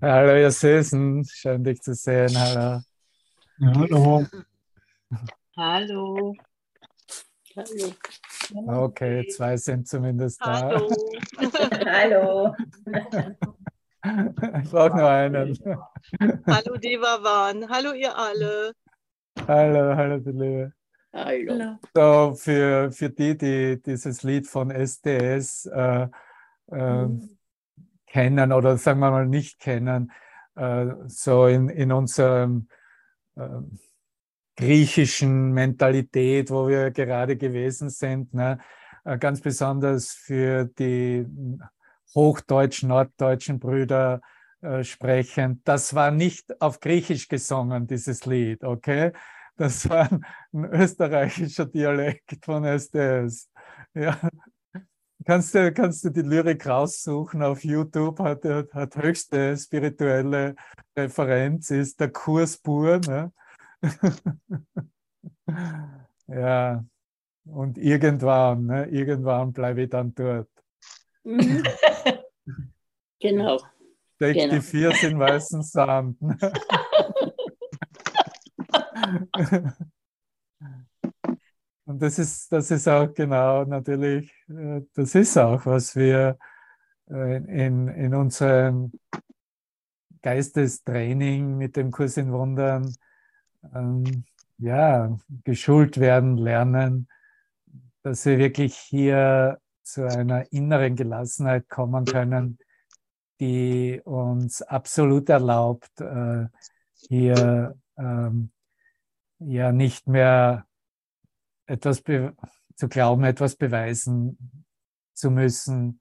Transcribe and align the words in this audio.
Hallo, 0.00 0.36
ihr 0.36 0.50
Süßen. 0.50 1.24
Schön, 1.24 1.62
dich 1.62 1.80
zu 1.80 1.94
sehen. 1.94 2.36
Hallo. 2.36 2.80
Ja, 3.58 3.72
hallo. 3.76 4.26
Hallo. 5.56 6.34
Hallo. 7.54 8.84
Okay, 8.84 9.28
zwei 9.28 9.56
sind 9.56 9.86
zumindest 9.86 10.40
da. 10.40 10.62
Hallo. 10.62 10.90
Hallo. 11.86 12.54
Ich 14.62 14.70
brauche 14.70 14.96
nur 14.96 15.08
einen. 15.08 15.56
Hallo 16.46 16.76
Devavan. 16.76 17.68
Hallo 17.68 17.92
ihr 17.92 18.16
alle. 18.16 18.72
Hallo, 19.46 19.96
hallo, 19.96 20.18
du 20.18 20.30
Liebe. 20.30 20.72
Hallo. 21.12 21.78
So, 21.94 22.34
für, 22.34 22.90
für 22.90 23.10
die, 23.10 23.36
die 23.36 23.80
dieses 23.80 24.22
Lied 24.22 24.46
von 24.48 24.70
SDS 24.70 25.66
äh, 25.66 26.08
äh, 26.72 27.08
kennen 28.12 28.52
oder 28.52 28.76
sagen 28.76 29.00
wir 29.00 29.10
mal 29.10 29.26
nicht 29.26 29.58
kennen, 29.58 30.12
äh, 30.54 30.86
so 31.06 31.46
in, 31.46 31.70
in 31.70 31.92
unserem 31.92 32.68
äh, 33.36 33.48
griechischen 34.56 35.52
Mentalität, 35.52 36.50
wo 36.50 36.68
wir 36.68 36.90
gerade 36.90 37.36
gewesen 37.36 37.88
sind, 37.88 38.34
ne? 38.34 38.58
Äh, 39.04 39.18
ganz 39.18 39.40
besonders 39.40 40.12
für 40.12 40.66
die 40.66 41.26
hochdeutsch-norddeutschen 42.14 43.58
Brüder 43.58 44.20
äh, 44.60 44.84
sprechen. 44.84 45.62
Das 45.64 45.94
war 45.94 46.10
nicht 46.10 46.60
auf 46.60 46.80
Griechisch 46.80 47.28
gesungen, 47.28 47.86
dieses 47.86 48.26
Lied, 48.26 48.62
okay? 48.62 49.12
Das 49.56 49.88
war 49.88 50.12
ein, 50.12 50.24
ein 50.52 50.64
österreichischer 50.66 51.66
Dialekt 51.66 52.44
von 52.44 52.64
SDS. 52.64 53.50
Ja. 53.94 54.18
Kannst 55.24 55.54
du, 55.54 55.72
kannst 55.72 56.04
du 56.04 56.10
die 56.10 56.22
Lyrik 56.22 56.66
raussuchen 56.66 57.42
auf 57.42 57.62
YouTube, 57.62 58.18
hat, 58.20 58.44
hat 58.44 58.96
höchste 58.96 59.56
spirituelle 59.56 60.56
Referenz, 60.96 61.70
ist 61.70 62.00
der 62.00 62.10
Kurs 62.10 62.56
pur. 62.56 63.00
Ne? 63.06 63.32
ja, 66.26 66.84
und 67.44 67.78
irgendwann, 67.78 68.66
ne, 68.66 68.88
irgendwann 68.88 69.52
bleibe 69.52 69.82
ich 69.82 69.90
dann 69.90 70.14
dort. 70.14 70.48
Mhm. 71.24 71.62
Genau. 73.20 73.60
Steck 74.16 74.34
Genau. 74.34 74.54
die 74.54 74.60
Viers 74.60 75.00
in 75.04 75.16
weißen 75.16 75.62
Sand. 75.62 76.18
Und 81.92 82.00
das 82.00 82.18
ist, 82.18 82.50
das 82.50 82.70
ist 82.70 82.88
auch 82.88 83.12
genau 83.12 83.64
natürlich, 83.64 84.32
äh, 84.48 84.80
das 84.94 85.14
ist 85.14 85.36
auch, 85.36 85.66
was 85.66 85.94
wir 85.94 86.38
äh, 87.10 87.36
in, 87.36 87.86
in 87.88 88.14
unserem 88.14 88.92
Geistestraining 90.22 91.58
mit 91.58 91.76
dem 91.76 91.90
Kurs 91.90 92.16
in 92.16 92.32
Wundern 92.32 92.94
ähm, 93.74 94.24
ja, 94.56 95.18
geschult 95.44 96.00
werden, 96.00 96.38
lernen, 96.38 97.08
dass 98.02 98.24
wir 98.24 98.38
wirklich 98.38 98.74
hier 98.74 99.60
zu 99.82 100.06
einer 100.08 100.50
inneren 100.50 100.96
Gelassenheit 100.96 101.68
kommen 101.68 102.06
können, 102.06 102.56
die 103.38 104.00
uns 104.02 104.62
absolut 104.62 105.28
erlaubt, 105.28 106.00
äh, 106.00 106.46
hier 107.06 107.78
ähm, 107.98 108.50
ja 109.40 109.72
nicht 109.72 110.08
mehr 110.08 110.64
etwas 111.72 112.02
zu 112.76 112.88
glauben, 112.88 113.24
etwas 113.24 113.56
beweisen 113.56 114.66
zu 115.14 115.30
müssen 115.30 116.00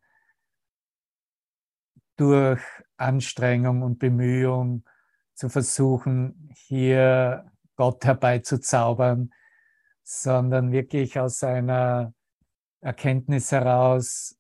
durch 2.18 2.62
Anstrengung 2.98 3.82
und 3.82 3.98
Bemühung 3.98 4.84
zu 5.34 5.50
versuchen, 5.50 6.50
hier 6.54 7.50
Gott 7.76 8.04
herbeizuzaubern, 8.04 9.32
sondern 10.04 10.72
wirklich 10.72 11.18
aus 11.18 11.42
einer 11.44 12.14
Erkenntnis 12.82 13.52
heraus, 13.52 14.38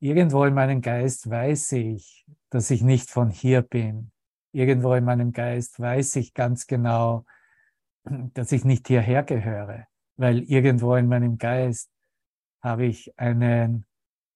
irgendwo 0.00 0.44
in 0.44 0.54
meinem 0.54 0.80
Geist 0.80 1.30
weiß 1.30 1.72
ich, 1.72 2.26
dass 2.50 2.70
ich 2.70 2.82
nicht 2.82 3.10
von 3.10 3.30
hier 3.30 3.62
bin. 3.62 4.10
Irgendwo 4.52 4.94
in 4.94 5.04
meinem 5.04 5.32
Geist 5.32 5.78
weiß 5.78 6.16
ich 6.16 6.34
ganz 6.34 6.66
genau, 6.66 7.24
dass 8.04 8.52
ich 8.52 8.64
nicht 8.64 8.88
hierher 8.88 9.22
gehöre, 9.22 9.86
weil 10.18 10.42
irgendwo 10.42 10.96
in 10.96 11.06
meinem 11.06 11.38
Geist 11.38 11.90
habe 12.60 12.86
ich 12.86 13.18
einen, 13.18 13.86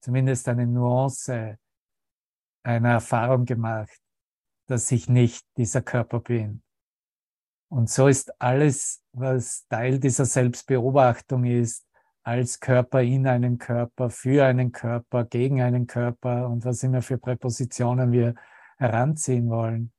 zumindest 0.00 0.48
eine 0.48 0.66
Nuance 0.66 1.59
einer 2.62 2.91
Erfahrung 2.93 3.44
gemacht, 3.44 4.00
dass 4.69 4.91
ich 4.93 5.09
nicht 5.09 5.44
dieser 5.56 5.82
Körper 5.82 6.20
bin. 6.20 6.62
Und 7.69 7.91
so 7.91 8.06
ist 8.06 8.41
alles, 8.41 9.03
was 9.12 9.66
Teil 9.66 9.98
dieser 9.98 10.25
Selbstbeobachtung 10.25 11.44
ist, 11.44 11.87
als 12.22 12.60
Körper 12.60 13.03
in 13.03 13.26
einen 13.26 13.59
Körper, 13.59 14.09
für 14.10 14.44
einen 14.44 14.70
Körper, 14.70 15.25
gegen 15.25 15.60
einen 15.60 15.88
Körper 15.88 16.49
und 16.49 16.64
was 16.64 16.84
immer 16.84 17.03
für 17.03 17.19
Präpositionen 17.19 18.12
wir 18.12 18.34
heranziehen 18.78 19.49
wollen, 19.50 19.93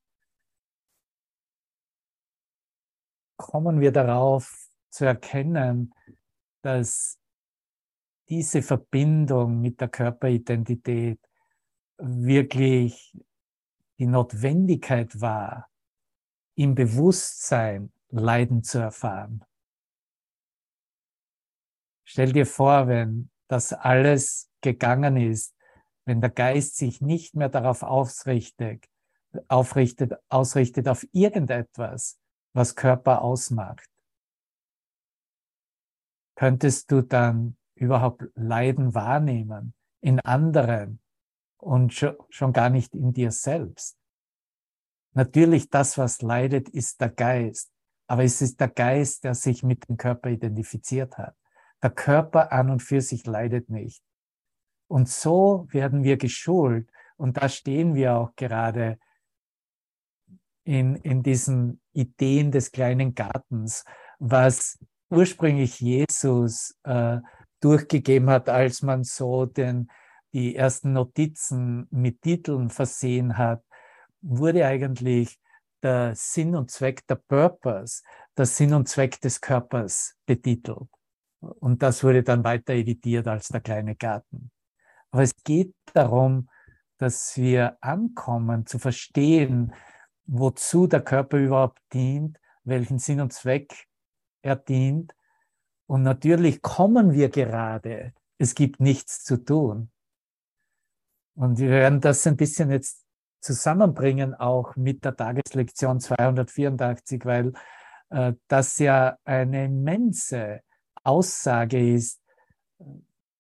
kommen 3.36 3.82
wir 3.82 3.92
darauf 3.92 4.63
zu 4.94 5.06
erkennen, 5.06 5.94
dass 6.62 7.20
diese 8.30 8.62
Verbindung 8.62 9.60
mit 9.60 9.82
der 9.82 9.90
Körperidentität 9.90 11.20
wirklich 11.98 13.18
die 14.00 14.08
Notwendigkeit 14.08 15.20
war, 15.20 15.70
im 16.56 16.76
Bewusstsein 16.76 17.92
Leiden 18.10 18.64
zu 18.64 18.80
erfahren. 18.80 19.44
Stell 22.06 22.32
dir 22.32 22.46
vor, 22.46 22.88
wenn 22.88 23.32
das 23.48 23.74
alles 23.74 24.52
gegangen 24.62 25.18
ist, 25.18 25.56
wenn 26.06 26.22
der 26.22 26.30
Geist 26.30 26.78
sich 26.78 27.02
nicht 27.02 27.36
mehr 27.36 27.50
darauf 27.50 27.82
ausrichtet, 27.82 28.86
aufrichtet, 29.48 30.14
ausrichtet 30.30 30.88
auf 30.88 31.08
irgendetwas, 31.12 32.20
was 32.54 32.76
Körper 32.76 33.22
ausmacht. 33.22 33.93
Könntest 36.36 36.92
du 36.92 37.02
dann 37.02 37.58
überhaupt 37.76 38.24
Leiden 38.36 38.94
wahrnehmen 38.94 39.74
in 40.02 40.20
anderen 40.20 41.00
und 41.58 41.94
schon, 41.94 42.54
gar 42.54 42.70
nicht 42.70 42.96
in 42.96 43.14
dir 43.14 43.32
selbst? 43.32 43.98
Natürlich, 45.14 45.70
das, 45.70 45.98
was 45.98 46.22
leidet, 46.22 46.70
ist 46.70 47.00
der 47.00 47.10
Geist, 47.10 47.72
aber 48.08 48.24
es 48.24 48.42
ist 48.42 48.60
der 48.60 48.70
Geist, 48.70 49.24
der 49.24 49.36
sich 49.36 49.64
mit 49.64 49.88
dem 49.88 49.98
Körper 49.98 50.30
identifiziert 50.30 51.18
hat. 51.18 51.36
Der 51.84 51.92
Körper 51.92 52.52
an 52.52 52.70
und 52.70 52.82
für 52.82 53.02
sich 53.02 53.26
leidet 53.26 53.70
nicht. 53.70 54.04
Und 54.88 55.10
so 55.10 55.68
werden 55.70 56.04
wir 56.04 56.18
geschult 56.18 56.90
und 57.18 57.38
da 57.38 57.50
stehen 57.50 57.96
wir 57.96 58.16
auch 58.16 58.36
gerade 58.36 59.00
in, 60.64 60.96
in 60.96 61.24
diesen 61.24 61.82
Ideen 61.92 62.52
des 62.52 62.72
kleinen 62.72 63.16
Gartens, 63.16 63.84
was 64.20 64.80
ursprünglich 65.14 65.80
Jesus 65.80 66.76
äh, 66.84 67.20
durchgegeben 67.62 68.30
hat, 68.30 68.50
als 68.50 68.82
man 68.82 69.04
so 69.04 69.46
den, 69.46 69.90
die 70.34 70.56
ersten 70.56 70.94
Notizen 70.94 71.88
mit 71.92 72.22
Titeln 72.22 72.70
versehen 72.70 73.38
hat, 73.38 73.64
wurde 74.22 74.66
eigentlich 74.66 75.40
der 75.82 76.16
Sinn 76.16 76.56
und 76.56 76.72
Zweck, 76.72 77.06
der 77.08 77.16
Purpose, 77.16 78.02
der 78.38 78.46
Sinn 78.46 78.74
und 78.74 78.88
Zweck 78.88 79.20
des 79.22 79.40
Körpers 79.40 80.16
betitelt. 80.26 80.90
Und 81.40 81.84
das 81.84 82.04
wurde 82.04 82.24
dann 82.24 82.44
weiter 82.44 82.74
editiert 82.74 83.28
als 83.28 83.50
der 83.50 83.62
kleine 83.62 83.96
Garten. 83.96 84.50
Aber 85.12 85.24
es 85.24 85.36
geht 85.44 85.76
darum, 85.94 86.50
dass 86.98 87.38
wir 87.38 87.78
ankommen, 87.82 88.66
zu 88.66 88.80
verstehen, 88.80 89.74
wozu 90.26 90.88
der 90.88 91.02
Körper 91.02 91.38
überhaupt 91.38 91.80
dient, 91.92 92.40
welchen 92.64 92.98
Sinn 92.98 93.20
und 93.20 93.34
Zweck 93.34 93.88
er 94.44 94.56
dient. 94.56 95.16
Und 95.88 96.04
natürlich 96.04 96.62
kommen 96.62 97.14
wir 97.14 97.30
gerade, 97.30 98.14
es 98.38 98.54
gibt 98.56 98.80
nichts 98.80 99.24
zu 99.24 99.38
tun. 99.44 99.90
Und 101.36 101.58
wir 101.58 101.70
werden 101.70 102.00
das 102.00 102.28
ein 102.28 102.38
bisschen 102.38 102.70
jetzt 102.70 103.04
zusammenbringen, 103.42 104.34
auch 104.36 104.76
mit 104.76 105.04
der 105.04 105.16
Tageslektion 105.16 106.00
284, 106.00 107.26
weil 107.26 107.54
äh, 108.10 108.34
das 108.48 108.78
ja 108.78 109.18
eine 109.26 109.66
immense 109.66 110.62
Aussage 111.04 111.94
ist, 111.94 112.22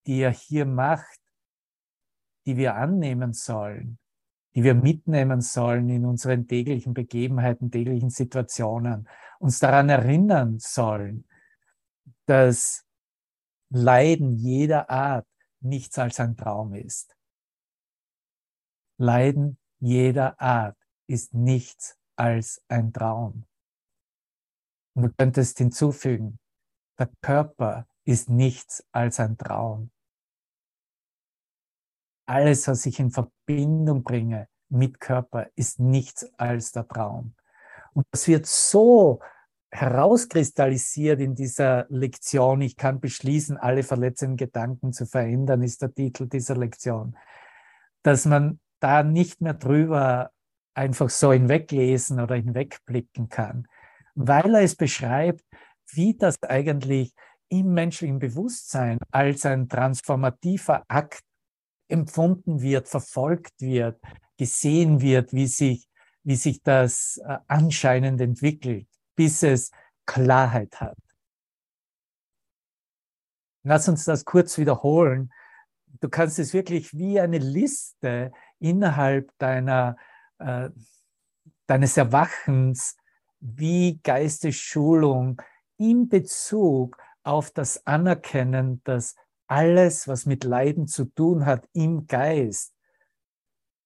die 0.05 0.19
er 0.19 0.31
hier 0.31 0.65
macht, 0.65 1.19
die 2.45 2.57
wir 2.57 2.75
annehmen 2.75 3.33
sollen, 3.33 3.97
die 4.55 4.63
wir 4.63 4.73
mitnehmen 4.73 5.41
sollen 5.41 5.89
in 5.89 6.05
unseren 6.05 6.47
täglichen 6.47 6.93
Begebenheiten, 6.93 7.71
täglichen 7.71 8.09
Situationen, 8.09 9.07
uns 9.43 9.59
daran 9.59 9.89
erinnern 9.89 10.57
sollen, 10.59 11.27
dass 12.25 12.85
Leiden 13.69 14.37
jeder 14.37 14.89
Art 14.89 15.27
nichts 15.59 15.99
als 15.99 16.21
ein 16.21 16.37
Traum 16.37 16.73
ist. 16.73 17.17
Leiden 18.97 19.59
jeder 19.79 20.39
Art 20.39 20.77
ist 21.07 21.33
nichts 21.33 21.97
als 22.15 22.63
ein 22.69 22.93
Traum. 22.93 23.45
Und 24.95 25.03
du 25.03 25.13
könntest 25.13 25.57
hinzufügen, 25.57 26.39
der 26.97 27.09
Körper 27.21 27.85
ist 28.05 28.29
nichts 28.29 28.87
als 28.93 29.19
ein 29.19 29.37
Traum. 29.37 29.91
Alles, 32.25 32.65
was 32.69 32.85
ich 32.85 32.97
in 32.97 33.11
Verbindung 33.11 34.03
bringe 34.03 34.47
mit 34.69 35.01
Körper, 35.01 35.49
ist 35.55 35.79
nichts 35.79 36.23
als 36.37 36.71
der 36.71 36.87
Traum. 36.87 37.35
Und 37.93 38.07
das 38.11 38.27
wird 38.27 38.45
so 38.45 39.19
herauskristallisiert 39.73 41.19
in 41.19 41.35
dieser 41.35 41.87
Lektion. 41.89 42.61
Ich 42.61 42.77
kann 42.77 42.99
beschließen, 42.99 43.57
alle 43.57 43.83
verletzenden 43.83 44.37
Gedanken 44.37 44.93
zu 44.93 45.05
verändern, 45.05 45.63
ist 45.63 45.81
der 45.81 45.93
Titel 45.93 46.27
dieser 46.27 46.55
Lektion. 46.55 47.17
Dass 48.03 48.25
man 48.25 48.59
da 48.79 49.01
nicht 49.01 49.41
mehr 49.41 49.55
drüber 49.55 50.31
einfach 50.75 51.09
so 51.09 51.33
hinweglesen 51.33 52.19
oder 52.19 52.35
hinwegblicken 52.35 53.29
kann, 53.29 53.67
weil 54.15 54.55
er 54.55 54.61
es 54.61 54.75
beschreibt, 54.75 55.43
wie 55.91 56.15
das 56.15 56.41
eigentlich 56.43 57.13
im 57.49 57.73
menschlichen 57.73 58.19
Bewusstsein 58.19 58.99
als 59.11 59.45
ein 59.45 59.69
transformativer 59.69 60.83
Akt 60.87 61.21
empfunden 61.87 62.61
wird, 62.61 62.87
verfolgt 62.87 63.53
wird, 63.59 63.99
gesehen 64.37 65.01
wird, 65.01 65.33
wie 65.33 65.47
sich, 65.47 65.87
wie 66.23 66.35
sich 66.35 66.61
das 66.63 67.21
äh, 67.25 67.37
anscheinend 67.47 68.21
entwickelt, 68.21 68.87
bis 69.15 69.43
es 69.43 69.71
Klarheit 70.05 70.79
hat. 70.81 70.97
Lass 73.63 73.87
uns 73.87 74.05
das 74.05 74.25
kurz 74.25 74.57
wiederholen. 74.57 75.31
Du 76.01 76.09
kannst 76.09 76.37
es 76.39 76.53
wirklich 76.53 76.93
wie 76.93 77.19
eine 77.19 77.37
Liste 77.37 78.33
innerhalb 78.59 79.31
deiner, 79.37 79.95
äh, 80.39 80.69
deines 81.67 81.95
Erwachens, 81.95 82.97
wie 83.39 83.99
Geistesschulung 84.03 85.41
in 85.77 86.09
Bezug 86.09 86.97
auf 87.23 87.51
das 87.51 87.85
Anerkennen, 87.85 88.81
dass 88.83 89.15
alles, 89.47 90.07
was 90.07 90.25
mit 90.25 90.43
Leiden 90.43 90.87
zu 90.87 91.05
tun 91.05 91.45
hat 91.45 91.67
im 91.73 92.07
Geist, 92.07 92.73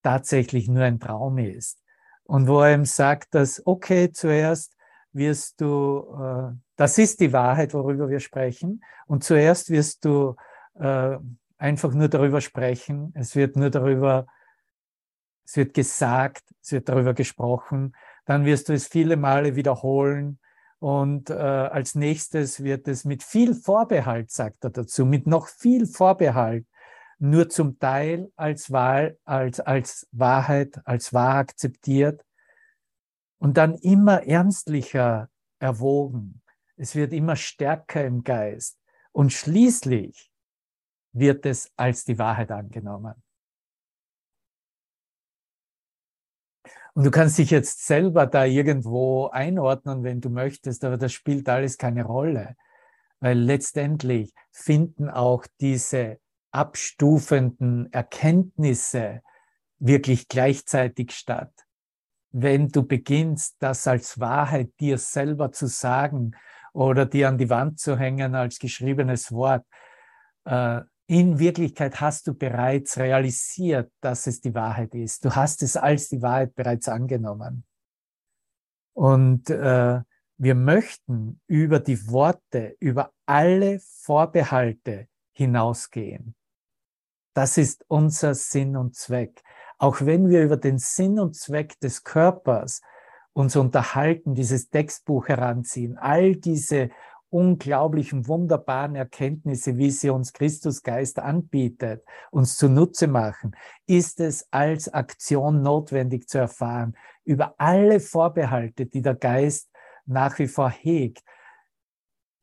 tatsächlich 0.01 0.68
nur 0.68 0.83
ein 0.83 1.00
Traum 1.00 1.38
ist. 1.38 1.81
Und 2.23 2.47
wo 2.47 2.62
er 2.62 2.73
ihm 2.73 2.85
sagt, 2.85 3.35
dass, 3.35 3.65
okay, 3.65 4.12
zuerst 4.12 4.76
wirst 5.18 5.60
du, 5.62 6.06
äh, 6.19 6.56
das 6.75 6.98
ist 6.98 7.19
die 7.19 7.34
Wahrheit, 7.34 7.74
worüber 7.74 8.10
wir 8.10 8.19
sprechen, 8.19 8.84
und 9.08 9.24
zuerst 9.24 9.69
wirst 9.69 10.06
du 10.06 10.36
äh, 10.80 11.18
einfach 11.58 11.94
nur 11.94 12.08
darüber 12.08 12.40
sprechen, 12.40 13.12
es 13.16 13.36
wird 13.36 13.56
nur 13.56 13.69
darüber, 13.69 14.28
es 15.46 15.58
wird 15.58 15.74
gesagt, 15.74 16.44
es 16.62 16.72
wird 16.72 16.88
darüber 16.88 17.14
gesprochen, 17.14 17.96
dann 18.25 18.46
wirst 18.46 18.69
du 18.69 18.74
es 18.74 18.88
viele 18.88 19.18
Male 19.18 19.56
wiederholen, 19.56 20.40
und 20.80 21.31
äh, 21.31 21.34
als 21.34 21.96
nächstes 21.96 22.64
wird 22.64 22.88
es 22.88 23.04
mit 23.04 23.24
viel 23.24 23.56
Vorbehalt, 23.56 24.30
sagt 24.30 24.64
er 24.64 24.69
dazu, 24.69 25.06
mit 25.06 25.25
noch 25.25 25.48
viel 25.48 25.88
Vorbehalt, 25.88 26.68
nur 27.19 27.50
zum 27.50 27.80
Teil 27.80 28.31
als, 28.36 28.72
Wahl, 28.72 29.18
als, 29.25 29.60
als 29.60 30.08
Wahrheit, 30.12 30.80
als 30.86 31.14
wahr 31.14 31.38
akzeptiert 31.38 32.24
und 33.39 33.57
dann 33.57 33.75
immer 33.75 34.24
ernstlicher 34.24 35.30
erwogen. 35.60 36.42
Es 36.75 36.95
wird 36.95 37.13
immer 37.13 37.36
stärker 37.36 38.06
im 38.06 38.24
Geist 38.24 38.80
und 39.12 39.34
schließlich 39.34 40.31
wird 41.13 41.45
es 41.45 41.72
als 41.75 42.06
die 42.06 42.19
Wahrheit 42.19 42.51
angenommen. 42.51 43.16
Und 46.94 47.04
du 47.04 47.12
kannst 47.12 47.38
dich 47.38 47.51
jetzt 47.51 47.86
selber 47.86 48.25
da 48.25 48.45
irgendwo 48.45 49.28
einordnen, 49.28 50.04
wenn 50.04 50.19
du 50.19 50.31
möchtest, 50.31 50.83
aber 50.83 50.98
das 50.98 51.13
spielt 51.13 51.48
alles 51.48 51.78
keine 51.78 52.04
Rolle, 52.04 52.56
weil 53.19 53.38
letztendlich 53.38 54.33
finden 54.51 55.07
auch 55.10 55.45
diese 55.62 56.19
abstufenden 56.51 57.94
Erkenntnisse 57.94 59.22
wirklich 59.78 60.28
gleichzeitig 60.28 61.12
statt. 61.12 61.67
Wenn 62.31 62.69
du 62.69 62.83
beginnst, 62.83 63.56
das 63.59 63.88
als 63.88 64.19
Wahrheit 64.19 64.71
dir 64.79 64.97
selber 64.97 65.51
zu 65.51 65.68
sagen 65.68 66.35
oder 66.74 67.06
dir 67.06 67.29
an 67.29 67.38
die 67.38 67.50
Wand 67.50 67.79
zu 67.79 67.97
hängen 67.97 68.35
als 68.35 68.59
geschriebenes 68.59 69.31
Wort, 69.31 69.65
äh, 70.45 70.81
in 71.09 71.39
Wirklichkeit 71.39 72.01
hast 72.01 72.27
du 72.27 72.33
bereits 72.33 72.97
realisiert, 72.97 73.91
dass 74.01 74.27
es 74.27 74.41
die 74.41 74.53
Wahrheit 74.53 74.94
ist. 74.94 75.24
Du 75.24 75.33
hast 75.33 75.63
es 75.63 75.77
als 75.77 76.09
die 76.09 76.21
Wahrheit 76.21 76.53
bereits 76.53 76.89
angenommen. 76.89 77.63
Und 78.94 79.50
äh, 79.50 80.01
wir 80.38 80.56
möchten 80.56 81.39
über 81.47 81.80
die 81.80 82.07
Worte, 82.09 82.75
über 82.80 83.13
alle 83.25 83.80
Vorbehalte 83.80 85.07
hinausgehen. 85.33 86.35
Das 87.33 87.57
ist 87.57 87.85
unser 87.88 88.33
Sinn 88.33 88.75
und 88.75 88.95
Zweck. 88.95 89.41
Auch 89.77 90.01
wenn 90.01 90.29
wir 90.29 90.44
über 90.44 90.57
den 90.57 90.79
Sinn 90.79 91.19
und 91.19 91.35
Zweck 91.35 91.79
des 91.79 92.03
Körpers 92.03 92.81
uns 93.33 93.56
unterhalten, 93.56 94.33
dieses 94.33 94.69
Textbuch 94.69 95.27
heranziehen, 95.27 95.97
all 95.97 96.35
diese 96.35 96.89
unglaublichen, 97.29 98.27
wunderbaren 98.27 98.95
Erkenntnisse, 98.95 99.77
wie 99.77 99.91
sie 99.91 100.09
uns 100.09 100.33
Christusgeist 100.33 101.19
anbietet, 101.19 102.03
uns 102.31 102.57
zunutze 102.57 103.07
machen, 103.07 103.56
ist 103.85 104.19
es 104.19 104.47
als 104.51 104.91
Aktion 104.91 105.62
notwendig 105.62 106.27
zu 106.27 106.38
erfahren, 106.38 106.95
über 107.25 107.56
alle 107.57 108.00
Vorbehalte, 108.00 108.85
die 108.85 109.01
der 109.01 109.15
Geist 109.15 109.69
nach 110.06 110.39
wie 110.39 110.47
vor 110.47 110.69
hegt, 110.69 111.23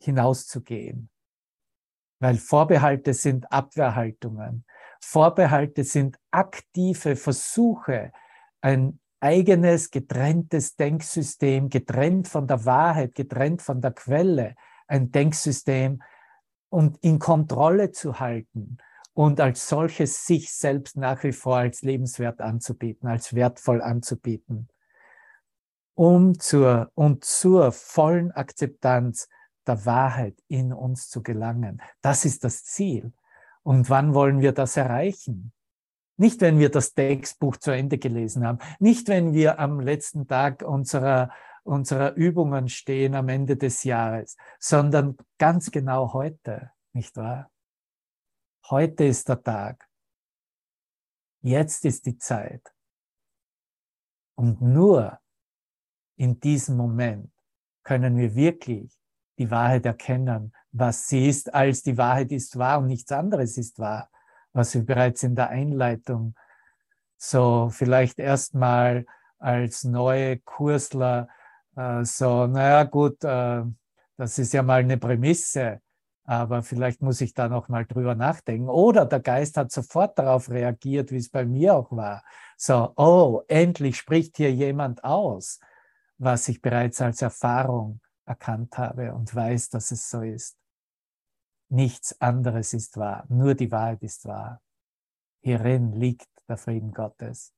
hinauszugehen. 0.01 1.09
Weil 2.21 2.37
Vorbehalte 2.37 3.15
sind 3.15 3.51
Abwehrhaltungen. 3.51 4.65
Vorbehalte 5.05 5.85
sind 5.85 6.19
aktive 6.31 7.17
Versuche, 7.17 8.13
ein 8.61 8.99
eigenes, 9.21 9.91
getrenntes 9.91 10.77
Denksystem, 10.77 11.69
getrennt 11.69 12.29
von 12.29 12.47
der 12.47 12.65
Wahrheit, 12.65 13.15
getrennt 13.15 13.63
von 13.63 13.81
der 13.81 13.93
Quelle, 13.93 14.55
ein 14.87 15.13
Denksystem 15.13 16.03
und 16.69 16.99
in 17.03 17.19
Kontrolle 17.19 17.91
zu 17.93 18.19
halten 18.19 18.79
und 19.13 19.41
als 19.41 19.69
solches 19.69 20.27
sich 20.27 20.53
selbst 20.53 20.97
nach 20.97 21.23
wie 21.23 21.33
vor 21.33 21.59
als 21.59 21.83
lebenswert 21.83 22.41
anzubieten, 22.41 23.09
als 23.09 23.35
wertvoll 23.35 23.81
anzubieten, 23.81 24.69
um 25.95 26.39
zur 26.39 26.91
und 26.95 27.25
zur 27.25 27.73
vollen 27.73 28.33
Akzeptanz 28.33 29.29
der 29.67 29.87
Wahrheit 29.87 30.43
in 30.49 30.73
uns 30.73 31.09
zu 31.09 31.23
gelangen. 31.23 31.81
Das 32.03 32.25
ist 32.25 32.43
das 32.45 32.65
Ziel. 32.65 33.13
Und 33.65 33.91
wann 33.91 34.15
wollen 34.15 34.41
wir 34.41 34.53
das 34.53 34.77
erreichen? 34.77 35.53
Nicht, 36.17 36.41
wenn 36.41 36.59
wir 36.59 36.71
das 36.71 36.95
Textbuch 36.95 37.57
zu 37.57 37.73
Ende 37.73 37.99
gelesen 37.99 38.47
haben, 38.47 38.59
nicht, 38.79 39.09
wenn 39.09 39.33
wir 39.33 39.59
am 39.59 39.81
letzten 39.81 40.29
Tag 40.29 40.63
unserer 40.63 41.31
unserer 41.65 42.15
Übungen 42.15 42.69
stehen 42.69 43.15
am 43.15 43.29
Ende 43.29 43.57
des 43.57 43.85
Jahres, 43.85 44.37
sondern 44.61 45.17
ganz 45.39 45.71
genau 45.71 46.13
heute, 46.13 46.71
nicht 46.93 47.17
wahr? 47.17 47.51
Heute 48.69 49.05
ist 49.05 49.29
der 49.29 49.43
Tag. 49.43 49.89
Jetzt 51.43 51.85
ist 51.85 52.07
die 52.07 52.19
Zeit. 52.19 52.75
Und 54.37 54.61
nur 54.61 55.19
in 56.17 56.39
diesem 56.41 56.77
Moment 56.77 57.33
können 57.83 58.17
wir 58.17 58.35
wirklich 58.35 58.99
die 59.39 59.51
Wahrheit 59.51 59.85
erkennen, 59.85 60.55
was 60.75 61.09
sie 61.09 61.29
ist, 61.29 61.55
als 61.55 61.83
die 61.83 61.97
Wahrheit 61.97 62.33
ist 62.33 62.59
wahr 62.59 62.81
und 62.81 62.89
nichts 62.89 63.13
anderes 63.13 63.57
ist 63.57 63.79
wahr, 63.79 64.11
was 64.53 64.75
wir 64.75 64.85
bereits 64.85 65.23
in 65.23 65.37
der 65.37 65.51
Einleitung 65.51 66.35
so 67.17 67.71
vielleicht 67.71 68.19
erstmal 68.19 69.07
als 69.39 69.85
neue 69.85 70.39
Kursler 70.41 71.29
äh, 71.77 72.05
so, 72.05 72.47
naja 72.49 72.83
gut, 72.85 73.23
äh, 73.23 73.63
das 74.17 74.39
ist 74.39 74.53
ja 74.53 74.63
mal 74.65 74.81
eine 74.81 74.99
Prämisse, 74.99 75.81
aber 76.25 76.63
vielleicht 76.63 77.03
muss 77.03 77.21
ich 77.21 77.35
da 77.35 77.49
noch 77.49 77.69
mal 77.69 77.87
drüber 77.87 78.17
nachdenken. 78.17 78.69
Oder 78.69 79.07
der 79.07 79.21
Geist 79.21 79.57
hat 79.57 79.71
sofort 79.71 80.19
darauf 80.19 80.51
reagiert, 80.51 81.13
wie 81.13 81.19
es 81.19 81.31
bei 81.31 81.45
mir 81.45 81.75
auch 81.75 81.93
war. 81.93 82.25
So, 82.57 82.93
oh, 82.97 83.43
endlich 83.47 83.97
spricht 83.97 84.37
hier 84.39 84.53
jemand 84.53 85.05
aus, 85.05 85.61
was 86.19 86.49
ich 86.49 86.61
bereits 86.61 87.01
als 87.01 87.23
Erfahrung 87.23 88.01
erkannt 88.27 88.77
habe 88.77 89.15
und 89.15 89.35
weiß, 89.35 89.69
dass 89.71 89.91
es 89.93 90.09
so 90.11 90.23
ist. 90.23 90.57
Nichts 91.69 92.21
anderes 92.21 92.75
ist 92.75 92.97
wahr, 92.97 93.25
nur 93.29 93.55
die 93.55 93.71
Wahrheit 93.71 94.03
ist 94.03 94.27
wahr. 94.27 94.61
Hierin 95.43 95.93
liegt 95.93 96.29
der 96.49 96.57
Frieden 96.57 96.93
Gottes. 96.93 97.53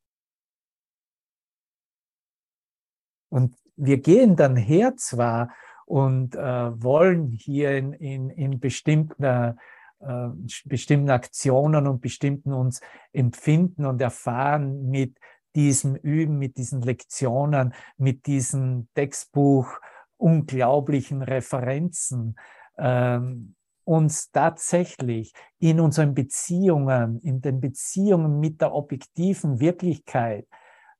Und 3.29 3.57
wir 3.77 3.99
gehen 3.99 4.37
dann 4.37 4.57
her 4.57 4.97
zwar 4.97 5.53
und 5.85 6.35
äh, 6.35 6.83
wollen 6.83 7.31
hier 7.31 7.77
in, 7.77 7.93
in, 7.93 8.31
in 8.31 8.61
bestimmter 8.61 9.57
äh, 10.01 10.29
bestimmten 10.65 11.11
Aktionen 11.11 11.87
und 11.87 12.01
bestimmten 12.01 12.53
uns 12.53 12.81
empfinden 13.13 13.87
und 13.87 14.01
erfahren 14.01 14.89
mit 14.91 15.19
diesem 15.55 15.97
Üben, 15.97 16.39
mit 16.39 16.59
diesen 16.59 16.83
Lektionen, 16.83 17.75
mit 17.97 18.27
diesen 18.27 18.89
Textbuch 18.95 19.81
unglaublichen 20.19 21.23
Referenzen, 21.23 22.39
ähm, 22.79 23.56
uns 23.87 24.31
tatsächlich 24.31 25.33
in 25.59 25.81
unseren 25.81 26.15
Beziehungen, 26.15 27.21
in 27.21 27.41
den 27.41 27.61
Beziehungen 27.61 28.41
mit 28.41 28.61
der 28.61 28.75
objektiven 28.75 29.61
Wirklichkeit 29.61 30.47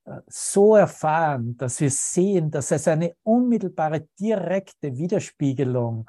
äh, 0.05 0.21
so 0.29 0.77
erfahren, 0.77 1.57
dass 1.57 1.81
wir 1.81 1.91
sehen, 1.91 2.51
dass 2.51 2.71
es 2.71 2.87
eine 2.87 3.15
unmittelbare, 3.23 4.09
direkte 4.19 4.97
Widerspiegelung 4.97 6.09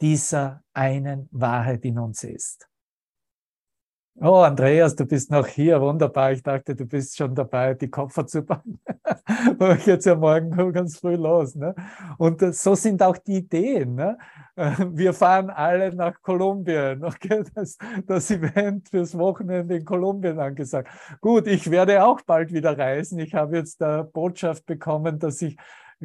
dieser 0.00 0.62
einen 0.72 1.28
Wahrheit 1.30 1.84
in 1.84 1.98
uns 1.98 2.24
ist. 2.24 2.68
Oh, 4.20 4.42
Andreas, 4.42 4.94
du 4.94 5.04
bist 5.06 5.30
noch 5.32 5.46
hier. 5.46 5.80
Wunderbar. 5.80 6.32
Ich 6.32 6.42
dachte, 6.42 6.76
du 6.76 6.86
bist 6.86 7.16
schon 7.16 7.34
dabei, 7.34 7.74
die 7.74 7.90
Koffer 7.90 8.24
zu. 8.26 8.46
Weil 9.58 9.76
ich 9.76 9.86
jetzt 9.86 10.06
ja 10.06 10.14
morgen 10.14 10.72
ganz 10.72 10.98
früh 10.98 11.16
los. 11.16 11.56
Ne? 11.56 11.74
Und 12.16 12.40
äh, 12.40 12.52
so 12.52 12.76
sind 12.76 13.02
auch 13.02 13.16
die 13.18 13.38
Ideen. 13.38 13.96
Ne? 13.96 14.16
Äh, 14.54 14.70
wir 14.92 15.14
fahren 15.14 15.50
alle 15.50 15.92
nach 15.94 16.22
Kolumbien. 16.22 17.02
Okay? 17.04 17.42
Das, 17.54 17.76
das 18.06 18.30
Event 18.30 18.88
fürs 18.88 19.18
Wochenende 19.18 19.76
in 19.76 19.84
Kolumbien 19.84 20.38
angesagt. 20.38 20.88
Gut, 21.20 21.48
ich 21.48 21.68
werde 21.70 22.04
auch 22.04 22.20
bald 22.22 22.52
wieder 22.52 22.78
reisen. 22.78 23.18
Ich 23.18 23.34
habe 23.34 23.56
jetzt 23.56 23.80
der 23.80 24.04
Botschaft 24.04 24.64
bekommen, 24.64 25.18
dass 25.18 25.42
ich 25.42 25.56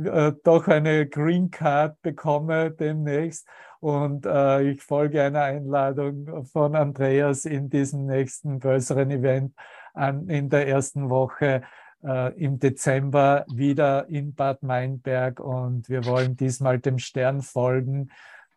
äh, 0.05 0.33
doch 0.43 0.67
eine 0.67 1.07
Green 1.07 1.51
Card 1.51 2.01
bekomme 2.01 2.71
demnächst. 2.71 3.47
Und 3.79 4.25
äh, 4.25 4.71
ich 4.71 4.83
folge 4.83 5.23
einer 5.23 5.43
Einladung 5.43 6.45
von 6.45 6.75
Andreas 6.75 7.45
in 7.45 7.69
diesem 7.69 8.05
nächsten 8.05 8.59
größeren 8.59 9.09
Event 9.11 9.53
an, 9.93 10.27
in 10.29 10.49
der 10.49 10.67
ersten 10.67 11.09
Woche 11.09 11.61
äh, 12.03 12.33
im 12.37 12.59
Dezember 12.59 13.45
wieder 13.53 14.07
in 14.09 14.33
Bad 14.33 14.63
Meinberg. 14.63 15.39
Und 15.39 15.89
wir 15.89 16.05
wollen 16.05 16.35
diesmal 16.35 16.79
dem 16.79 16.99
Stern 16.99 17.41
folgen. 17.41 18.09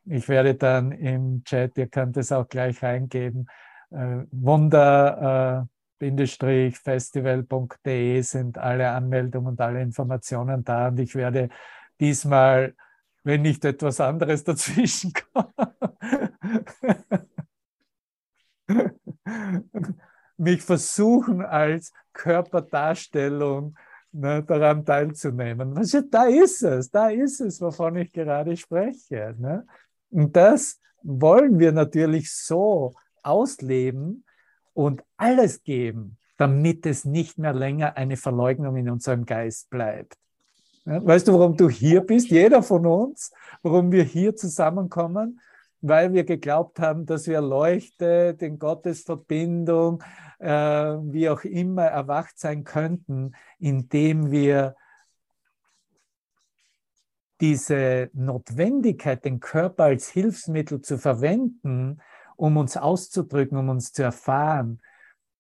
Ich 0.05 0.29
werde 0.29 0.55
dann 0.55 0.91
im 0.91 1.45
Chat, 1.45 1.79
ihr 1.79 1.87
könnt 1.87 2.17
es 2.17 2.33
auch 2.33 2.49
gleich 2.49 2.83
reingeben, 2.83 3.49
äh, 3.91 4.25
Wunder. 4.33 5.69
Festival.de 6.79 8.23
sind 8.23 8.59
alle 8.59 8.91
Anmeldungen 8.91 9.49
und 9.49 9.61
alle 9.61 9.83
Informationen 9.83 10.65
da 10.65 10.89
und 10.89 10.99
ich 11.01 11.15
werde 11.15 11.49
diesmal 12.01 12.75
wenn 13.25 13.43
nicht 13.43 13.65
etwas 13.65 14.01
anderes 14.01 14.45
dazwischen 14.49 15.13
kommt. 15.13 15.55
mich 20.37 20.63
versuchen 20.63 21.43
als 21.43 21.93
Körperdarstellung 22.13 23.77
ne, 24.11 24.43
daran 24.43 24.85
teilzunehmen. 24.85 25.77
Was, 25.77 25.97
da 26.11 26.25
ist 26.25 26.63
es, 26.63 26.91
da 26.91 27.09
ist 27.11 27.41
es, 27.41 27.61
wovon 27.61 27.97
ich 27.97 28.13
gerade 28.13 28.57
spreche. 28.57 29.35
Ne? 29.39 29.67
Und 30.11 30.35
das 30.35 30.81
wollen 31.03 31.59
wir 31.59 31.73
natürlich 31.73 32.33
so 32.33 32.95
ausleben 33.23 34.25
und 34.75 35.03
alles 35.17 35.63
geben, 35.63 36.19
damit 36.37 36.87
es 36.87 37.05
nicht 37.05 37.39
mehr 37.39 37.53
länger 37.53 37.97
eine 37.97 38.17
Verleugnung 38.17 38.77
in 38.77 38.91
unserem 38.91 39.25
Geist 39.25 39.71
bleibt. 39.71 40.17
Weißt 40.85 41.29
du, 41.29 41.33
warum 41.35 41.57
du 41.57 41.69
hier 41.69 42.01
bist? 42.01 42.31
Jeder 42.31 42.63
von 42.63 42.87
uns, 42.87 43.33
warum 43.63 43.93
wir 43.93 44.03
hier 44.03 44.35
zusammenkommen? 44.35 45.41
Weil 45.81 46.13
wir 46.13 46.25
geglaubt 46.25 46.81
haben, 46.81 47.07
dass 47.07 47.27
wir 47.27 47.41
Leuchte, 47.41 48.37
in 48.41 48.59
Gottesverbindung, 48.59 50.03
äh, 50.39 50.49
wie 50.49 51.29
auch 51.29 51.45
immer 51.45 51.85
erwacht 51.85 52.39
sein 52.39 52.65
könnten, 52.65 53.33
indem 53.59 54.31
wir 54.33 54.75
diese 57.41 58.11
Notwendigkeit, 58.13 59.25
den 59.25 59.41
Körper 59.41 59.85
als 59.85 60.09
Hilfsmittel 60.09 60.81
zu 60.81 60.99
verwenden, 60.99 62.01
um 62.43 62.57
uns 62.57 62.77
auszudrücken, 62.77 63.57
um 63.57 63.69
uns 63.69 63.93
zu 63.93 64.03
erfahren, 64.03 64.81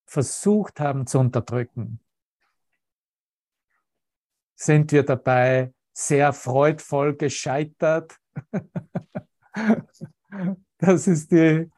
versucht 0.06 0.80
haben 0.80 1.06
zu 1.06 1.18
unterdrücken 1.18 2.00
sind 4.64 4.92
wir 4.92 5.02
dabei 5.02 5.72
sehr 5.92 6.32
freudvoll 6.32 7.16
gescheitert. 7.16 8.18
das, 10.78 11.06
ist 11.06 11.32
die, 11.32 11.68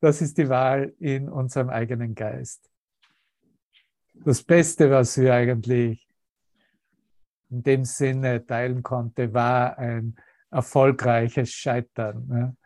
das 0.00 0.20
ist 0.20 0.36
die 0.38 0.48
Wahl 0.48 0.92
in 0.98 1.28
unserem 1.28 1.70
eigenen 1.70 2.14
Geist. 2.14 2.68
Das 4.14 4.42
Beste, 4.42 4.90
was 4.90 5.16
wir 5.18 5.34
eigentlich 5.34 6.06
in 7.50 7.62
dem 7.62 7.84
Sinne 7.84 8.44
teilen 8.44 8.82
konnte, 8.82 9.32
war 9.32 9.78
ein 9.78 10.16
erfolgreiches 10.50 11.50
Scheitern. 11.50 12.56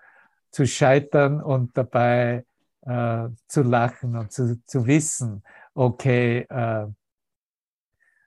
Zu 0.57 0.67
scheitern 0.67 1.43
und 1.43 1.77
dabei 1.77 2.47
äh, 2.81 3.29
zu 3.47 3.63
lachen 3.63 4.17
und 4.17 4.33
zu, 4.33 4.65
zu 4.65 4.87
wissen, 4.87 5.43
okay, 5.75 6.47
äh, 6.49 6.87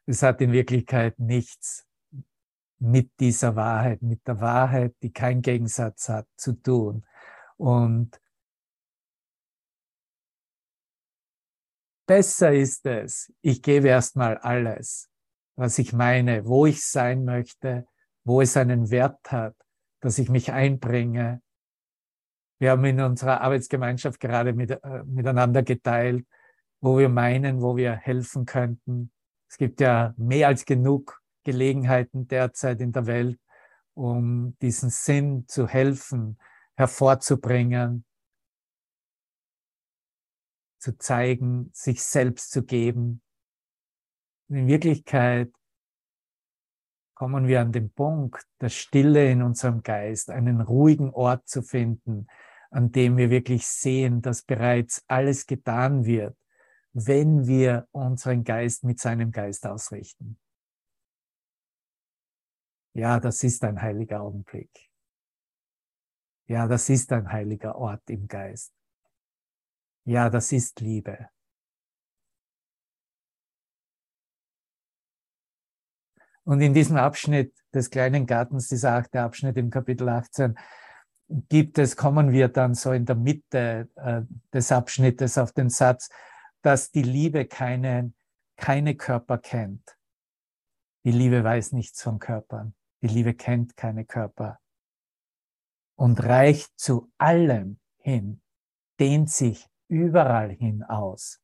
es 0.05 0.21
hat 0.21 0.39
in 0.39 0.51
Wirklichkeit 0.51 1.17
nichts 1.17 1.87
mit 2.77 3.11
dieser 3.19 3.55
Wahrheit, 3.55 4.03
mit 4.03 4.27
der 4.27 4.39
Wahrheit, 4.39 4.95
die 5.01 5.11
keinen 5.11 5.41
Gegensatz 5.41 6.07
hat, 6.07 6.27
zu 6.35 6.53
tun. 6.53 7.03
Und 7.57 8.21
besser 12.05 12.53
ist 12.53 12.85
es, 12.85 13.33
ich 13.41 13.63
gebe 13.63 13.87
erstmal 13.87 14.37
alles, 14.37 15.09
was 15.55 15.79
ich 15.79 15.93
meine, 15.93 16.45
wo 16.45 16.67
ich 16.67 16.85
sein 16.85 17.25
möchte, 17.25 17.87
wo 18.23 18.39
es 18.41 18.55
einen 18.55 18.91
Wert 18.91 19.31
hat, 19.31 19.55
dass 19.99 20.19
ich 20.19 20.29
mich 20.29 20.51
einbringe. 20.51 21.41
Wir 22.59 22.71
haben 22.71 22.85
in 22.85 22.99
unserer 22.99 23.41
Arbeitsgemeinschaft 23.41 24.19
gerade 24.19 24.53
mit, 24.53 24.71
äh, 24.71 25.03
miteinander 25.05 25.63
geteilt, 25.63 26.25
wo 26.81 26.97
wir 26.97 27.09
meinen, 27.09 27.61
wo 27.61 27.75
wir 27.75 27.93
helfen 27.93 28.45
könnten, 28.45 29.11
es 29.49 29.57
gibt 29.57 29.81
ja 29.81 30.13
mehr 30.15 30.47
als 30.47 30.63
genug 30.65 31.21
Gelegenheiten 31.43 32.27
derzeit 32.27 32.81
in 32.81 32.91
der 32.91 33.07
Welt, 33.07 33.39
um 33.95 34.55
diesen 34.61 34.91
Sinn 34.91 35.47
zu 35.47 35.67
helfen, 35.67 36.37
hervorzubringen, 36.75 38.05
zu 40.77 40.97
zeigen, 40.97 41.71
sich 41.73 42.03
selbst 42.03 42.51
zu 42.51 42.63
geben. 42.63 43.21
in 44.49 44.67
Wirklichkeit 44.67 45.51
kommen 47.15 47.47
wir 47.47 47.59
an 47.59 47.71
den 47.71 47.91
Punkt, 47.91 48.45
der 48.61 48.69
Stille 48.69 49.29
in 49.29 49.41
unserem 49.41 49.81
Geist, 49.81 50.29
einen 50.29 50.61
ruhigen 50.61 51.09
Ort 51.09 51.49
zu 51.49 51.63
finden, 51.63 52.27
an 52.69 52.91
dem 52.91 53.17
wir 53.17 53.29
wirklich 53.29 53.67
sehen, 53.67 54.21
dass 54.21 54.43
bereits 54.43 55.03
alles 55.07 55.45
getan 55.45 56.05
wird, 56.05 56.37
wenn 56.93 57.47
wir 57.47 57.87
unseren 57.91 58.43
Geist 58.43 58.83
mit 58.83 58.99
seinem 58.99 59.31
Geist 59.31 59.65
ausrichten. 59.65 60.39
Ja, 62.93 63.19
das 63.19 63.43
ist 63.43 63.63
ein 63.63 63.81
heiliger 63.81 64.21
Augenblick. 64.21 64.89
Ja, 66.47 66.67
das 66.67 66.89
ist 66.89 67.11
ein 67.11 67.31
heiliger 67.31 67.75
Ort 67.75 68.09
im 68.09 68.27
Geist. 68.27 68.73
Ja, 70.05 70.29
das 70.29 70.51
ist 70.51 70.79
Liebe. 70.81 71.29
Und 76.43 76.61
in 76.61 76.73
diesem 76.73 76.97
Abschnitt 76.97 77.53
des 77.71 77.91
kleinen 77.91 78.25
Gartens, 78.25 78.67
dieser 78.69 78.93
achte 78.95 79.21
Abschnitt 79.21 79.55
im 79.57 79.69
Kapitel 79.69 80.09
18, 80.09 80.57
gibt 81.29 81.77
es, 81.77 81.95
kommen 81.95 82.31
wir 82.31 82.47
dann 82.47 82.73
so 82.73 82.91
in 82.91 83.05
der 83.05 83.15
Mitte 83.15 83.89
äh, 83.95 84.21
des 84.53 84.71
Abschnittes 84.71 85.37
auf 85.37 85.51
den 85.51 85.69
Satz, 85.69 86.09
dass 86.61 86.91
die 86.91 87.03
Liebe 87.03 87.45
keine, 87.45 88.13
keine 88.57 88.95
Körper 88.95 89.37
kennt. 89.37 89.97
Die 91.05 91.11
Liebe 91.11 91.43
weiß 91.43 91.71
nichts 91.71 92.01
von 92.01 92.19
Körpern. 92.19 92.75
Die 93.01 93.07
Liebe 93.07 93.33
kennt 93.33 93.77
keine 93.77 94.05
Körper 94.05 94.59
und 95.95 96.23
reicht 96.23 96.79
zu 96.79 97.11
allem 97.17 97.79
hin, 97.97 98.41
dehnt 98.99 99.29
sich 99.29 99.67
überall 99.89 100.49
hin 100.49 100.83
aus, 100.83 101.41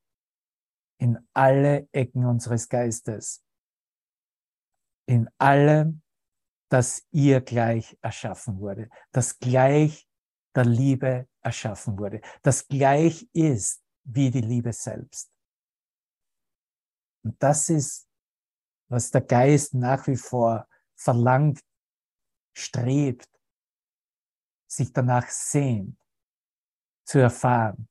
in 0.97 1.19
alle 1.33 1.89
Ecken 1.91 2.25
unseres 2.25 2.69
Geistes, 2.69 3.43
in 5.07 5.29
allem, 5.37 6.03
das 6.69 7.05
ihr 7.11 7.41
gleich 7.41 7.97
erschaffen 8.01 8.59
wurde, 8.59 8.89
das 9.11 9.39
gleich 9.39 10.07
der 10.55 10.65
Liebe 10.65 11.27
erschaffen 11.41 11.97
wurde, 11.97 12.21
das 12.41 12.67
gleich 12.67 13.29
ist 13.33 13.83
wie 14.03 14.31
die 14.31 14.41
Liebe 14.41 14.73
selbst. 14.73 15.31
Und 17.23 17.41
das 17.41 17.69
ist, 17.69 18.07
was 18.87 19.11
der 19.11 19.21
Geist 19.21 19.73
nach 19.73 20.07
wie 20.07 20.15
vor 20.15 20.67
verlangt, 20.95 21.59
strebt, 22.53 23.29
sich 24.67 24.93
danach 24.93 25.27
sehnt. 25.29 25.97
zu 27.07 27.19
erfahren. 27.19 27.87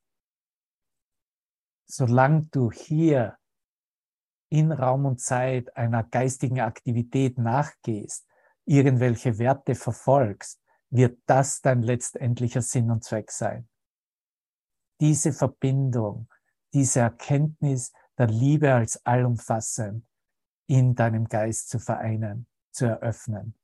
Solange 1.87 2.47
du 2.47 2.73
hier 2.73 3.39
in 4.49 4.73
Raum 4.73 5.07
und 5.07 5.21
Zeit 5.21 5.77
einer 5.77 6.03
geistigen 6.03 6.61
Aktivität 6.61 7.39
nachgehst, 7.39 8.27
irgendwelche 8.65 9.39
Werte 9.39 9.75
verfolgst, 9.75 10.61
wird 10.91 11.19
das 11.27 11.61
dein 11.61 11.83
letztendlicher 11.83 12.63
Sinn 12.63 12.91
und 12.91 13.05
Zweck 13.05 13.31
sein. 13.31 13.69
Diese 15.01 15.33
Verbindung, 15.33 16.29
diese 16.73 17.01
Erkenntnis 17.01 17.93
der 18.17 18.29
Liebe 18.29 18.73
als 18.73 19.05
allumfassend 19.05 20.07
in 20.67 20.95
deinem 20.95 21.29
Geist 21.29 21.69
zu 21.69 21.79
vereinen, 21.79 22.47
zu 22.71 22.87
eröffnen. 22.87 23.55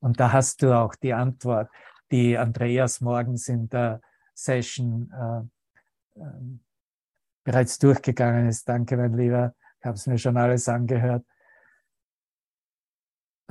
Und 0.00 0.18
da 0.20 0.32
hast 0.32 0.62
du 0.62 0.76
auch 0.76 0.94
die 0.94 1.12
Antwort, 1.12 1.70
die 2.10 2.38
Andreas 2.38 3.00
morgens 3.00 3.48
in 3.48 3.68
der 3.68 4.00
Session 4.34 5.12
äh, 5.12 6.20
äh, 6.20 6.58
bereits 7.44 7.78
durchgegangen 7.78 8.48
ist. 8.48 8.68
Danke, 8.68 8.96
mein 8.96 9.14
Lieber. 9.14 9.54
Ich 9.78 9.86
habe 9.86 9.96
es 9.96 10.06
mir 10.06 10.18
schon 10.18 10.36
alles 10.36 10.68
angehört. 10.68 11.24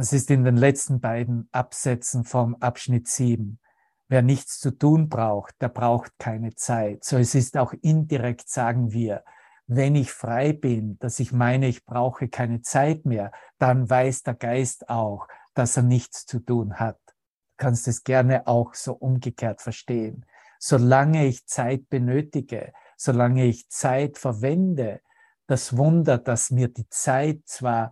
Es 0.02 0.14
ist 0.14 0.32
in 0.32 0.46
den 0.46 0.56
letzten 0.56 1.02
beiden 1.02 1.50
Absätzen 1.52 2.24
vom 2.24 2.56
Abschnitt 2.62 3.10
7. 3.10 3.60
Wer 4.08 4.22
nichts 4.22 4.58
zu 4.58 4.72
tun 4.72 5.10
braucht, 5.10 5.62
der 5.62 5.68
braucht 5.68 6.18
keine 6.18 6.56
Zeit. 6.56 7.04
So 7.04 7.18
es 7.18 7.36
ist 7.36 7.58
auch 7.58 7.74
indirekt, 7.82 8.48
sagen 8.48 8.94
wir, 8.94 9.26
wenn 9.68 9.98
ich 9.98 10.14
frei 10.14 10.54
bin, 10.54 10.98
dass 11.00 11.20
ich 11.20 11.34
meine, 11.34 11.68
ich 11.68 11.84
brauche 11.84 12.30
keine 12.30 12.62
Zeit 12.62 13.04
mehr, 13.04 13.34
dann 13.58 13.90
weiß 13.90 14.24
der 14.24 14.36
Geist 14.36 14.88
auch, 14.88 15.28
dass 15.54 15.76
er 15.76 15.84
nichts 15.84 16.26
zu 16.26 16.40
tun 16.40 16.80
hat. 16.80 17.02
Du 17.06 17.66
kannst 17.66 17.86
es 17.90 18.06
gerne 18.06 18.48
auch 18.48 18.76
so 18.76 18.94
umgekehrt 18.94 19.62
verstehen. 19.62 20.26
Solange 20.60 21.26
ich 21.26 21.46
Zeit 21.46 21.90
benötige, 21.90 22.72
solange 22.96 23.44
ich 23.44 23.68
Zeit 23.68 24.18
verwende, 24.18 25.02
das 25.48 25.76
Wunder, 25.76 26.18
dass 26.18 26.52
mir 26.52 26.70
die 26.70 26.88
Zeit 26.88 27.42
zwar 27.44 27.92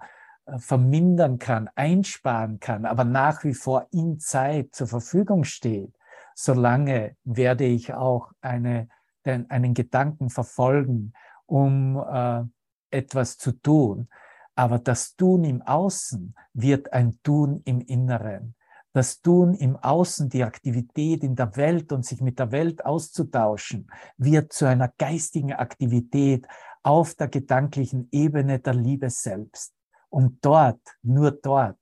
vermindern 0.58 1.40
kann, 1.40 1.70
einsparen 1.76 2.60
kann, 2.60 2.86
aber 2.86 3.04
nach 3.04 3.44
wie 3.44 3.54
vor 3.54 3.88
in 3.92 4.20
Zeit 4.20 4.74
zur 4.74 4.88
Verfügung 4.88 5.44
steht, 5.44 5.94
solange 6.36 7.16
werde 7.24 7.66
ich 7.66 7.94
auch 7.94 8.32
eine, 8.42 8.88
den, 9.26 9.50
einen 9.50 9.74
Gedanken 9.74 10.30
verfolgen, 10.30 11.14
um 11.46 11.98
äh, 11.98 12.44
etwas 12.92 13.38
zu 13.38 13.52
tun. 13.52 14.08
Aber 14.56 14.80
das 14.80 15.16
Tun 15.16 15.44
im 15.44 15.62
Außen 15.62 16.34
wird 16.54 16.94
ein 16.94 17.20
Tun 17.24 17.62
im 17.66 17.82
Inneren. 17.82 18.56
Das 18.94 19.22
Tun 19.22 19.54
im 19.54 19.76
Außen, 19.76 20.30
die 20.30 20.44
Aktivität 20.44 21.24
in 21.24 21.36
der 21.36 21.56
Welt 21.56 21.92
und 21.92 22.06
sich 22.06 22.22
mit 22.22 22.40
der 22.40 22.52
Welt 22.52 22.84
auszutauschen, 22.84 23.92
wird 24.18 24.54
zu 24.54 24.66
einer 24.66 24.92
geistigen 24.98 25.54
Aktivität 25.54 26.48
auf 26.82 27.14
der 27.14 27.28
gedanklichen 27.28 28.08
Ebene 28.12 28.60
der 28.60 28.74
Liebe 28.74 29.10
selbst. 29.10 29.77
Und 30.10 30.44
dort, 30.44 30.82
nur 31.02 31.32
dort, 31.32 31.80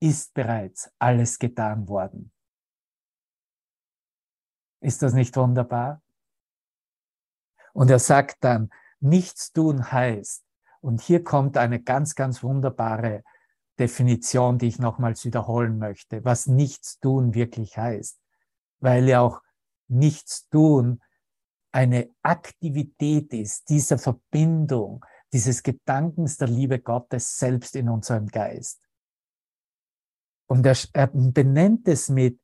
ist 0.00 0.34
bereits 0.34 0.90
alles 0.98 1.38
getan 1.38 1.88
worden. 1.88 2.32
Ist 4.80 5.02
das 5.02 5.12
nicht 5.12 5.36
wunderbar? 5.36 6.02
Und 7.72 7.90
er 7.90 8.00
sagt 8.00 8.38
dann, 8.40 8.70
nichts 9.00 9.52
tun 9.52 9.92
heißt, 9.92 10.44
und 10.80 11.00
hier 11.00 11.22
kommt 11.22 11.56
eine 11.56 11.80
ganz, 11.80 12.16
ganz 12.16 12.42
wunderbare 12.42 13.22
Definition, 13.78 14.58
die 14.58 14.66
ich 14.66 14.80
nochmals 14.80 15.24
wiederholen 15.24 15.78
möchte, 15.78 16.24
was 16.24 16.46
nichts 16.46 16.98
tun 16.98 17.34
wirklich 17.34 17.78
heißt, 17.78 18.20
weil 18.80 19.08
ja 19.08 19.20
auch 19.20 19.40
nichts 19.88 20.48
tun 20.48 21.00
eine 21.70 22.10
Aktivität 22.22 23.32
ist, 23.32 23.68
dieser 23.68 23.98
Verbindung, 23.98 25.04
dieses 25.32 25.62
Gedankens 25.62 26.36
der 26.36 26.48
Liebe 26.48 26.78
Gottes 26.78 27.38
selbst 27.38 27.74
in 27.76 27.88
unserem 27.88 28.26
Geist. 28.26 28.86
Und 30.46 30.66
er, 30.66 30.76
er 30.92 31.06
benennt 31.06 31.88
es 31.88 32.08
mit 32.08 32.40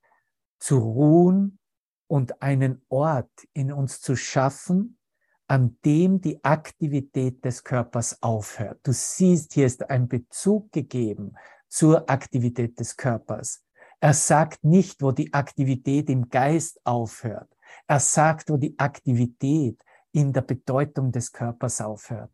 zu 0.58 0.78
ruhen 0.78 1.58
und 2.06 2.40
einen 2.42 2.84
Ort 2.88 3.30
in 3.52 3.70
uns 3.72 4.00
zu 4.00 4.16
schaffen, 4.16 4.98
an 5.46 5.78
dem 5.84 6.20
die 6.20 6.42
Aktivität 6.44 7.44
des 7.44 7.64
Körpers 7.64 8.22
aufhört. 8.22 8.80
Du 8.82 8.92
siehst, 8.92 9.54
hier 9.54 9.66
ist 9.66 9.88
ein 9.88 10.08
Bezug 10.08 10.72
gegeben 10.72 11.34
zur 11.68 12.08
Aktivität 12.08 12.78
des 12.78 12.96
Körpers. 12.96 13.62
Er 14.00 14.14
sagt 14.14 14.64
nicht, 14.64 15.02
wo 15.02 15.12
die 15.12 15.32
Aktivität 15.32 16.08
im 16.08 16.28
Geist 16.28 16.80
aufhört. 16.84 17.54
Er 17.86 18.00
sagt, 18.00 18.50
wo 18.50 18.56
die 18.56 18.78
Aktivität 18.78 19.82
in 20.12 20.32
der 20.32 20.42
Bedeutung 20.42 21.12
des 21.12 21.32
Körpers 21.32 21.80
aufhört. 21.80 22.30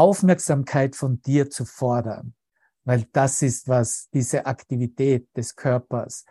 Aufmerksamkeit 0.00 0.96
von 0.96 1.20
dir 1.20 1.50
zu 1.50 1.66
fordern, 1.66 2.34
weil 2.84 3.04
das 3.12 3.42
ist, 3.42 3.68
was 3.68 4.08
diese 4.14 4.46
Aktivität 4.46 5.28
des 5.36 5.56
Körpers 5.56 6.24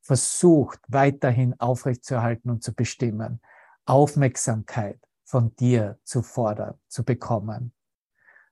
versucht 0.00 0.80
weiterhin 0.88 1.52
aufrechtzuerhalten 1.60 2.48
und 2.48 2.62
zu 2.62 2.72
bestimmen, 2.72 3.42
Aufmerksamkeit 3.84 4.98
von 5.22 5.54
dir 5.56 5.98
zu 6.02 6.22
fordern, 6.22 6.80
zu 6.88 7.04
bekommen. 7.04 7.74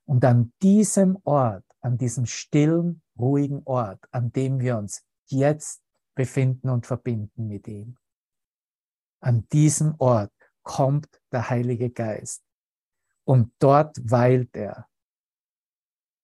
Und 0.04 0.22
an 0.26 0.52
diesem 0.60 1.16
Ort, 1.24 1.64
an 1.80 1.96
diesem 1.96 2.26
stillen, 2.26 3.00
ruhigen 3.18 3.62
Ort, 3.64 4.04
an 4.10 4.32
dem 4.32 4.60
wir 4.60 4.76
uns 4.76 5.02
jetzt 5.28 5.80
befinden 6.14 6.68
und 6.68 6.84
verbinden 6.84 7.48
mit 7.48 7.66
ihm, 7.68 7.96
an 9.20 9.48
diesem 9.50 9.94
Ort 9.96 10.34
kommt 10.62 11.08
der 11.32 11.48
Heilige 11.48 11.88
Geist 11.88 12.42
und 13.28 13.52
dort 13.58 13.98
weilt 14.10 14.56
er. 14.56 14.88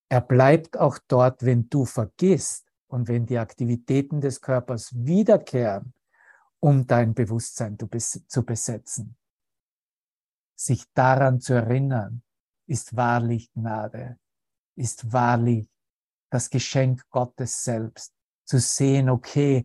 Er 0.09 0.23
bleibt 0.23 0.79
auch 0.79 0.99
dort, 1.07 1.45
wenn 1.45 1.69
du 1.69 1.85
vergisst, 1.85 2.65
und 2.95 3.09
wenn 3.09 3.27
die 3.27 3.39
Aktivitäten 3.39 4.21
des 4.21 4.41
Körpers 4.41 4.93
wiederkehren, 4.95 5.93
um 6.61 6.87
dein 6.87 7.13
Bewusstsein 7.13 7.77
zu 7.77 8.45
besetzen. 8.45 9.17
Sich 10.55 10.85
daran 10.95 11.41
zu 11.41 11.55
erinnern, 11.55 12.23
ist 12.69 12.95
wahrlich 12.95 13.53
Gnade, 13.53 14.17
ist 14.77 15.13
wahrlich 15.13 15.69
das 16.31 16.51
Geschenk 16.51 17.03
Gottes 17.11 17.65
selbst, 17.65 18.15
zu 18.45 18.61
sehen, 18.61 19.11
okay, 19.11 19.65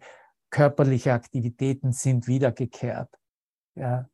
körperliche 0.49 1.13
Aktivitäten 1.13 1.91
sind 1.91 2.25
wiedergekehrt, 2.25 3.13
ja, 3.75 4.10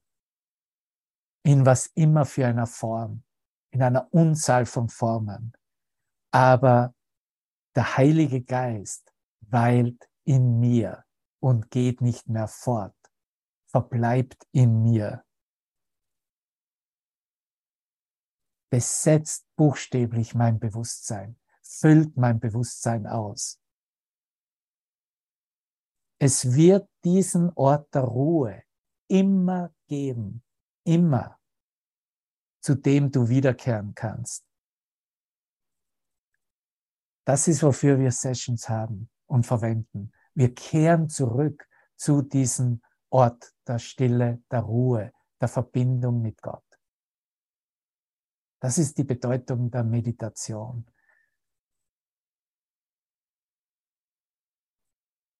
in 1.45 1.63
was 1.63 1.85
immer 1.93 2.25
für 2.25 2.47
einer 2.47 2.65
Form, 2.65 3.23
in 3.69 3.83
einer 3.83 4.11
Unzahl 4.11 4.65
von 4.65 4.89
Formen. 4.89 5.53
Aber 6.31 6.95
der 7.75 7.97
Heilige 7.97 8.41
Geist 8.41 9.13
weilt 9.41 10.09
in 10.23 10.59
mir 10.59 11.05
und 11.39 11.69
geht 11.69 12.01
nicht 12.01 12.27
mehr 12.27 12.47
fort, 12.47 12.97
verbleibt 13.67 14.47
in 14.51 14.81
mir. 14.81 15.23
Besetzt 18.71 19.45
buchstäblich 19.55 20.33
mein 20.33 20.59
Bewusstsein, 20.59 21.39
füllt 21.61 22.17
mein 22.17 22.39
Bewusstsein 22.39 23.05
aus. 23.05 23.61
Es 26.17 26.55
wird 26.55 26.89
diesen 27.03 27.51
Ort 27.53 27.93
der 27.93 28.01
Ruhe 28.01 28.63
immer 29.07 29.71
geben, 29.85 30.44
immer, 30.85 31.39
zu 32.61 32.75
dem 32.75 33.11
du 33.11 33.27
wiederkehren 33.27 33.93
kannst. 33.93 34.45
Das 37.25 37.47
ist, 37.47 37.63
wofür 37.63 37.99
wir 37.99 38.11
Sessions 38.11 38.69
haben 38.69 39.09
und 39.25 39.45
verwenden. 39.45 40.11
Wir 40.33 40.53
kehren 40.53 41.09
zurück 41.09 41.67
zu 41.95 42.21
diesem 42.21 42.81
Ort 43.09 43.53
der 43.67 43.79
Stille, 43.79 44.43
der 44.51 44.61
Ruhe, 44.61 45.11
der 45.41 45.47
Verbindung 45.47 46.21
mit 46.21 46.41
Gott. 46.41 46.63
Das 48.59 48.77
ist 48.77 48.97
die 48.97 49.03
Bedeutung 49.03 49.69
der 49.71 49.83
Meditation. 49.83 50.85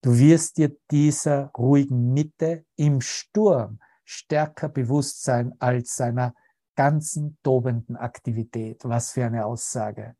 Du 0.01 0.15
wirst 0.17 0.57
dir 0.57 0.77
dieser 0.91 1.47
ruhigen 1.57 2.13
Mitte 2.13 2.65
im 2.75 3.01
Sturm 3.01 3.79
stärker 4.05 4.69
bewusst 4.69 5.23
sein 5.23 5.53
als 5.59 5.95
seiner 5.95 6.33
ganzen 6.75 7.37
tobenden 7.43 7.95
Aktivität. 7.95 8.83
Was 8.85 9.11
für 9.11 9.25
eine 9.25 9.45
Aussage 9.45 10.15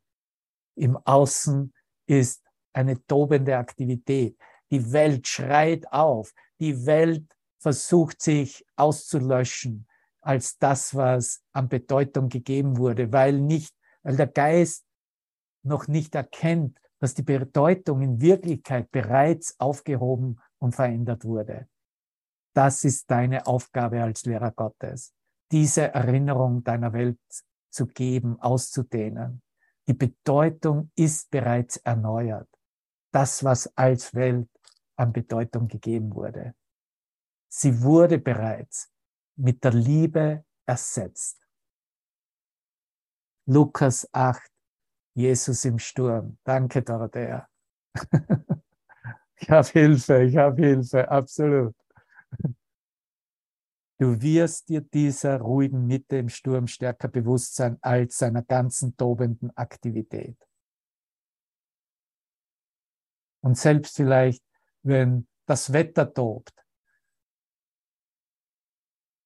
im 0.76 0.98
Außen 0.98 1.74
ist 2.08 2.44
eine 2.74 3.04
tobende 3.06 3.58
Aktivität. 3.58 4.38
Die 4.72 4.92
Welt 4.92 5.28
schreit 5.28 5.92
auf. 5.92 6.34
Die 6.60 6.86
Welt 6.86 7.26
versucht 7.60 8.22
sich 8.22 8.66
auszulöschen 8.76 9.88
als 10.22 10.58
das, 10.58 10.96
was 10.96 11.44
an 11.54 11.70
Bedeutung 11.70 12.30
gegeben 12.30 12.78
wurde, 12.78 13.12
weil 13.14 13.40
nicht, 13.40 13.74
weil 14.04 14.18
der 14.18 14.28
Geist 14.28 14.86
noch 15.64 15.88
nicht 15.88 16.16
erkennt, 16.16 16.80
dass 17.00 17.14
die 17.14 17.24
Bedeutung 17.24 18.02
in 18.02 18.22
Wirklichkeit 18.22 18.92
bereits 18.92 19.60
aufgehoben 19.60 20.40
und 20.58 20.74
verändert 20.74 21.26
wurde. 21.26 21.68
Das 22.56 22.86
ist 22.86 23.12
deine 23.12 23.48
Aufgabe 23.48 24.02
als 24.02 24.26
Lehrer 24.26 24.52
Gottes, 24.52 25.14
diese 25.52 25.94
Erinnerung 25.94 26.64
deiner 26.64 26.94
Welt 26.94 27.20
zu 27.70 27.86
geben, 27.86 28.40
auszudehnen. 28.40 29.42
Die 29.88 29.94
Bedeutung 29.94 30.90
ist 30.96 31.30
bereits 31.30 31.78
erneuert. 31.78 32.48
Das, 33.12 33.44
was 33.44 33.68
als 33.76 34.14
Welt 34.16 34.50
an 34.96 35.12
Bedeutung 35.12 35.68
gegeben 35.68 36.16
wurde. 36.16 36.56
Sie 37.50 37.82
wurde 37.82 38.20
bereits 38.20 38.90
mit 39.36 39.64
der 39.64 39.74
Liebe 39.74 40.46
ersetzt. 40.66 41.46
Lukas 43.48 44.08
8, 44.14 44.42
Jesus 45.14 45.66
im 45.66 45.78
Sturm. 45.78 46.38
Danke, 46.46 46.82
Dorothea. 46.82 47.48
ich 49.36 49.50
habe 49.50 49.68
Hilfe, 49.68 50.24
ich 50.24 50.38
habe 50.38 50.62
Hilfe, 50.62 51.10
absolut. 51.10 51.76
Du 53.98 54.22
wirst 54.22 54.68
dir 54.68 54.82
dieser 54.82 55.40
ruhigen 55.40 55.88
Mitte 55.88 56.18
im 56.18 56.28
Sturm 56.28 56.68
stärker 56.68 57.08
bewusst 57.08 57.56
sein 57.56 57.78
als 57.82 58.18
seiner 58.18 58.42
ganzen 58.42 58.98
tobenden 58.98 59.56
Aktivität. 59.56 60.38
Und 63.42 63.58
selbst 63.58 63.96
vielleicht, 63.96 64.44
wenn 64.84 65.28
das 65.46 65.72
Wetter 65.72 66.14
tobt. 66.14 66.54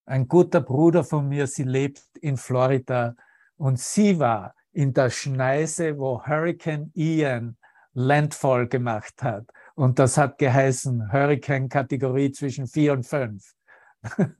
Ein 0.06 0.28
guter 0.28 0.60
Bruder 0.60 1.02
von 1.04 1.28
mir, 1.28 1.46
sie 1.46 1.64
lebt 1.64 2.04
in 2.18 2.36
Florida 2.36 3.16
und 3.56 3.78
sie 3.78 4.18
war 4.18 4.54
in 4.72 4.92
der 4.92 5.10
Schneise, 5.10 5.98
wo 5.98 6.24
Hurricane 6.24 6.92
Ian 6.94 7.56
Landfall 7.92 8.68
gemacht 8.68 9.22
hat. 9.22 9.50
Und 9.80 9.98
das 9.98 10.18
hat 10.18 10.36
geheißen 10.36 11.10
Hurricane-Kategorie 11.10 12.32
zwischen 12.32 12.66
vier 12.66 12.92
und 12.92 13.06
fünf. 13.06 13.54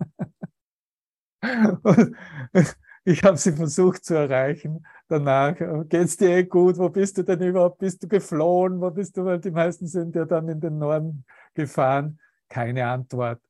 ich 3.05 3.25
habe 3.25 3.39
sie 3.39 3.53
versucht 3.53 4.05
zu 4.05 4.17
erreichen. 4.17 4.85
Danach, 5.09 5.57
geht's 5.89 6.19
dir 6.19 6.37
eh 6.37 6.45
gut? 6.45 6.77
Wo 6.77 6.91
bist 6.91 7.17
du 7.17 7.23
denn 7.23 7.41
überhaupt? 7.41 7.79
Bist 7.79 8.03
du 8.03 8.09
geflohen? 8.09 8.83
Wo 8.83 8.91
bist 8.91 9.17
du? 9.17 9.25
Weil 9.25 9.41
die 9.41 9.51
meisten 9.51 9.87
sind 9.87 10.15
ja 10.15 10.27
dann 10.27 10.47
in 10.47 10.61
den 10.61 10.77
Norden 10.77 11.25
gefahren. 11.55 12.21
Keine 12.51 12.87
Antwort. 12.87 13.41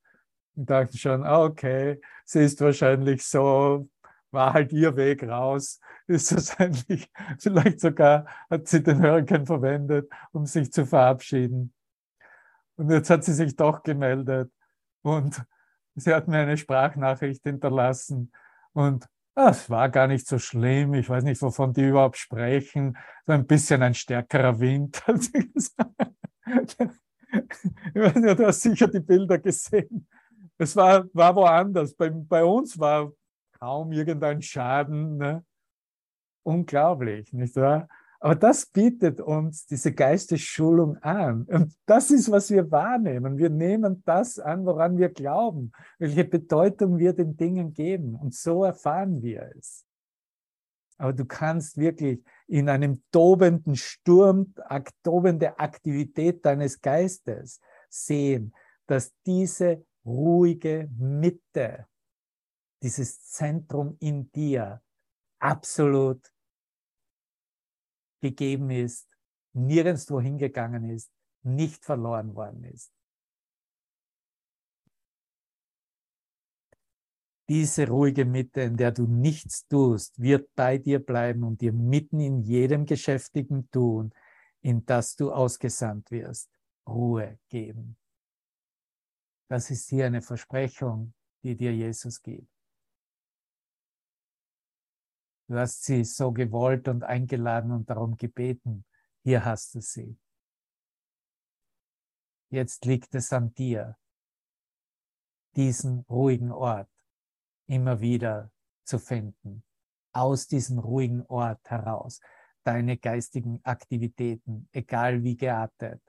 Und 0.54 0.70
dachten 0.70 0.96
schon, 0.96 1.24
ah, 1.24 1.42
okay, 1.42 2.00
sie 2.24 2.44
ist 2.44 2.60
wahrscheinlich 2.60 3.24
so, 3.24 3.88
war 4.30 4.52
halt 4.52 4.72
ihr 4.72 4.94
Weg 4.94 5.24
raus. 5.24 5.80
Ist 6.06 6.32
wahrscheinlich, 6.32 7.10
vielleicht 7.40 7.80
sogar 7.80 8.26
hat 8.48 8.68
sie 8.68 8.80
den 8.80 9.02
Hurricane 9.02 9.44
verwendet, 9.44 10.08
um 10.30 10.46
sich 10.46 10.72
zu 10.72 10.86
verabschieden. 10.86 11.72
Und 12.80 12.90
jetzt 12.90 13.10
hat 13.10 13.24
sie 13.24 13.34
sich 13.34 13.56
doch 13.56 13.82
gemeldet. 13.82 14.50
Und 15.02 15.44
Sie 15.94 16.14
hat 16.14 16.28
mir 16.28 16.38
eine 16.38 16.56
Sprachnachricht 16.56 17.42
hinterlassen 17.42 18.32
und 18.72 19.06
ah, 19.34 19.50
es 19.50 19.68
war 19.68 19.88
gar 19.88 20.06
nicht 20.06 20.26
so 20.26 20.38
schlimm. 20.38 20.94
Ich 20.94 21.08
weiß 21.08 21.24
nicht, 21.24 21.42
wovon 21.42 21.72
die 21.72 21.88
überhaupt 21.88 22.16
sprechen. 22.16 22.96
So 23.26 23.32
ein 23.32 23.46
bisschen 23.46 23.82
ein 23.82 23.94
stärkerer 23.94 24.58
Wind. 24.60 25.02
Ich 27.94 27.94
weiß 27.94 28.16
nicht, 28.16 28.40
du 28.40 28.46
hast 28.46 28.60
sicher 28.60 28.88
die 28.88 28.98
Bilder 28.98 29.38
gesehen. 29.38 30.08
Es 30.58 30.74
war, 30.74 31.04
war 31.12 31.36
woanders. 31.36 31.94
Bei, 31.94 32.10
bei 32.10 32.42
uns 32.42 32.76
war 32.76 33.12
kaum 33.60 33.92
irgendein 33.92 34.42
Schaden. 34.42 35.16
Ne? 35.16 35.44
Unglaublich, 36.42 37.32
nicht 37.32 37.54
wahr? 37.54 37.86
Aber 38.22 38.34
das 38.34 38.66
bietet 38.66 39.18
uns 39.22 39.64
diese 39.64 39.92
Geistesschulung 39.92 40.98
an. 40.98 41.44
Und 41.44 41.74
das 41.86 42.10
ist, 42.10 42.30
was 42.30 42.50
wir 42.50 42.70
wahrnehmen. 42.70 43.38
Wir 43.38 43.48
nehmen 43.48 44.02
das 44.04 44.38
an, 44.38 44.66
woran 44.66 44.98
wir 44.98 45.08
glauben, 45.08 45.72
welche 45.98 46.24
Bedeutung 46.24 46.98
wir 46.98 47.14
den 47.14 47.34
Dingen 47.34 47.72
geben. 47.72 48.14
Und 48.14 48.34
so 48.34 48.62
erfahren 48.64 49.22
wir 49.22 49.50
es. 49.56 49.86
Aber 50.98 51.14
du 51.14 51.24
kannst 51.24 51.78
wirklich 51.78 52.22
in 52.46 52.68
einem 52.68 53.02
tobenden 53.10 53.74
Sturm, 53.74 54.52
tobende 55.02 55.58
Aktivität 55.58 56.44
deines 56.44 56.78
Geistes 56.78 57.58
sehen, 57.88 58.54
dass 58.86 59.14
diese 59.24 59.82
ruhige 60.04 60.90
Mitte, 60.98 61.86
dieses 62.82 63.24
Zentrum 63.30 63.96
in 63.98 64.30
dir 64.30 64.82
absolut 65.38 66.30
gegeben 68.20 68.70
ist, 68.70 69.08
nirgendwo 69.52 70.20
hingegangen 70.20 70.90
ist, 70.90 71.10
nicht 71.42 71.84
verloren 71.84 72.34
worden 72.34 72.64
ist. 72.64 72.92
Diese 77.48 77.88
ruhige 77.88 78.24
Mitte, 78.24 78.60
in 78.60 78.76
der 78.76 78.92
du 78.92 79.08
nichts 79.08 79.66
tust, 79.66 80.20
wird 80.22 80.54
bei 80.54 80.78
dir 80.78 81.04
bleiben 81.04 81.42
und 81.42 81.60
dir 81.60 81.72
mitten 81.72 82.20
in 82.20 82.38
jedem 82.42 82.86
geschäftigen 82.86 83.68
Tun, 83.70 84.12
in 84.60 84.86
das 84.86 85.16
du 85.16 85.32
ausgesandt 85.32 86.12
wirst, 86.12 86.48
Ruhe 86.88 87.40
geben. 87.48 87.96
Das 89.48 89.68
ist 89.70 89.88
hier 89.88 90.06
eine 90.06 90.22
Versprechung, 90.22 91.12
die 91.42 91.56
dir 91.56 91.74
Jesus 91.74 92.22
gibt. 92.22 92.59
Du 95.50 95.58
hast 95.58 95.82
sie 95.82 96.04
so 96.04 96.30
gewollt 96.30 96.86
und 96.86 97.02
eingeladen 97.02 97.72
und 97.72 97.90
darum 97.90 98.16
gebeten. 98.16 98.84
Hier 99.24 99.44
hast 99.44 99.74
du 99.74 99.80
sie. 99.80 100.16
Jetzt 102.50 102.84
liegt 102.84 103.12
es 103.16 103.32
an 103.32 103.52
dir, 103.54 103.98
diesen 105.56 106.04
ruhigen 106.08 106.52
Ort 106.52 106.88
immer 107.66 108.00
wieder 108.00 108.52
zu 108.84 109.00
finden. 109.00 109.64
Aus 110.12 110.46
diesem 110.46 110.78
ruhigen 110.78 111.26
Ort 111.26 111.68
heraus 111.68 112.20
deine 112.62 112.96
geistigen 112.96 113.58
Aktivitäten, 113.64 114.68
egal 114.70 115.24
wie 115.24 115.36
geartet, 115.36 116.00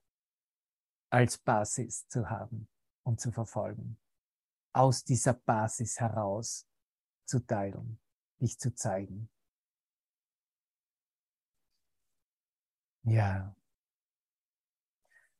als 1.09 1.39
Basis 1.39 2.07
zu 2.07 2.29
haben 2.29 2.69
und 3.01 3.19
zu 3.19 3.31
verfolgen. 3.31 3.99
Aus 4.71 5.03
dieser 5.03 5.33
Basis 5.33 5.99
heraus 5.99 6.67
zu 7.25 7.39
teilen 7.39 7.99
dich 8.41 8.59
zu 8.59 8.73
zeigen. 8.73 9.29
Ja. 13.03 13.55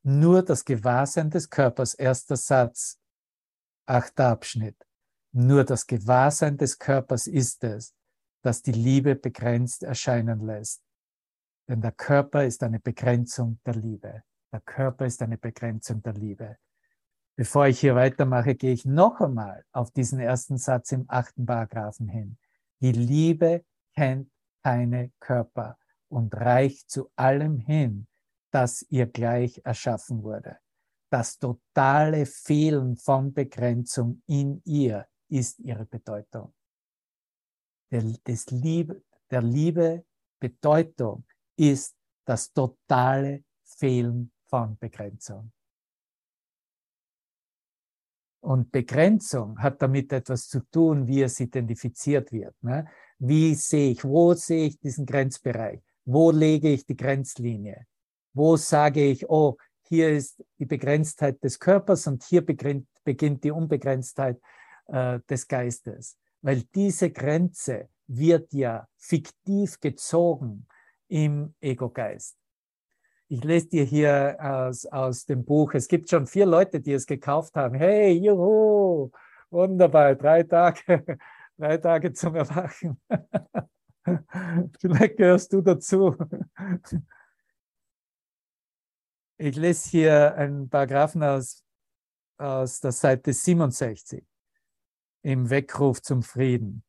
Nur 0.03 0.43
das 0.43 0.65
Gewahrsein 0.65 1.29
des 1.29 1.49
Körpers, 1.49 1.93
erster 1.93 2.35
Satz, 2.35 2.99
achter 3.85 4.29
Abschnitt. 4.29 4.87
Nur 5.31 5.63
das 5.63 5.85
Gewahrsein 5.85 6.57
des 6.57 6.79
Körpers 6.79 7.27
ist 7.27 7.63
es, 7.63 7.95
das 8.41 8.61
die 8.61 8.71
Liebe 8.71 9.15
begrenzt 9.15 9.83
erscheinen 9.83 10.39
lässt. 10.45 10.81
Denn 11.67 11.81
der 11.81 11.91
Körper 11.91 12.43
ist 12.43 12.63
eine 12.63 12.79
Begrenzung 12.79 13.59
der 13.65 13.75
Liebe. 13.75 14.23
Der 14.51 14.61
Körper 14.61 15.05
ist 15.05 15.21
eine 15.21 15.37
Begrenzung 15.37 16.01
der 16.01 16.13
Liebe. 16.13 16.57
Bevor 17.37 17.67
ich 17.67 17.79
hier 17.79 17.95
weitermache, 17.95 18.55
gehe 18.55 18.73
ich 18.73 18.85
noch 18.85 19.21
einmal 19.21 19.63
auf 19.71 19.91
diesen 19.91 20.19
ersten 20.19 20.57
Satz 20.57 20.91
im 20.91 21.05
achten 21.07 21.45
Paragraphen 21.45 22.09
hin. 22.09 22.37
Die 22.81 22.91
Liebe 22.91 23.63
kennt 23.95 24.31
keine 24.63 25.11
Körper 25.19 25.77
und 26.09 26.33
reicht 26.35 26.89
zu 26.89 27.11
allem 27.15 27.57
hin, 27.59 28.07
das 28.51 28.81
ihr 28.89 29.05
gleich 29.05 29.61
erschaffen 29.63 30.23
wurde. 30.23 30.57
Das 31.11 31.37
totale 31.37 32.25
Fehlen 32.25 32.97
von 32.97 33.33
Begrenzung 33.33 34.23
in 34.27 34.61
ihr 34.65 35.07
ist 35.29 35.59
ihre 35.59 35.85
Bedeutung. 35.85 36.53
Der, 37.91 38.01
des 38.01 38.49
Liebe, 38.49 39.03
der 39.29 39.41
Liebe 39.41 40.05
Bedeutung 40.39 41.25
ist 41.57 41.95
das 42.25 42.51
totale 42.51 43.43
Fehlen 43.63 44.31
von 44.45 44.77
Begrenzung. 44.77 45.51
Und 48.41 48.71
Begrenzung 48.71 49.60
hat 49.60 49.82
damit 49.82 50.12
etwas 50.12 50.47
zu 50.47 50.62
tun, 50.71 51.08
wie 51.08 51.21
es 51.21 51.39
identifiziert 51.39 52.32
wird. 52.32 52.56
Ne? 52.62 52.88
Wie 53.19 53.54
sehe 53.54 53.91
ich, 53.91 54.04
wo 54.04 54.34
sehe 54.34 54.67
ich 54.67 54.80
diesen 54.80 55.06
Grenzbereich? 55.06 55.80
Wo 56.06 56.32
lege 56.32 56.69
ich 56.69 56.86
die 56.86 56.97
Grenzlinie? 56.97 57.86
Wo 58.34 58.58
sage 58.58 59.06
ich, 59.06 59.30
oh, 59.30 59.58
hier 59.84 60.10
ist 60.10 60.43
die 60.58 60.65
Begrenztheit 60.65 61.43
des 61.43 61.60
Körpers 61.60 62.08
und 62.08 62.23
hier 62.23 62.43
beginnt 62.43 63.43
die 63.43 63.51
Unbegrenztheit 63.51 64.39
äh, 64.88 65.19
des 65.30 65.47
Geistes. 65.47 66.17
Weil 66.41 66.63
diese 66.73 67.12
Grenze 67.12 67.89
wird 68.08 68.51
ja 68.54 68.88
fiktiv 68.97 69.80
gezogen 69.80 70.65
im 71.08 71.54
Ego-Geist. 71.60 72.40
Ich 73.31 73.45
lese 73.45 73.69
dir 73.69 73.85
hier 73.85 74.35
aus, 74.41 74.85
aus 74.87 75.25
dem 75.25 75.45
Buch, 75.45 75.73
es 75.73 75.87
gibt 75.87 76.09
schon 76.09 76.27
vier 76.27 76.45
Leute, 76.45 76.81
die 76.81 76.91
es 76.91 77.05
gekauft 77.05 77.55
haben. 77.55 77.75
Hey, 77.75 78.11
juhu, 78.11 79.09
wunderbar, 79.49 80.15
drei 80.15 80.43
Tage, 80.43 81.05
drei 81.57 81.77
Tage 81.77 82.11
zum 82.11 82.35
Erwachen. 82.35 82.99
Vielleicht 84.81 85.15
gehörst 85.15 85.53
du 85.53 85.61
dazu. 85.61 86.13
Ich 89.37 89.55
lese 89.55 89.89
hier 89.89 90.35
einen 90.35 90.69
Paragraphen 90.69 91.23
aus 91.23 91.63
aus 92.37 92.81
der 92.81 92.91
Seite 92.91 93.31
67 93.31 94.25
im 95.21 95.49
Weckruf 95.49 96.01
zum 96.01 96.21
Frieden. 96.21 96.83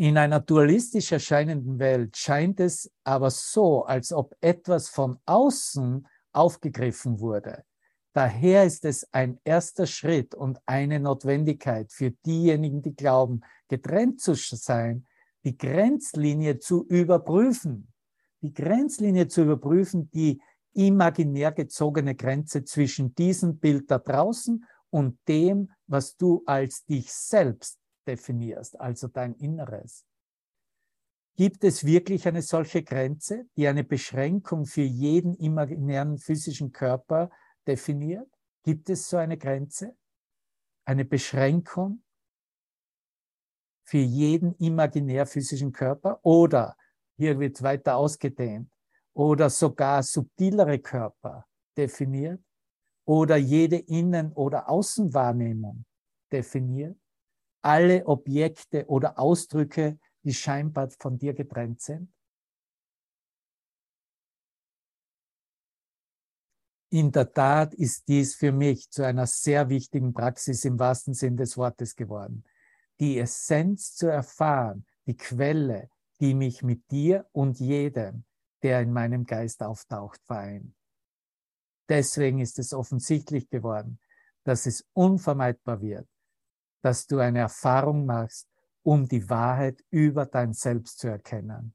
In 0.00 0.16
einer 0.16 0.38
dualistisch 0.38 1.10
erscheinenden 1.10 1.80
Welt 1.80 2.16
scheint 2.16 2.60
es 2.60 2.88
aber 3.02 3.32
so, 3.32 3.82
als 3.82 4.12
ob 4.12 4.32
etwas 4.40 4.88
von 4.88 5.18
außen 5.26 6.06
aufgegriffen 6.30 7.18
wurde. 7.18 7.64
Daher 8.12 8.62
ist 8.62 8.84
es 8.84 9.12
ein 9.12 9.40
erster 9.42 9.88
Schritt 9.88 10.36
und 10.36 10.60
eine 10.66 11.00
Notwendigkeit 11.00 11.90
für 11.90 12.12
diejenigen, 12.12 12.80
die 12.80 12.94
glauben, 12.94 13.40
getrennt 13.66 14.20
zu 14.20 14.34
sein, 14.34 15.04
die 15.42 15.58
Grenzlinie 15.58 16.60
zu 16.60 16.86
überprüfen. 16.86 17.92
Die 18.40 18.54
Grenzlinie 18.54 19.26
zu 19.26 19.42
überprüfen, 19.42 20.12
die 20.12 20.40
imaginär 20.74 21.50
gezogene 21.50 22.14
Grenze 22.14 22.62
zwischen 22.62 23.16
diesem 23.16 23.58
Bild 23.58 23.90
da 23.90 23.98
draußen 23.98 24.64
und 24.90 25.18
dem, 25.26 25.72
was 25.88 26.16
du 26.16 26.44
als 26.46 26.84
dich 26.84 27.12
selbst 27.12 27.80
definierst, 28.08 28.80
also 28.80 29.06
dein 29.06 29.34
Inneres. 29.34 30.04
Gibt 31.36 31.62
es 31.62 31.84
wirklich 31.84 32.26
eine 32.26 32.42
solche 32.42 32.82
Grenze, 32.82 33.48
die 33.56 33.68
eine 33.68 33.84
Beschränkung 33.84 34.66
für 34.66 34.82
jeden 34.82 35.34
imaginären 35.34 36.18
physischen 36.18 36.72
Körper 36.72 37.30
definiert? 37.64 38.28
Gibt 38.64 38.90
es 38.90 39.08
so 39.08 39.18
eine 39.18 39.38
Grenze? 39.38 39.96
Eine 40.84 41.04
Beschränkung 41.04 42.02
für 43.84 43.98
jeden 43.98 44.54
imaginär 44.56 45.26
physischen 45.26 45.70
Körper? 45.72 46.18
Oder, 46.24 46.76
hier 47.16 47.38
wird 47.38 47.62
weiter 47.62 47.96
ausgedehnt, 47.96 48.70
oder 49.14 49.48
sogar 49.48 50.02
subtilere 50.02 50.80
Körper 50.80 51.46
definiert? 51.76 52.42
Oder 53.04 53.36
jede 53.36 53.76
Innen- 53.76 54.32
oder 54.32 54.68
Außenwahrnehmung 54.68 55.84
definiert? 56.32 56.98
Alle 57.62 58.06
Objekte 58.06 58.86
oder 58.86 59.18
Ausdrücke, 59.18 59.98
die 60.24 60.34
scheinbar 60.34 60.90
von 60.90 61.18
dir 61.18 61.34
getrennt 61.34 61.80
sind? 61.80 62.12
In 66.90 67.12
der 67.12 67.30
Tat 67.32 67.74
ist 67.74 68.08
dies 68.08 68.34
für 68.34 68.50
mich 68.50 68.90
zu 68.90 69.02
einer 69.04 69.26
sehr 69.26 69.68
wichtigen 69.68 70.14
Praxis 70.14 70.64
im 70.64 70.78
wahrsten 70.78 71.12
Sinn 71.12 71.36
des 71.36 71.58
Wortes 71.58 71.94
geworden. 71.94 72.44
Die 72.98 73.18
Essenz 73.18 73.94
zu 73.94 74.06
erfahren, 74.06 74.86
die 75.06 75.16
Quelle, 75.16 75.90
die 76.20 76.34
mich 76.34 76.62
mit 76.62 76.90
dir 76.90 77.26
und 77.32 77.60
jedem, 77.60 78.24
der 78.62 78.80
in 78.80 78.92
meinem 78.92 79.24
Geist 79.24 79.62
auftaucht, 79.62 80.20
vereint. 80.24 80.74
Deswegen 81.88 82.40
ist 82.40 82.58
es 82.58 82.72
offensichtlich 82.72 83.48
geworden, 83.50 83.98
dass 84.44 84.66
es 84.66 84.86
unvermeidbar 84.94 85.80
wird, 85.82 86.08
dass 86.82 87.06
du 87.06 87.18
eine 87.18 87.40
Erfahrung 87.40 88.06
machst, 88.06 88.48
um 88.82 89.06
die 89.06 89.28
Wahrheit 89.28 89.84
über 89.90 90.26
dein 90.26 90.52
Selbst 90.52 90.98
zu 90.98 91.08
erkennen. 91.08 91.74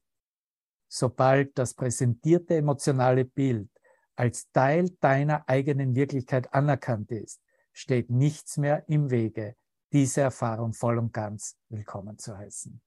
Sobald 0.88 1.58
das 1.58 1.74
präsentierte 1.74 2.56
emotionale 2.56 3.24
Bild 3.24 3.70
als 4.16 4.50
Teil 4.52 4.90
deiner 5.00 5.48
eigenen 5.48 5.94
Wirklichkeit 5.94 6.52
anerkannt 6.52 7.10
ist, 7.10 7.40
steht 7.72 8.10
nichts 8.10 8.56
mehr 8.56 8.88
im 8.88 9.10
Wege, 9.10 9.56
diese 9.92 10.22
Erfahrung 10.22 10.72
voll 10.72 10.98
und 10.98 11.12
ganz 11.12 11.56
willkommen 11.68 12.18
zu 12.18 12.36
heißen. 12.36 12.80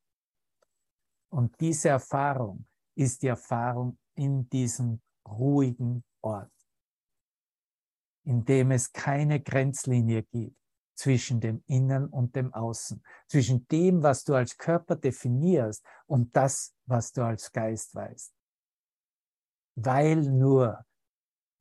Und 1.30 1.60
diese 1.60 1.90
Erfahrung 1.90 2.66
ist 2.96 3.22
die 3.22 3.28
Erfahrung 3.28 3.98
in 4.16 4.50
diesem 4.50 5.02
ruhigen 5.28 6.04
Ort, 6.22 6.52
in 8.24 8.44
dem 8.46 8.72
es 8.72 8.92
keine 8.92 9.42
Grenzlinie 9.42 10.24
gibt, 10.24 10.58
zwischen 10.98 11.40
dem 11.40 11.64
Innen 11.68 12.08
und 12.08 12.36
dem 12.36 12.54
Außen, 12.54 13.04
zwischen 13.28 13.68
dem, 13.68 14.02
was 14.02 14.24
du 14.24 14.34
als 14.34 14.58
Körper 14.58 14.96
definierst 14.96 15.86
und 16.08 16.36
das, 16.36 16.76
was 16.86 17.14
du 17.14 17.24
als 17.24 17.52
Geist 17.52 17.94
weißt. 17.94 18.34
Weil 19.76 20.18
nur 20.18 20.84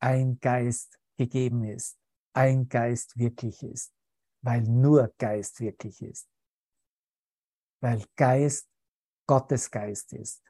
ein 0.01 0.41
Geist 0.41 0.99
gegeben 1.19 1.65
ist, 1.65 1.99
ein 2.33 2.69
Geist 2.69 3.19
wirklich 3.19 3.63
ist, 3.63 3.93
weil 4.41 4.63
nur 4.63 5.13
Geist 5.19 5.61
wirklich 5.61 6.03
ist, 6.03 6.29
weil 7.81 8.05
Geist 8.17 8.69
Gottes 9.27 9.71
Geist 9.71 10.13
ist. 10.15 10.43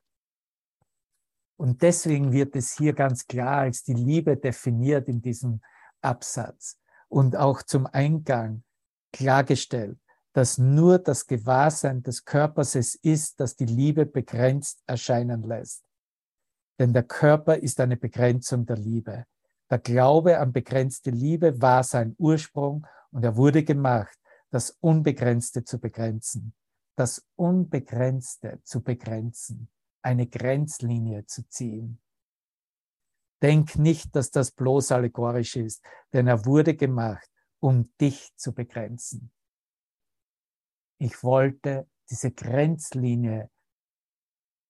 Und 1.59 1.83
deswegen 1.83 2.33
wird 2.33 2.55
es 2.55 2.77
hier 2.77 2.92
ganz 2.92 3.27
klar 3.27 3.62
als 3.62 3.83
die 3.83 3.94
Liebe 3.94 4.37
definiert 4.37 5.09
in 5.09 5.22
diesem 5.22 5.61
Absatz 6.03 6.79
und 7.09 7.35
auch 7.35 7.62
zum 7.62 7.87
Eingang 7.87 8.62
klargestellt, 9.16 9.98
dass 10.35 10.59
nur 10.59 10.98
das 10.98 11.26
Gewahrsein 11.26 12.02
des 12.02 12.26
Körpers 12.26 12.74
es 12.74 12.94
ist, 12.96 13.40
das 13.40 13.57
die 13.57 13.64
Liebe 13.64 14.05
begrenzt 14.05 14.83
erscheinen 14.87 15.42
lässt. 15.42 15.83
Denn 16.79 16.92
der 16.92 17.05
Körper 17.05 17.57
ist 17.57 17.81
eine 17.81 17.96
Begrenzung 17.96 18.66
der 18.66 18.76
Liebe. 18.76 19.24
Der 19.70 19.79
Glaube 19.79 20.38
an 20.38 20.52
begrenzte 20.52 21.11
Liebe 21.11 21.62
war 21.62 21.83
sein 21.83 22.14
Ursprung 22.18 22.87
und 23.11 23.24
er 23.24 23.37
wurde 23.37 23.64
gemacht, 23.64 24.18
das 24.50 24.76
Unbegrenzte 24.81 25.64
zu 25.64 25.81
begrenzen. 25.81 26.55
Das 26.94 27.26
Unbegrenzte 27.37 28.61
zu 28.64 28.83
begrenzen, 28.83 29.70
eine 30.02 30.26
Grenzlinie 30.26 31.24
zu 31.24 31.48
ziehen. 31.48 32.00
Denk 33.40 33.76
nicht, 33.76 34.14
dass 34.14 34.31
das 34.31 34.50
bloß 34.50 34.92
allegorisch 34.92 35.57
ist, 35.57 35.83
denn 36.12 36.26
er 36.26 36.44
wurde 36.44 36.76
gemacht, 36.76 37.31
um 37.66 37.90
dich 38.00 38.31
zu 38.37 38.55
begrenzen. 38.55 39.33
Ich 40.98 41.24
wollte 41.24 41.88
diese 42.09 42.31
Grenzlinie 42.31 43.50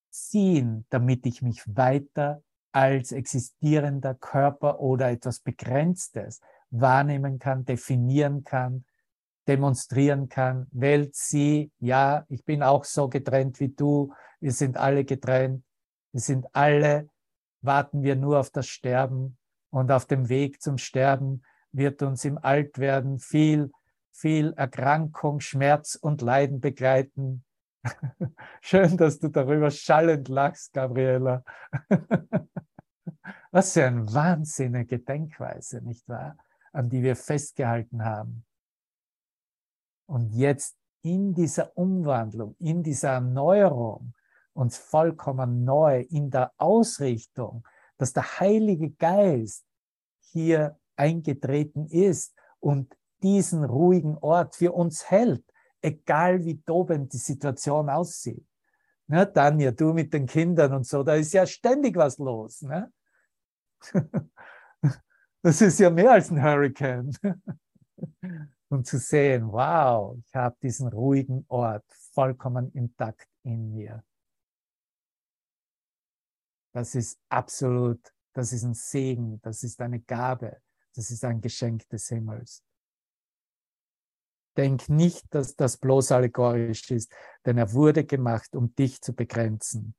ziehen, 0.09 0.87
damit 0.89 1.27
ich 1.27 1.43
mich 1.43 1.63
weiter 1.67 2.43
als 2.73 3.13
existierender 3.13 4.15
Körper 4.15 4.81
oder 4.81 5.11
etwas 5.11 5.41
Begrenztes 5.41 6.41
wahrnehmen 6.71 7.39
kann, 7.39 7.67
definieren 7.67 8.45
kann, 8.45 8.87
demonstrieren 9.47 10.31
kann. 10.31 10.67
Welt, 10.71 11.15
sie, 11.15 11.71
ja, 11.79 12.25
ich 12.31 12.47
bin 12.47 12.63
auch 12.63 12.85
so 12.85 13.11
getrennt 13.11 13.61
wie 13.61 13.75
du, 13.75 14.15
wir 14.41 14.53
sind 14.53 14.79
alle 14.79 15.05
getrennt, 15.05 15.63
wir 16.13 16.23
sind 16.23 16.47
alle, 16.55 17.11
warten 17.61 18.03
wir 18.03 18.17
nur 18.17 18.41
auf 18.41 18.49
das 18.49 18.69
Sterben 18.69 19.37
und 19.69 19.93
auf 19.93 20.07
dem 20.07 20.31
Weg 20.31 20.63
zum 20.63 20.79
Sterben 20.79 21.43
wird 21.73 22.03
uns 22.03 22.25
im 22.25 22.39
Altwerden 22.39 23.19
viel, 23.19 23.71
viel 24.11 24.53
Erkrankung, 24.55 25.41
Schmerz 25.41 25.95
und 25.95 26.23
Leiden 26.23 26.61
begleiten. 26.61 27.45
Schön, 28.61 28.97
dass 28.97 29.19
du 29.19 29.29
darüber 29.29 29.71
schallend 29.71 30.29
lachst, 30.29 30.73
Gabriela. 30.73 31.45
Was 33.51 33.73
für 33.73 33.87
eine 33.87 34.13
wahnsinnige 34.13 34.99
Denkweise, 34.99 35.81
nicht 35.83 36.09
wahr? 36.09 36.37
An 36.73 36.89
die 36.89 37.03
wir 37.03 37.17
festgehalten 37.17 38.05
haben. 38.05 38.45
Und 40.07 40.31
jetzt 40.33 40.77
in 41.03 41.35
dieser 41.35 41.77
Umwandlung, 41.77 42.57
in 42.59 42.83
dieser 42.83 43.11
Erneuerung, 43.11 44.15
uns 44.53 44.77
vollkommen 44.79 45.65
neu 45.65 46.01
in 46.11 46.31
der 46.31 46.53
Ausrichtung, 46.57 47.67
dass 47.99 48.13
der 48.13 48.41
Heilige 48.41 48.91
Geist 48.91 49.65
hier 50.33 50.79
eingetreten 50.97 51.87
ist 51.87 52.35
und 52.61 52.97
diesen 53.23 53.65
ruhigen 53.65 54.17
Ort 54.19 54.57
für 54.57 54.73
uns 54.73 55.11
hält, 55.11 55.45
egal 55.81 56.45
wie 56.45 56.61
tobend 56.63 57.13
die 57.13 57.19
Situation 57.19 57.89
aussieht. 57.89 58.47
Ne, 59.09 59.33
Tanja, 59.33 59.71
du 59.71 59.93
mit 59.93 60.13
den 60.13 60.27
Kindern 60.27 60.75
und 60.75 60.87
so, 60.87 61.03
da 61.03 61.15
ist 61.15 61.33
ja 61.33 61.47
ständig 61.47 61.97
was 61.97 62.19
los. 62.19 62.63
Ne? 62.63 62.93
Das 65.43 65.61
ist 65.61 65.79
ja 65.79 65.91
mehr 65.91 66.11
als 66.11 66.29
ein 66.29 66.43
Hurricane. 66.43 67.17
Und 68.69 68.85
zu 68.89 68.99
sehen, 68.99 69.47
wow, 69.53 70.19
ich 70.19 70.35
habe 70.35 70.57
diesen 70.61 70.89
ruhigen 70.89 71.45
Ort 71.47 71.85
vollkommen 72.13 72.73
intakt 72.73 73.29
in 73.45 73.73
mir. 73.73 74.03
Das 76.73 76.97
ist 76.97 77.21
absolut, 77.29 78.01
das 78.33 78.53
ist 78.53 78.65
ein 78.65 78.75
Segen, 78.75 79.41
das 79.43 79.63
ist 79.63 79.81
eine 79.81 80.01
Gabe. 80.01 80.61
Das 80.97 81.11
ist 81.11 81.25
ein 81.25 81.41
Geschenk 81.41 81.89
des 81.91 82.09
Himmels. 82.09 82.63
Denk 84.57 84.89
nicht, 84.89 85.23
dass 85.35 85.55
das 85.55 85.77
bloß 85.77 86.13
allegorisch 86.13 86.91
ist, 86.91 87.13
denn 87.45 87.59
er 87.59 87.73
wurde 87.75 88.05
gemacht, 88.05 88.57
um 88.57 88.75
dich 88.75 89.03
zu 89.03 89.15
begrenzen. 89.15 89.95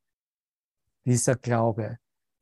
Dieser 1.05 1.35
Glaube 1.35 1.99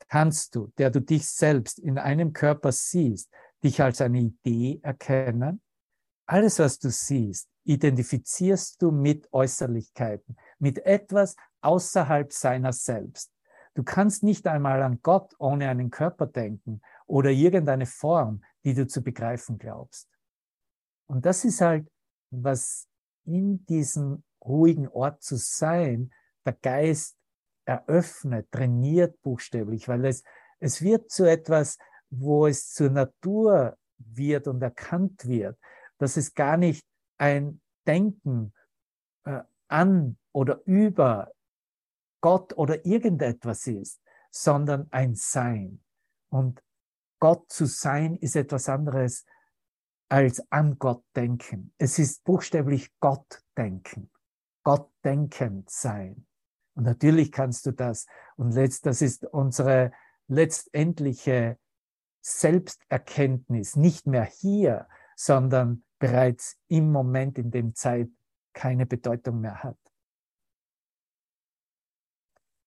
kannst 0.07 0.55
du, 0.55 0.71
der 0.77 0.89
du 0.89 1.01
dich 1.01 1.27
selbst 1.27 1.79
in 1.79 1.97
einem 1.97 2.31
Körper 2.31 2.71
siehst, 2.71 3.29
dich 3.63 3.81
als 3.81 3.99
eine 3.99 4.19
Idee 4.19 4.79
erkennen. 4.81 5.61
Alles, 6.25 6.59
was 6.59 6.79
du 6.79 6.89
siehst, 6.89 7.49
identifizierst 7.65 8.81
du 8.81 8.91
mit 8.91 9.27
Äußerlichkeiten, 9.33 10.37
mit 10.59 10.79
etwas 10.85 11.35
außerhalb 11.61 12.31
seiner 12.31 12.71
selbst. 12.71 13.31
Du 13.73 13.83
kannst 13.83 14.23
nicht 14.23 14.47
einmal 14.47 14.81
an 14.81 14.99
Gott 15.01 15.35
ohne 15.37 15.67
einen 15.67 15.89
Körper 15.89 16.27
denken 16.27 16.81
oder 17.07 17.29
irgendeine 17.29 17.85
Form, 17.85 18.43
die 18.63 18.73
du 18.73 18.87
zu 18.87 19.01
begreifen 19.01 19.57
glaubst. 19.57 20.09
Und 21.07 21.25
das 21.25 21.45
ist 21.45 21.61
halt, 21.61 21.87
was 22.31 22.87
in 23.25 23.65
diesem 23.65 24.23
ruhigen 24.43 24.87
Ort 24.87 25.23
zu 25.23 25.37
sein, 25.37 26.11
der 26.45 26.53
Geist 26.53 27.15
eröffnet, 27.65 28.51
trainiert 28.51 29.21
buchstäblich, 29.21 29.87
weil 29.87 30.05
es, 30.05 30.23
es 30.59 30.81
wird 30.81 31.11
zu 31.11 31.29
etwas, 31.29 31.77
wo 32.09 32.47
es 32.47 32.71
zur 32.71 32.89
Natur 32.89 33.77
wird 33.97 34.47
und 34.47 34.61
erkannt 34.61 35.25
wird, 35.25 35.57
dass 35.97 36.17
es 36.17 36.33
gar 36.33 36.57
nicht 36.57 36.85
ein 37.17 37.61
Denken 37.87 38.53
äh, 39.25 39.41
an 39.67 40.17
oder 40.31 40.61
über 40.65 41.31
Gott 42.21 42.57
oder 42.57 42.85
irgendetwas 42.85 43.67
ist, 43.67 44.01
sondern 44.31 44.87
ein 44.91 45.15
Sein. 45.15 45.83
Und 46.29 46.61
Gott 47.19 47.51
zu 47.51 47.65
sein 47.65 48.15
ist 48.17 48.35
etwas 48.35 48.69
anderes 48.69 49.25
als 50.09 50.43
an 50.51 50.77
Gott 50.77 51.03
denken. 51.15 51.73
Es 51.77 51.99
ist 51.99 52.23
buchstäblich 52.23 52.91
Gott 52.99 53.41
denken, 53.57 54.11
Gott 54.63 54.91
denkend 55.03 55.69
sein. 55.69 56.27
Und 56.75 56.83
natürlich 56.83 57.31
kannst 57.31 57.65
du 57.65 57.71
das. 57.71 58.05
Und 58.35 58.51
letzt, 58.51 58.85
das 58.85 59.01
ist 59.01 59.25
unsere 59.25 59.91
letztendliche 60.27 61.57
Selbsterkenntnis, 62.21 63.75
nicht 63.75 64.07
mehr 64.07 64.25
hier, 64.25 64.87
sondern 65.15 65.83
bereits 65.99 66.57
im 66.67 66.91
Moment, 66.91 67.37
in 67.37 67.51
dem 67.51 67.75
Zeit 67.75 68.09
keine 68.53 68.85
Bedeutung 68.85 69.41
mehr 69.41 69.63
hat. 69.63 69.77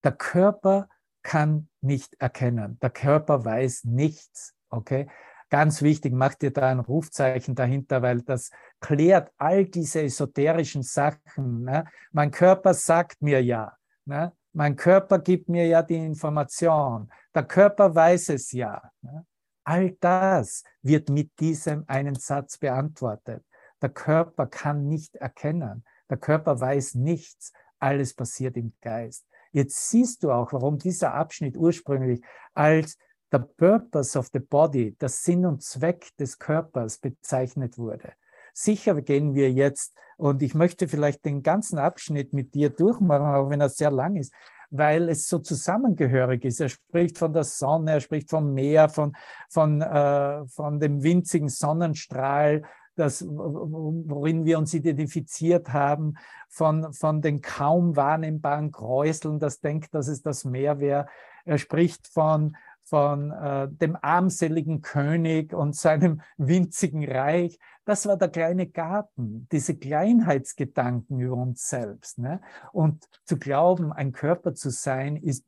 Der 0.05 0.13
Körper 0.13 0.89
kann 1.29 1.69
nicht 1.83 2.15
erkennen. 2.19 2.79
Der 2.81 2.89
Körper 2.89 3.45
weiß 3.45 3.85
nichts. 3.85 4.55
Okay? 4.71 5.09
Ganz 5.51 5.83
wichtig, 5.83 6.15
mach 6.15 6.35
dir 6.35 6.51
da 6.51 6.71
ein 6.71 6.81
Rufzeichen 6.81 7.55
dahinter, 7.55 8.01
weil 8.01 8.23
das 8.23 8.51
klärt 8.81 9.31
all 9.37 9.67
diese 9.67 10.01
esoterischen 10.01 10.83
Sachen. 10.83 11.65
Ne? 11.65 11.85
Mein 12.13 12.31
Körper 12.31 12.73
sagt 12.73 13.21
mir 13.21 13.45
ja. 13.45 13.77
Ne? 14.07 14.33
Mein 14.55 14.75
Körper 14.75 15.19
gibt 15.19 15.51
mir 15.51 15.67
ja 15.67 15.83
die 15.83 15.97
Information. 15.97 17.11
Der 17.35 17.45
Körper 17.45 17.95
weiß 17.95 18.31
es 18.31 18.51
ja. 18.53 18.91
Ne? 19.03 19.27
All 19.65 19.91
das 20.01 20.65
wird 20.81 21.11
mit 21.11 21.39
diesem 21.39 21.85
einen 21.89 22.15
Satz 22.15 22.57
beantwortet. 22.57 23.45
Der 23.83 23.91
Körper 23.91 24.47
kann 24.47 24.89
nicht 24.89 25.15
erkennen. 25.17 25.85
Der 26.09 26.17
Körper 26.17 26.59
weiß 26.59 26.95
nichts. 26.95 27.53
Alles 27.79 28.15
passiert 28.15 28.57
im 28.57 28.73
Geist. 28.81 29.27
Jetzt 29.53 29.91
siehst 29.91 30.23
du 30.23 30.31
auch, 30.31 30.53
warum 30.53 30.79
dieser 30.79 31.15
Abschnitt 31.15 31.57
ursprünglich 31.57 32.21
als 32.55 32.97
der 33.33 33.41
Purpose 33.41 34.19
of 34.19 34.29
the 34.33 34.39
Body, 34.39 34.97
der 35.01 35.09
Sinn 35.09 35.45
und 35.45 35.63
Zweck 35.63 36.17
des 36.19 36.39
Körpers 36.39 36.99
bezeichnet 36.99 37.79
wurde. 37.79 38.13
Sicher 38.55 39.01
gehen 39.03 39.35
wir 39.35 39.53
jetzt, 39.53 39.95
und 40.17 40.43
ich 40.43 40.55
möchte 40.55 40.89
vielleicht 40.89 41.25
den 41.25 41.43
ganzen 41.43 41.79
Abschnitt 41.79 42.33
mit 42.33 42.55
dir 42.55 42.71
durchmachen, 42.71 43.27
auch 43.27 43.51
wenn 43.51 43.61
er 43.61 43.69
sehr 43.69 43.91
lang 43.91 44.17
ist, 44.17 44.33
weil 44.71 45.09
es 45.09 45.29
so 45.29 45.39
zusammengehörig 45.39 46.45
ist. 46.45 46.61
Er 46.61 46.69
spricht 46.69 47.19
von 47.19 47.33
der 47.33 47.45
Sonne, 47.45 47.93
er 47.93 48.01
spricht 48.01 48.31
vom 48.31 48.53
Meer, 48.53 48.89
von, 48.89 49.15
von, 49.49 49.81
äh, 49.81 50.47
von 50.47 50.81
dem 50.81 51.03
winzigen 51.03 51.49
Sonnenstrahl, 51.49 52.65
das, 52.99 53.25
worin 53.27 54.45
wir 54.45 54.59
uns 54.59 54.75
identifiziert 54.75 55.73
haben, 55.73 56.15
von, 56.49 56.93
von 56.93 57.23
den 57.23 57.41
kaum 57.41 57.97
wahrnehmbaren 57.97 58.73
Kräuseln, 58.73 59.39
das 59.39 59.61
denkt, 59.61 59.95
dass 59.95 60.09
es 60.09 60.23
das 60.23 60.45
Meer 60.45 60.81
wäre. 60.81 61.07
Er 61.45 61.59
spricht 61.59 62.09
von, 62.09 62.57
von 62.83 63.31
äh, 63.31 63.69
dem 63.69 63.97
armseligen 64.01 64.81
König 64.83 65.53
und 65.53 65.77
seinem 65.77 66.23
winzigen 66.37 67.09
Reich. 67.09 67.59
Das 67.85 68.07
war 68.07 68.17
der 68.17 68.29
kleine 68.29 68.67
Garten, 68.67 69.47
diese 69.53 69.77
Kleinheitsgedanken 69.77 71.21
über 71.21 71.37
uns 71.37 71.69
selbst. 71.69 72.19
Ne? 72.19 72.41
Und 72.73 73.09
zu 73.25 73.39
glauben, 73.39 73.93
ein 73.93 74.13
Körper 74.13 74.55
zu 74.55 74.71
sein, 74.71 75.17
ist 75.17 75.47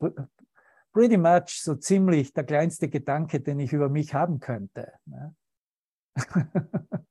pretty 0.93 1.17
much 1.17 1.61
so 1.61 1.75
ziemlich 1.75 2.33
der 2.33 2.43
kleinste 2.43 2.89
Gedanke, 2.89 3.41
den 3.41 3.59
ich 3.59 3.73
über 3.73 3.89
mich 3.89 4.13
haben 4.13 4.39
könnte. 4.39 4.93
Ne? 5.05 5.35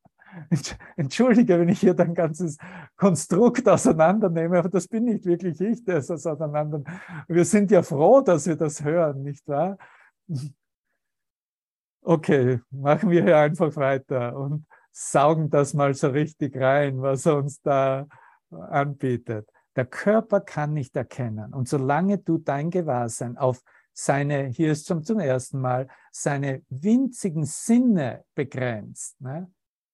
Entschuldige, 0.96 1.58
wenn 1.58 1.68
ich 1.68 1.80
hier 1.80 1.94
dein 1.94 2.14
ganzes 2.14 2.56
Konstrukt 2.96 3.68
auseinandernehme, 3.68 4.58
aber 4.58 4.68
das 4.68 4.88
bin 4.88 5.04
nicht 5.04 5.24
wirklich 5.24 5.60
ich, 5.60 5.84
der 5.84 5.98
es 5.98 6.10
auseinander. 6.10 6.82
Wir 7.28 7.44
sind 7.44 7.70
ja 7.70 7.82
froh, 7.82 8.20
dass 8.20 8.46
wir 8.46 8.56
das 8.56 8.82
hören, 8.82 9.22
nicht 9.22 9.46
wahr? 9.48 9.76
Okay, 12.02 12.60
machen 12.70 13.10
wir 13.10 13.22
hier 13.22 13.38
einfach 13.38 13.74
weiter 13.76 14.36
und 14.36 14.66
saugen 14.92 15.50
das 15.50 15.74
mal 15.74 15.94
so 15.94 16.08
richtig 16.08 16.56
rein, 16.56 17.00
was 17.00 17.26
er 17.26 17.36
uns 17.36 17.60
da 17.60 18.06
anbietet. 18.50 19.48
Der 19.76 19.86
Körper 19.86 20.40
kann 20.40 20.72
nicht 20.72 20.96
erkennen. 20.96 21.54
Und 21.54 21.68
solange 21.68 22.18
du 22.18 22.38
dein 22.38 22.70
Gewahrsein 22.70 23.36
auf 23.36 23.62
seine, 23.92 24.46
hier 24.46 24.72
ist 24.72 24.86
zum, 24.86 25.04
zum 25.04 25.20
ersten 25.20 25.60
Mal, 25.60 25.88
seine 26.10 26.62
winzigen 26.68 27.44
Sinne 27.44 28.24
begrenzt, 28.34 29.20
ne? 29.20 29.50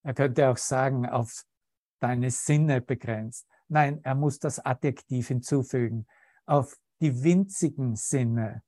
Er 0.07 0.15
könnte 0.15 0.49
auch 0.49 0.57
sagen, 0.57 1.07
auf 1.07 1.45
deine 2.01 2.31
Sinne 2.31 2.81
begrenzt. 2.81 3.47
Nein, 3.69 4.01
er 4.05 4.15
muss 4.15 4.39
das 4.39 4.65
Adjektiv 4.65 5.29
hinzufügen, 5.29 6.07
auf 6.47 6.77
die 7.01 7.23
winzigen 7.23 7.97
Sinne 7.97 8.63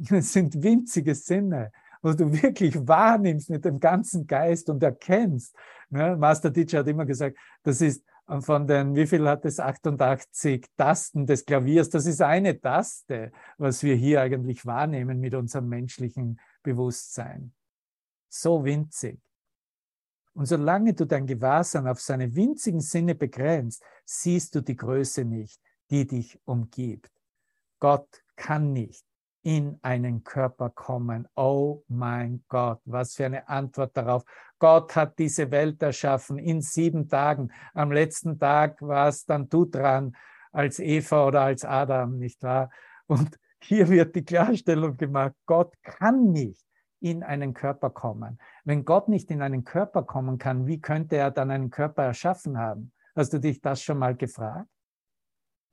es 0.10 0.32
sind 0.32 0.62
winzige 0.62 1.14
Sinne, 1.14 1.72
wo 2.02 2.12
du 2.12 2.32
wirklich 2.32 2.76
wahrnimmst 2.86 3.50
mit 3.50 3.64
dem 3.64 3.78
ganzen 3.78 4.26
Geist 4.26 4.70
und 4.70 4.82
erkennst. 4.82 5.54
Ne? 5.90 6.16
Master 6.16 6.52
Teacher 6.52 6.78
hat 6.78 6.88
immer 6.88 7.04
gesagt, 7.04 7.36
das 7.62 7.80
ist 7.80 8.04
von 8.40 8.66
den, 8.66 8.94
wie 8.94 9.06
viel 9.06 9.28
hat 9.28 9.44
es, 9.44 9.58
88 9.58 10.64
Tasten 10.76 11.26
des 11.26 11.44
Klaviers, 11.44 11.90
das 11.90 12.06
ist 12.06 12.22
eine 12.22 12.60
Taste, 12.60 13.32
was 13.58 13.82
wir 13.82 13.96
hier 13.96 14.20
eigentlich 14.20 14.64
wahrnehmen 14.64 15.18
mit 15.18 15.34
unserem 15.34 15.68
menschlichen 15.68 16.40
Bewusstsein. 16.62 17.52
So 18.28 18.64
winzig. 18.64 19.20
Und 20.34 20.46
solange 20.46 20.94
du 20.94 21.04
dein 21.06 21.26
Gewahrsein 21.26 21.86
auf 21.86 22.00
seine 22.00 22.34
winzigen 22.34 22.80
Sinne 22.80 23.14
begrenzt, 23.14 23.82
siehst 24.04 24.54
du 24.54 24.60
die 24.60 24.76
Größe 24.76 25.24
nicht, 25.24 25.60
die 25.90 26.06
dich 26.06 26.38
umgibt. 26.44 27.10
Gott 27.78 28.22
kann 28.36 28.72
nicht 28.72 29.04
in 29.42 29.78
einen 29.82 30.22
Körper 30.22 30.70
kommen. 30.70 31.26
Oh 31.34 31.82
mein 31.88 32.44
Gott, 32.48 32.80
was 32.84 33.14
für 33.14 33.26
eine 33.26 33.48
Antwort 33.48 33.96
darauf. 33.96 34.24
Gott 34.58 34.94
hat 34.94 35.18
diese 35.18 35.50
Welt 35.50 35.82
erschaffen 35.82 36.38
in 36.38 36.60
sieben 36.60 37.08
Tagen. 37.08 37.50
Am 37.72 37.90
letzten 37.90 38.38
Tag 38.38 38.80
war 38.82 39.08
es 39.08 39.24
dann 39.24 39.48
du 39.48 39.64
dran 39.64 40.14
als 40.52 40.78
Eva 40.78 41.26
oder 41.26 41.42
als 41.42 41.64
Adam, 41.64 42.18
nicht 42.18 42.42
wahr? 42.42 42.70
Und 43.06 43.38
hier 43.62 43.88
wird 43.88 44.14
die 44.14 44.24
Klarstellung 44.24 44.96
gemacht, 44.96 45.34
Gott 45.46 45.74
kann 45.82 46.32
nicht 46.32 46.64
in 47.00 47.22
einen 47.22 47.54
Körper 47.54 47.90
kommen. 47.90 48.38
Wenn 48.64 48.84
Gott 48.84 49.08
nicht 49.08 49.30
in 49.30 49.42
einen 49.42 49.64
Körper 49.64 50.02
kommen 50.02 50.38
kann, 50.38 50.66
wie 50.66 50.80
könnte 50.80 51.16
er 51.16 51.30
dann 51.30 51.50
einen 51.50 51.70
Körper 51.70 52.04
erschaffen 52.04 52.58
haben? 52.58 52.92
Hast 53.16 53.32
du 53.32 53.38
dich 53.38 53.60
das 53.60 53.82
schon 53.82 53.98
mal 53.98 54.14
gefragt? 54.14 54.68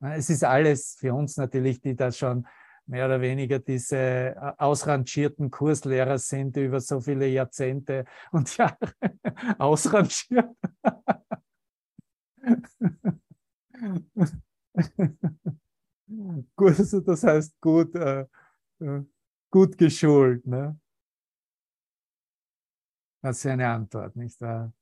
Es 0.00 0.30
ist 0.30 0.44
alles 0.44 0.96
für 0.98 1.14
uns 1.14 1.36
natürlich, 1.36 1.80
die 1.80 1.96
das 1.96 2.18
schon 2.18 2.46
mehr 2.86 3.06
oder 3.06 3.20
weniger 3.20 3.58
diese 3.58 3.96
äh, 3.96 4.34
ausrangierten 4.56 5.50
Kurslehrer 5.50 6.18
sind, 6.18 6.56
über 6.56 6.80
so 6.80 7.00
viele 7.00 7.26
Jahrzehnte 7.26 8.04
und 8.32 8.56
Jahre 8.56 8.76
ausrangiert. 9.58 10.56
gut, 16.56 16.78
also 16.78 17.00
das 17.00 17.22
heißt 17.22 17.60
gut, 17.60 17.94
äh, 17.94 18.24
äh, 18.80 19.02
gut 19.50 19.76
geschult. 19.76 20.46
Ne? 20.46 20.78
Das 23.20 23.38
ist 23.38 23.46
eine 23.46 23.68
Antwort, 23.68 24.16
nicht 24.16 24.40
wahr? 24.40 24.72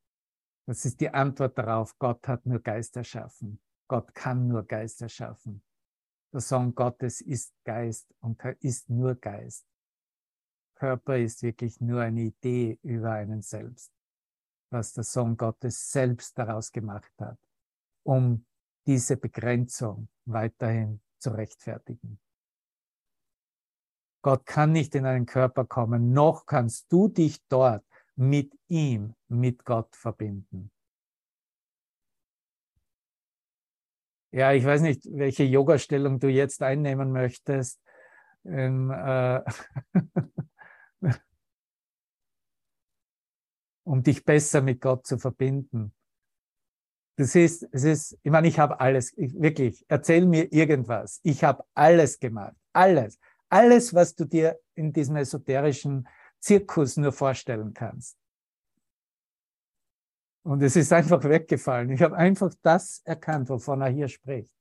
Das 0.67 0.85
ist 0.85 1.01
die 1.01 1.09
Antwort 1.09 1.57
darauf, 1.57 1.97
Gott 1.99 2.27
hat 2.27 2.45
nur 2.45 2.61
Geist 2.61 2.97
erschaffen. 2.97 3.61
Gott 3.89 4.15
kann 4.15 4.49
nur 4.49 4.65
Geist 4.65 5.01
erschaffen. 5.01 5.63
Der 6.33 6.41
Sohn 6.41 6.75
Gottes 6.75 7.21
ist 7.21 7.55
Geist 7.65 8.13
und 8.21 8.43
ist 8.61 8.91
nur 8.91 9.15
Geist. 9.15 9.65
Körper 10.75 11.17
ist 11.17 11.43
wirklich 11.43 11.81
nur 11.81 12.03
eine 12.03 12.23
Idee 12.23 12.79
über 12.83 13.13
einen 13.13 13.43
selbst, 13.43 13.93
was 14.71 14.93
der 14.93 15.05
Sohn 15.05 15.37
Gottes 15.37 15.91
selbst 15.91 16.37
daraus 16.37 16.71
gemacht 16.73 17.13
hat, 17.19 17.39
um 18.03 18.45
diese 18.87 19.17
Begrenzung 19.17 20.09
weiterhin 20.27 21.01
zu 21.19 21.31
rechtfertigen. 21.31 22.21
Gott 24.21 24.45
kann 24.45 24.73
nicht 24.73 24.95
in 24.95 25.07
einen 25.07 25.25
Körper 25.25 25.65
kommen, 25.65 26.13
noch 26.13 26.45
kannst 26.47 26.93
du 26.93 27.09
dich 27.09 27.41
dort 27.49 27.85
mit 28.17 28.53
ihm, 28.69 29.15
mit 29.29 29.65
Gott 29.65 29.95
verbinden. 29.95 30.71
Ja, 34.33 34.53
ich 34.53 34.65
weiß 34.65 34.83
nicht, 34.83 35.07
welche 35.13 35.45
Yoga-Stellung 35.45 36.19
du 36.19 36.29
jetzt 36.29 36.63
einnehmen 36.63 37.13
möchtest. 37.13 37.81
Ähm, 38.45 38.91
äh 38.91 39.43
um 43.85 44.03
dich 44.03 44.25
besser 44.25 44.63
mit 44.63 44.81
Gott 44.81 45.07
zu 45.07 45.17
verbinden. 45.17 45.95
Das 47.17 47.35
ist, 47.35 47.67
es 47.73 47.85
ist, 47.85 48.19
ich 48.23 48.31
meine, 48.31 48.49
ich 48.49 48.59
habe 48.59 48.79
alles, 48.81 49.17
ich, 49.17 49.33
wirklich, 49.41 49.85
erzähl 49.89 50.27
mir 50.27 50.53
irgendwas. 50.53 51.21
Ich 51.23 51.45
habe 51.45 51.65
alles 51.73 52.19
gemacht, 52.19 52.55
alles, 52.75 53.19
alles, 53.49 53.95
was 53.95 54.15
du 54.15 54.27
dir 54.27 54.59
in 54.75 54.93
diesem 54.93 55.17
esoterischen 55.17 56.07
Zirkus 56.47 56.97
nur 56.97 57.13
vorstellen 57.13 57.75
kannst. 57.75 58.17
Und 60.45 60.63
es 60.63 60.77
ist 60.77 60.93
einfach 60.93 61.25
weggefallen. 61.25 61.91
Ich 61.91 62.01
habe 62.03 62.17
einfach 62.17 62.55
das 62.63 63.01
erkannt, 63.01 63.49
wovon 63.49 63.81
er 63.81 63.89
hier 63.89 64.07
spricht. 64.07 64.55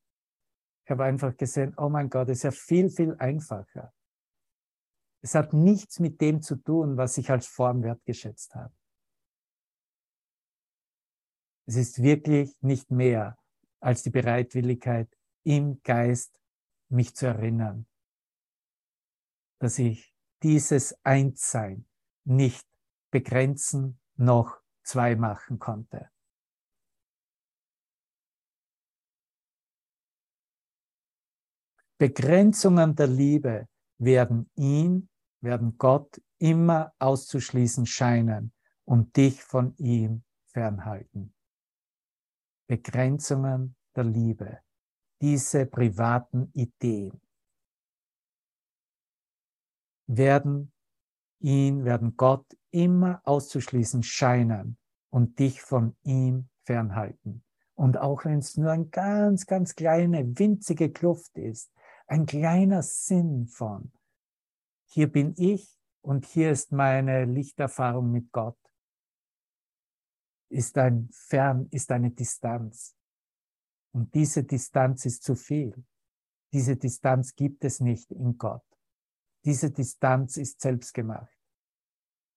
Ich 0.84 0.90
habe 0.90 1.04
einfach 1.04 1.38
gesehen, 1.38 1.76
oh 1.78 1.90
mein 1.90 2.10
Gott, 2.10 2.30
es 2.30 2.40
ist 2.40 2.44
ja 2.44 2.52
viel, 2.52 2.90
viel 2.90 3.16
einfacher. 3.20 3.94
Es 5.22 5.36
hat 5.36 5.54
nichts 5.54 6.00
mit 6.00 6.20
dem 6.22 6.42
zu 6.42 6.56
tun, 6.56 6.98
was 6.98 7.20
ich 7.20 7.30
als 7.30 7.46
Form 7.46 7.84
wertgeschätzt 7.84 8.56
habe. 8.56 8.74
Es 11.68 11.76
ist 11.76 12.02
wirklich 12.02 12.58
nicht 12.62 12.90
mehr 12.90 13.38
als 13.80 14.02
die 14.02 14.10
Bereitwilligkeit 14.10 15.16
im 15.44 15.84
Geist, 15.84 16.42
mich 16.90 17.16
zu 17.16 17.28
erinnern, 17.28 17.86
dass 19.60 19.78
ich 19.78 20.15
dieses 20.46 20.96
Einssein 21.04 21.88
nicht 22.24 22.68
begrenzen 23.10 24.00
noch 24.16 24.62
zwei 24.84 25.16
machen 25.16 25.58
konnte. 25.58 26.12
Begrenzungen 31.98 32.96
der 32.96 33.08
Liebe 33.08 33.68
werden 33.98 34.52
ihn, 34.56 35.10
werden 35.42 35.80
Gott 35.80 36.22
immer 36.38 36.94
auszuschließen 37.00 37.88
scheinen 37.88 38.54
und 38.84 39.18
dich 39.18 39.44
von 39.44 39.76
ihm 39.78 40.24
fernhalten. 40.54 41.34
Begrenzungen 42.68 43.76
der 43.96 44.04
Liebe, 44.04 44.60
diese 45.22 45.66
privaten 45.66 46.52
Ideen 46.54 47.20
werden 50.08 50.72
ihn, 51.40 51.86
werden 51.86 52.16
Gott 52.18 52.46
immer 52.72 53.22
auszuschließen 53.24 54.04
scheinen 54.04 54.78
und 55.10 55.40
dich 55.40 55.62
von 55.62 55.96
ihm 56.04 56.50
fernhalten. 56.64 57.44
Und 57.76 57.98
auch 57.98 58.26
wenn 58.26 58.40
es 58.40 58.58
nur 58.58 58.72
ein 58.72 58.90
ganz, 58.90 59.46
ganz 59.46 59.76
kleine, 59.76 60.38
winzige 60.40 60.92
Kluft 60.92 61.38
ist, 61.38 61.72
ein 62.08 62.26
kleiner 62.26 62.82
Sinn 62.82 63.48
von, 63.48 63.92
hier 64.88 65.12
bin 65.12 65.34
ich 65.38 65.78
und 66.02 66.26
hier 66.26 66.52
ist 66.52 66.72
meine 66.72 67.26
Lichterfahrung 67.26 68.12
mit 68.12 68.32
Gott, 68.32 68.58
ist 70.50 70.78
ein 70.78 71.10
Fern, 71.12 71.68
ist 71.72 71.92
eine 71.92 72.12
Distanz. 72.12 72.96
Und 73.92 74.14
diese 74.14 74.44
Distanz 74.44 75.06
ist 75.06 75.24
zu 75.24 75.36
viel. 75.36 75.86
Diese 76.54 76.78
Distanz 76.78 77.36
gibt 77.36 77.64
es 77.66 77.80
nicht 77.80 78.12
in 78.12 78.38
Gott. 78.38 78.64
Diese 79.46 79.72
Distanz 79.72 80.38
ist 80.38 80.60
selbstgemacht. 80.62 81.32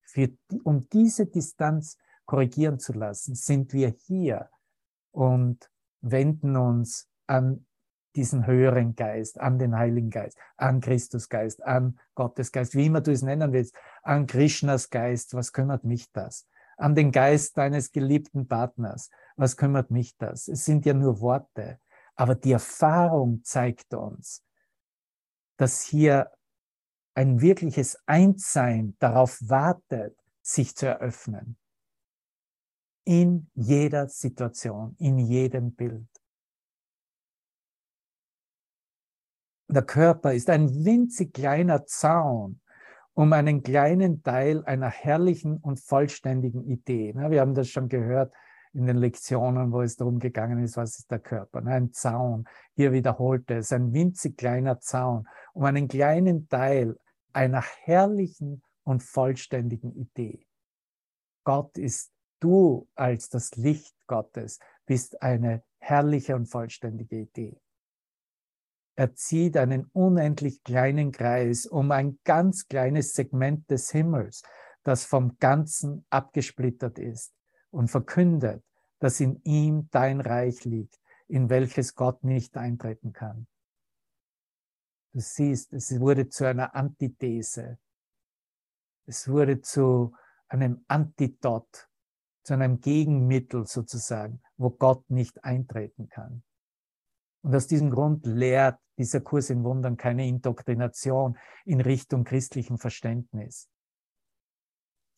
Für, 0.02 0.30
um 0.64 0.88
diese 0.90 1.26
Distanz 1.26 1.96
korrigieren 2.26 2.78
zu 2.78 2.92
lassen, 2.92 3.34
sind 3.34 3.72
wir 3.72 3.88
hier 3.88 4.50
und 5.10 5.70
wenden 6.00 6.56
uns 6.56 7.08
an 7.26 7.66
diesen 8.14 8.46
höheren 8.46 8.94
Geist, 8.94 9.38
an 9.40 9.58
den 9.58 9.76
Heiligen 9.76 10.10
Geist, 10.10 10.38
an 10.56 10.80
Christusgeist, 10.80 11.62
an 11.64 11.98
Gottesgeist, 12.14 12.74
wie 12.74 12.86
immer 12.86 13.00
du 13.00 13.12
es 13.12 13.22
nennen 13.22 13.52
willst, 13.52 13.74
an 14.02 14.26
Krishnas 14.26 14.90
Geist, 14.90 15.34
was 15.34 15.52
kümmert 15.52 15.84
mich 15.84 16.10
das? 16.12 16.46
An 16.76 16.94
den 16.94 17.12
Geist 17.12 17.56
deines 17.56 17.92
geliebten 17.92 18.48
Partners, 18.48 19.10
was 19.36 19.56
kümmert 19.56 19.90
mich 19.90 20.16
das? 20.16 20.48
Es 20.48 20.64
sind 20.64 20.84
ja 20.86 20.94
nur 20.94 21.20
Worte, 21.20 21.80
aber 22.16 22.34
die 22.34 22.52
Erfahrung 22.52 23.42
zeigt 23.44 23.94
uns, 23.94 24.44
dass 25.56 25.82
hier 25.82 26.30
ein 27.18 27.40
wirkliches 27.40 27.98
Einssein 28.06 28.94
darauf 29.00 29.40
wartet, 29.42 30.16
sich 30.40 30.76
zu 30.76 30.86
eröffnen. 30.86 31.56
In 33.04 33.50
jeder 33.54 34.06
Situation, 34.06 34.94
in 35.00 35.18
jedem 35.18 35.74
Bild. 35.74 36.06
Der 39.66 39.82
Körper 39.82 40.32
ist 40.32 40.48
ein 40.48 40.84
winzig 40.84 41.34
kleiner 41.34 41.86
Zaun 41.86 42.60
um 43.14 43.32
einen 43.32 43.64
kleinen 43.64 44.22
Teil 44.22 44.64
einer 44.64 44.88
herrlichen 44.88 45.56
und 45.56 45.80
vollständigen 45.80 46.62
Idee. 46.62 47.14
Wir 47.16 47.40
haben 47.40 47.54
das 47.54 47.68
schon 47.68 47.88
gehört 47.88 48.32
in 48.72 48.86
den 48.86 48.96
Lektionen, 48.96 49.72
wo 49.72 49.82
es 49.82 49.96
darum 49.96 50.20
gegangen 50.20 50.62
ist, 50.62 50.76
was 50.76 51.00
ist 51.00 51.10
der 51.10 51.18
Körper. 51.18 51.66
Ein 51.66 51.92
Zaun, 51.92 52.44
hier 52.76 52.92
wiederholt 52.92 53.50
es, 53.50 53.72
ein 53.72 53.92
winzig 53.92 54.36
kleiner 54.36 54.78
Zaun, 54.78 55.26
um 55.52 55.64
einen 55.64 55.88
kleinen 55.88 56.48
Teil 56.48 56.96
einer 57.38 57.62
herrlichen 57.62 58.64
und 58.82 59.00
vollständigen 59.00 59.94
Idee. 59.94 60.44
Gott 61.44 61.78
ist 61.78 62.12
du 62.40 62.88
als 62.96 63.28
das 63.28 63.54
Licht 63.54 63.94
Gottes, 64.08 64.58
bist 64.86 65.22
eine 65.22 65.62
herrliche 65.78 66.34
und 66.34 66.46
vollständige 66.46 67.20
Idee. 67.20 67.60
Er 68.96 69.14
zieht 69.14 69.56
einen 69.56 69.84
unendlich 69.92 70.64
kleinen 70.64 71.12
Kreis 71.12 71.64
um 71.66 71.92
ein 71.92 72.18
ganz 72.24 72.66
kleines 72.66 73.14
Segment 73.14 73.70
des 73.70 73.92
Himmels, 73.92 74.42
das 74.82 75.04
vom 75.04 75.38
Ganzen 75.38 76.04
abgesplittert 76.10 76.98
ist 76.98 77.32
und 77.70 77.86
verkündet, 77.88 78.64
dass 78.98 79.20
in 79.20 79.40
ihm 79.44 79.88
dein 79.92 80.20
Reich 80.20 80.64
liegt, 80.64 80.98
in 81.28 81.50
welches 81.50 81.94
Gott 81.94 82.24
nicht 82.24 82.56
eintreten 82.56 83.12
kann. 83.12 83.46
Du 85.12 85.20
siehst, 85.20 85.72
es 85.72 85.98
wurde 85.98 86.28
zu 86.28 86.44
einer 86.44 86.74
Antithese. 86.74 87.78
Es 89.06 89.28
wurde 89.28 89.60
zu 89.60 90.14
einem 90.48 90.84
Antidot, 90.86 91.88
zu 92.42 92.54
einem 92.54 92.80
Gegenmittel 92.80 93.66
sozusagen, 93.66 94.42
wo 94.56 94.70
Gott 94.70 95.08
nicht 95.10 95.42
eintreten 95.44 96.08
kann. 96.08 96.42
Und 97.42 97.54
aus 97.54 97.66
diesem 97.66 97.90
Grund 97.90 98.26
lehrt 98.26 98.78
dieser 98.98 99.20
Kurs 99.20 99.48
in 99.48 99.64
Wundern 99.64 99.96
keine 99.96 100.26
Indoktrination 100.26 101.38
in 101.64 101.80
Richtung 101.80 102.24
christlichem 102.24 102.78
Verständnis. 102.78 103.68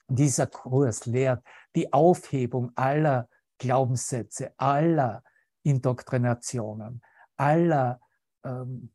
Dieser 0.08 0.46
Kurs 0.46 1.06
lehrt 1.06 1.44
die 1.74 1.92
Aufhebung 1.92 2.72
aller 2.76 3.28
Glaubenssätze, 3.58 4.52
aller 4.56 5.22
Indoktrinationen, 5.62 7.02
aller 7.36 8.00
ähm, 8.44 8.92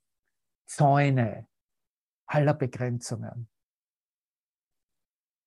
Zäune, 0.65 1.47
aller 2.27 2.53
Begrenzungen. 2.53 3.49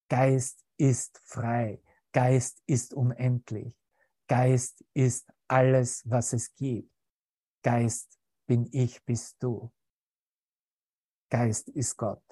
Geist 0.09 0.65
ist 0.77 1.21
frei, 1.25 1.81
Geist 2.11 2.63
ist 2.65 2.93
unendlich, 2.93 3.75
Geist 4.27 4.83
ist 4.93 5.31
alles, 5.47 6.03
was 6.09 6.33
es 6.33 6.53
gibt. 6.55 6.91
Geist 7.63 8.17
bin 8.47 8.67
ich, 8.71 9.03
bist 9.03 9.41
du. 9.43 9.71
Geist 11.29 11.69
ist 11.69 11.97
Gott. 11.97 12.23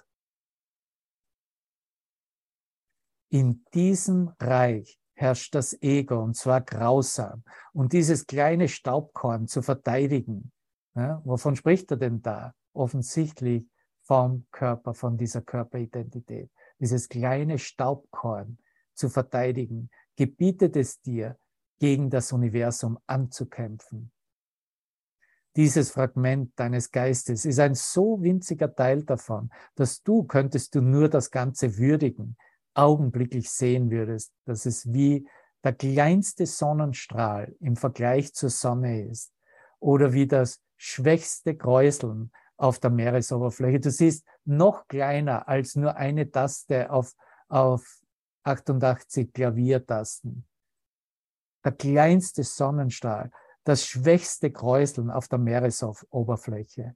In 3.30 3.66
diesem 3.74 4.30
Reich 4.40 5.00
herrscht 5.16 5.54
das 5.54 5.80
Ego 5.82 6.24
und 6.24 6.36
zwar 6.36 6.62
grausam. 6.62 7.44
Und 7.74 7.94
dieses 7.94 8.26
kleine 8.26 8.68
Staubkorn 8.68 9.48
zu 9.48 9.62
verteidigen, 9.62 10.52
ja, 10.96 11.22
wovon 11.26 11.56
spricht 11.56 11.92
er 11.92 11.98
denn 11.98 12.22
da? 12.22 12.56
Offensichtlich 12.78 13.68
vom 14.04 14.46
Körper, 14.52 14.94
von 14.94 15.18
dieser 15.18 15.42
Körperidentität. 15.42 16.50
Dieses 16.80 17.10
kleine 17.10 17.60
Staubkorn 17.60 18.60
zu 18.94 19.10
verteidigen, 19.10 19.90
gebietet 20.16 20.76
es 20.76 21.02
dir, 21.02 21.38
gegen 21.80 22.10
das 22.10 22.32
Universum 22.32 22.98
anzukämpfen 23.06 24.12
dieses 25.58 25.90
Fragment 25.90 26.52
deines 26.56 26.92
Geistes 26.92 27.44
ist 27.44 27.60
ein 27.60 27.74
so 27.74 28.22
winziger 28.22 28.74
Teil 28.74 29.04
davon, 29.04 29.50
dass 29.74 30.04
du 30.04 30.24
könntest 30.24 30.76
du 30.76 30.82
nur 30.82 31.10
das 31.10 31.32
Ganze 31.32 31.80
würdigen, 31.80 32.38
augenblicklich 32.76 33.50
sehen 33.50 33.90
würdest, 33.90 34.32
dass 34.46 34.68
es 34.68 34.94
wie 34.94 35.28
der 35.64 35.74
kleinste 35.74 36.46
Sonnenstrahl 36.46 37.56
im 37.60 37.76
Vergleich 37.76 38.34
zur 38.34 38.52
Sonne 38.52 39.08
ist 39.08 39.34
oder 39.80 40.14
wie 40.14 40.28
das 40.28 40.62
schwächste 40.76 41.58
Kräuseln 41.58 42.32
auf 42.58 42.80
der 42.80 42.90
Meeresoberfläche. 42.90 43.80
Du 43.80 43.92
siehst 43.92 44.26
noch 44.46 44.88
kleiner 44.88 45.48
als 45.48 45.76
nur 45.76 45.96
eine 45.96 46.30
Taste 46.30 46.90
auf, 46.92 47.14
auf 47.48 48.02
88 48.44 49.32
Klaviertasten. 49.32 50.46
Der 51.64 51.72
kleinste 51.72 52.44
Sonnenstrahl 52.44 53.32
das 53.68 53.86
schwächste 53.86 54.50
Kräuseln 54.50 55.12
auf 55.12 55.28
der 55.28 55.40
Meeresoberfläche. 55.40 56.96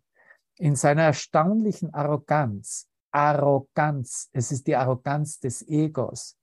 In 0.55 0.77
seiner 0.77 1.03
erstaunlichen 1.03 1.93
Arroganz, 1.93 2.87
Arroganz, 3.11 4.29
es 4.31 4.53
ist 4.53 4.67
die 4.67 4.77
Arroganz 4.77 5.41
des 5.41 5.67
Egos, 5.67 6.37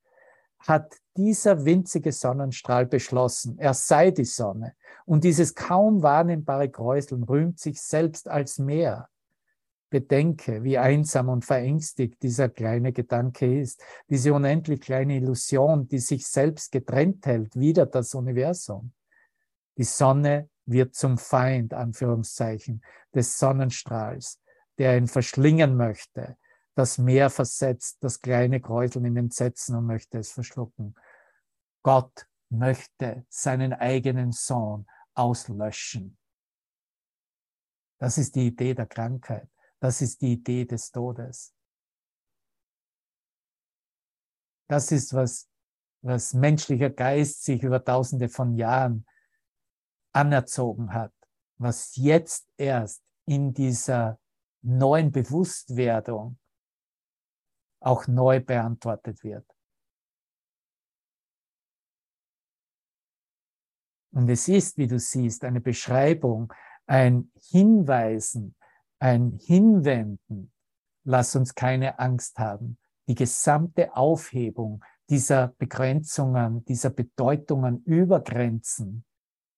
hat 0.61 0.97
dieser 1.17 1.65
winzige 1.65 2.13
Sonnenstrahl 2.13 2.87
beschlossen, 2.87 3.59
er 3.59 3.75
sei 3.75 4.11
die 4.11 4.25
Sonne. 4.25 4.75
Und 5.05 5.25
dieses 5.25 5.55
kaum 5.55 6.03
wahrnehmbare 6.03 6.69
Kräuseln 6.69 7.25
rühmt 7.25 7.59
sich 7.59 7.81
selbst 7.81 8.29
als 8.29 8.59
Meer. 8.59 9.09
Bedenke, 9.91 10.63
wie 10.65 10.77
einsam 10.77 11.29
und 11.29 11.45
verängstigt 11.45 12.23
dieser 12.23 12.49
kleine 12.49 12.93
Gedanke 12.93 13.61
ist, 13.61 13.83
diese 14.11 14.35
unendlich 14.35 14.81
kleine 14.81 15.17
Illusion, 15.17 15.89
die 15.89 15.99
sich 15.99 16.27
selbst 16.27 16.73
getrennt 16.73 17.25
hält, 17.27 17.57
wieder 17.57 17.87
das 17.87 18.15
Universum. 18.15 18.93
Die 19.79 19.85
Sonne 19.85 20.51
wird 20.67 20.95
zum 20.95 21.17
Feind, 21.17 21.73
Anführungszeichen, 21.73 22.83
des 23.15 23.39
Sonnenstrahls, 23.39 24.41
der 24.77 24.99
ihn 24.99 25.07
verschlingen 25.07 25.77
möchte. 25.77 26.37
Das 26.79 26.97
Meer 26.97 27.29
versetzt 27.29 28.05
das 28.05 28.21
kleine 28.21 28.61
Kräuseln 28.61 29.05
in 29.05 29.17
Entsetzen 29.17 29.75
und 29.75 29.87
möchte 29.87 30.19
es 30.19 30.31
verschlucken. 30.31 30.95
Gott 31.83 32.29
möchte 32.51 33.27
seinen 33.29 33.73
eigenen 33.73 34.31
Sohn 34.31 34.87
auslöschen. 35.13 36.17
Das 37.99 38.17
ist 38.17 38.37
die 38.37 38.47
Idee 38.47 38.75
der 38.75 38.87
Krankheit. 38.87 39.51
Das 39.81 40.01
ist 40.01 40.23
die 40.23 40.35
Idee 40.35 40.67
des 40.67 40.93
Todes. 40.93 41.53
Das 44.69 44.93
ist, 44.93 45.13
was, 45.15 45.51
was 46.01 46.33
menschlicher 46.33 46.91
Geist 46.91 47.43
sich 47.43 47.61
über 47.65 47.85
tausende 47.85 48.29
von 48.29 48.55
Jahren 48.55 49.05
anerzogen 50.13 50.93
hat, 50.93 51.13
was 51.57 51.97
jetzt 51.97 52.53
erst 52.57 53.03
in 53.27 53.53
dieser 53.53 54.21
neuen 54.63 55.11
Bewusstwerdung 55.11 56.39
auch 57.81 58.07
neu 58.07 58.41
beantwortet 58.41 59.23
wird. 59.23 59.47
Und 64.13 64.29
es 64.29 64.49
ist, 64.49 64.79
wie 64.79 64.87
du 64.87 64.99
siehst, 64.99 65.45
eine 65.45 65.61
Beschreibung, 65.61 66.53
ein 66.87 67.31
Hinweisen 67.51 68.57
ein 68.99 69.39
Hinwenden, 69.41 70.53
lass 71.05 71.37
uns 71.37 71.55
keine 71.55 71.99
Angst 71.99 72.39
haben. 72.39 72.79
Die 73.09 73.15
gesamte 73.15 73.97
Aufhebung 73.97 74.85
dieser 75.09 75.49
Begrenzungen, 75.49 76.65
dieser 76.65 76.91
Bedeutungen 76.91 77.83
über 77.85 78.21
Grenzen 78.21 79.05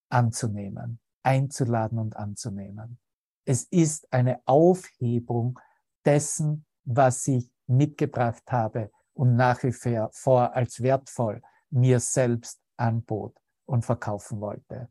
anzunehmen, 0.08 1.00
einzuladen 1.22 1.98
und 1.98 2.16
anzunehmen. 2.16 2.98
Es 3.44 3.64
ist 3.64 4.12
eine 4.12 4.40
Aufhebung 4.46 5.58
dessen, 6.04 6.66
was 6.84 7.26
ich 7.26 7.50
mitgebracht 7.70 8.50
habe 8.50 8.90
und 9.14 9.36
nach 9.36 9.62
wie 9.62 9.72
vor 9.72 10.54
als 10.54 10.82
wertvoll 10.82 11.42
mir 11.70 12.00
selbst 12.00 12.60
anbot 12.76 13.36
und 13.66 13.84
verkaufen 13.84 14.40
wollte. 14.40 14.90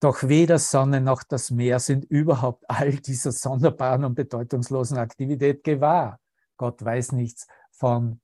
Doch 0.00 0.22
weder 0.24 0.58
Sonne 0.58 1.00
noch 1.00 1.22
das 1.22 1.50
Meer 1.50 1.80
sind 1.80 2.04
überhaupt 2.04 2.64
all 2.68 2.92
dieser 2.96 3.32
sonderbaren 3.32 4.04
und 4.04 4.14
bedeutungslosen 4.14 4.98
Aktivität 4.98 5.64
gewahr. 5.64 6.20
Gott 6.56 6.84
weiß 6.84 7.12
nichts 7.12 7.46
von 7.70 8.20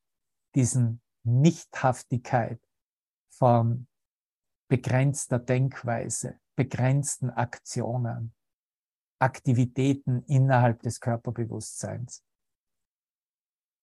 diesen 0.55 1.01
Nichthaftigkeit, 1.25 2.61
von 3.31 3.87
begrenzter 4.69 5.39
Denkweise, 5.39 6.39
begrenzten 6.57 7.31
Aktionen, 7.31 8.35
Aktivitäten 9.23 10.25
innerhalb 10.27 10.83
des 10.83 11.01
Körperbewusstseins. 11.01 12.23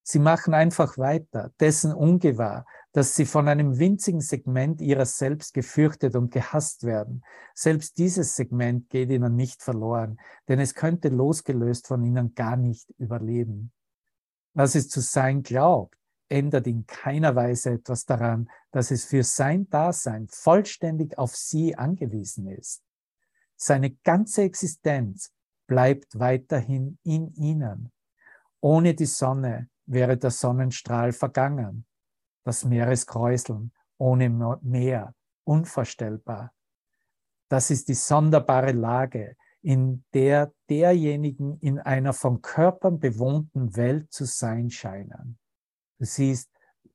Sie 0.04 0.20
machen 0.20 0.54
einfach 0.54 0.98
weiter, 0.98 1.52
dessen 1.60 1.94
ungewahr, 1.94 2.66
dass 2.94 3.16
sie 3.16 3.26
von 3.26 3.48
einem 3.48 3.78
winzigen 3.78 4.22
Segment 4.22 4.82
ihrer 4.82 5.06
selbst 5.06 5.54
gefürchtet 5.54 6.16
und 6.16 6.32
gehasst 6.32 6.84
werden. 6.84 7.24
Selbst 7.54 8.00
dieses 8.00 8.36
Segment 8.36 8.90
geht 8.90 9.12
ihnen 9.12 9.36
nicht 9.36 9.62
verloren, 9.62 10.20
denn 10.48 10.60
es 10.60 10.74
könnte 10.74 11.10
losgelöst 11.10 11.88
von 11.88 12.04
ihnen 12.04 12.34
gar 12.34 12.58
nicht 12.58 12.90
überleben. 12.98 13.72
Was 14.56 14.74
es 14.74 14.90
zu 14.90 15.00
sein 15.00 15.44
glaubt, 15.44 15.96
ändert 16.28 16.68
in 16.68 16.88
keiner 16.88 17.36
Weise 17.36 17.72
etwas 17.72 18.06
daran, 18.06 18.50
dass 18.72 18.92
es 18.92 19.06
für 19.06 19.24
sein 19.24 19.70
Dasein 19.70 20.28
vollständig 20.28 21.18
auf 21.18 21.36
sie 21.36 21.76
angewiesen 21.76 22.48
ist. 22.48 22.84
Seine 23.62 23.92
ganze 23.92 24.44
Existenz 24.44 25.34
bleibt 25.68 26.18
weiterhin 26.18 26.98
in 27.04 27.34
ihnen. 27.34 27.92
Ohne 28.62 28.94
die 28.94 29.06
Sonne 29.06 29.70
wäre 29.86 30.18
der 30.18 30.32
Sonnenstrahl 30.32 31.12
vergangen, 31.12 31.86
das 32.46 32.64
Meereskräuseln 32.64 33.74
ohne 33.98 34.30
Meer, 34.62 35.14
unvorstellbar. 35.44 36.54
Das 37.50 37.70
ist 37.70 37.90
die 37.90 37.96
sonderbare 37.96 38.72
Lage, 38.72 39.36
in 39.62 40.06
der 40.14 40.54
derjenigen 40.70 41.60
in 41.60 41.80
einer 41.80 42.14
von 42.14 42.42
Körpern 42.42 43.00
bewohnten 43.00 43.76
Welt 43.76 44.14
zu 44.14 44.24
sein 44.24 44.70
scheinen. 44.70 45.38
Du 45.98 46.06
siehst, 46.06 46.50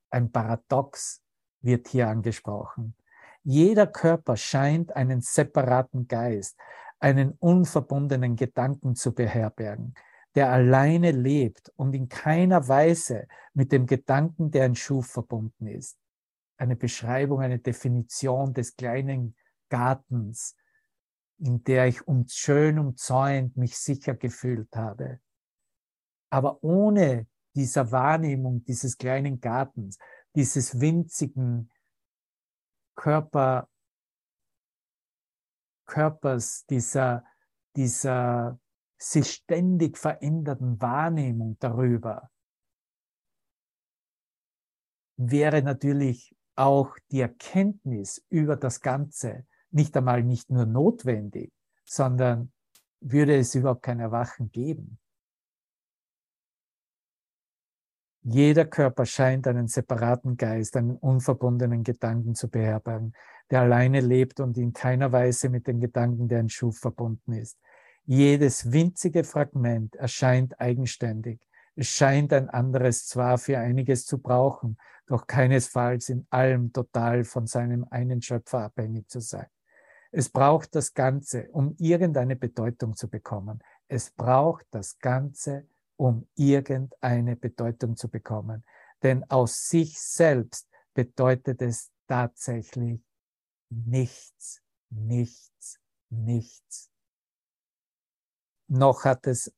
ein 0.09 0.33
Paradox 0.33 1.21
wird 1.61 1.89
hier 1.89 2.09
angesprochen. 2.09 2.97
Jeder 3.45 3.87
Körper 3.87 4.37
scheint 4.37 4.97
einen 4.97 5.21
separaten 5.21 6.09
Geist, 6.09 6.59
einen 6.99 7.33
unverbundenen 7.33 8.37
Gedanken 8.37 8.97
zu 8.97 9.15
beherbergen, 9.15 9.95
der 10.35 10.51
alleine 10.51 11.11
lebt 11.11 11.71
und 11.77 11.95
in 11.95 12.09
keiner 12.09 12.67
Weise 12.69 13.29
mit 13.53 13.71
dem 13.71 13.87
Gedanken, 13.87 14.51
der 14.51 14.65
ein 14.65 14.75
Schuf 14.75 15.09
verbunden 15.09 15.67
ist. 15.67 15.99
Eine 16.57 16.75
Beschreibung, 16.75 17.41
eine 17.41 17.59
Definition 17.59 18.55
des 18.55 18.77
kleinen 18.77 19.37
Gartens, 19.69 20.57
in 21.39 21.63
der 21.65 21.87
ich 21.87 22.07
um, 22.09 22.27
schön 22.29 22.79
umzäunt 22.79 23.59
mich 23.59 23.77
sicher 23.77 24.15
gefühlt 24.15 24.75
habe. 24.75 25.21
Aber 26.31 26.65
ohne 26.65 27.27
dieser 27.55 27.93
Wahrnehmung 27.93 28.65
dieses 28.65 28.97
kleinen 28.97 29.41
Gartens, 29.41 29.99
dieses 30.35 30.81
winzigen 30.81 31.71
Körper, 32.95 33.69
Körpers, 35.87 36.65
dieser, 36.67 37.25
dieser 37.77 38.59
sich 38.99 39.31
ständig 39.33 39.99
verändernden 39.99 40.81
Wahrnehmung 40.81 41.57
darüber 41.61 42.31
wäre 45.17 45.63
natürlich 45.63 46.35
auch 46.57 46.97
die 47.11 47.21
Erkenntnis 47.21 48.25
über 48.29 48.57
das 48.57 48.81
Ganze 48.81 49.47
nicht 49.71 49.97
einmal 49.97 50.23
nicht 50.23 50.51
nur 50.51 50.67
notwendig, 50.67 51.53
sondern 51.85 52.53
würde 53.01 53.37
es 53.37 53.55
überhaupt 53.55 53.83
kein 53.83 54.01
Erwachen 54.01 54.51
geben. 54.51 54.99
Jeder 58.27 58.65
Körper 58.65 59.05
scheint 59.05 59.47
einen 59.47 59.69
separaten 59.69 60.39
Geist, 60.39 60.79
einen 60.79 60.97
unverbundenen 60.97 61.85
Gedanken 61.85 62.35
zu 62.35 62.49
beherbergen, 62.49 63.13
der 63.51 63.61
alleine 63.61 64.01
lebt 64.01 64.41
und 64.41 64.57
in 64.57 64.73
keiner 64.73 65.13
Weise 65.13 65.51
mit 65.51 65.67
den 65.67 65.79
Gedanken, 65.79 66.27
der 66.27 66.39
ein 66.39 66.49
Schuf 66.49 66.79
verbunden 66.79 67.35
ist. 67.35 67.59
Jedes 68.07 68.73
winzige 68.73 69.25
Fragment 69.25 69.97
erscheint 69.97 70.59
eigenständig. 70.59 71.39
Es 71.77 71.89
scheint 71.89 72.33
ein 72.33 72.49
anderes 72.49 73.07
zwar 73.07 73.37
für 73.37 73.59
einiges 73.59 74.07
zu 74.07 74.19
brauchen, 74.19 74.79
doch 75.07 75.27
keinesfalls 75.27 76.09
in 76.09 76.27
allem 76.31 76.73
total 76.73 77.25
von 77.25 77.47
seinem 77.47 77.85
einen 77.91 78.23
Schöpfer 78.23 78.61
abhängig 78.61 79.07
zu 79.11 79.21
sein. 79.21 79.49
Es 80.13 80.31
braucht 80.31 80.75
das 80.77 80.95
Ganze, 80.95 81.51
um 81.51 81.75
irgendeine 81.79 82.37
Bedeutung 82.37 82.97
zu 82.97 83.11
bekommen. 83.11 83.59
Es 83.87 84.11
braucht 84.11 84.65
das 84.71 84.99
Ganze, 84.99 85.67
um 85.97 86.29
irgendeine 86.35 87.37
Bedeutung 87.37 87.97
zu 87.97 88.09
bekommen. 88.09 88.65
Denn 89.03 89.29
aus 89.31 89.69
sich 89.69 90.01
selbst 90.01 90.69
bedeutet 90.95 91.63
es 91.63 91.91
tatsächlich 92.07 93.01
nichts, 93.71 94.63
nichts, 94.91 95.79
nichts 96.11 96.91
noch 98.69 99.05
hat 99.05 99.27
es 99.27 99.53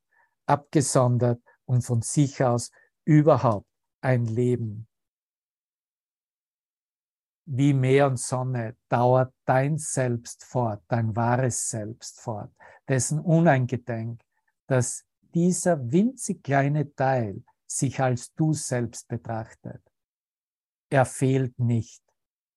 abgesondert 0.46 1.40
und 1.64 1.82
von 1.82 2.02
sich 2.02 2.42
aus 2.42 2.70
überhaupt 3.04 3.68
ein 4.00 4.26
Leben. 4.26 4.88
Wie 7.48 7.72
Meer 7.72 8.08
und 8.08 8.18
Sonne 8.18 8.76
dauert 8.88 9.32
dein 9.44 9.78
Selbst 9.78 10.44
fort, 10.44 10.82
dein 10.88 11.14
wahres 11.14 11.68
Selbst 11.68 12.20
fort, 12.20 12.52
dessen 12.88 13.20
uneingedenk, 13.20 14.20
dass 14.66 15.04
dieser 15.36 15.92
winzig 15.92 16.42
kleine 16.42 16.94
Teil 16.94 17.44
sich 17.66 18.00
als 18.00 18.32
du 18.34 18.54
selbst 18.54 19.06
betrachtet. 19.06 19.82
Er 20.88 21.04
fehlt 21.04 21.58
nicht. 21.58 22.02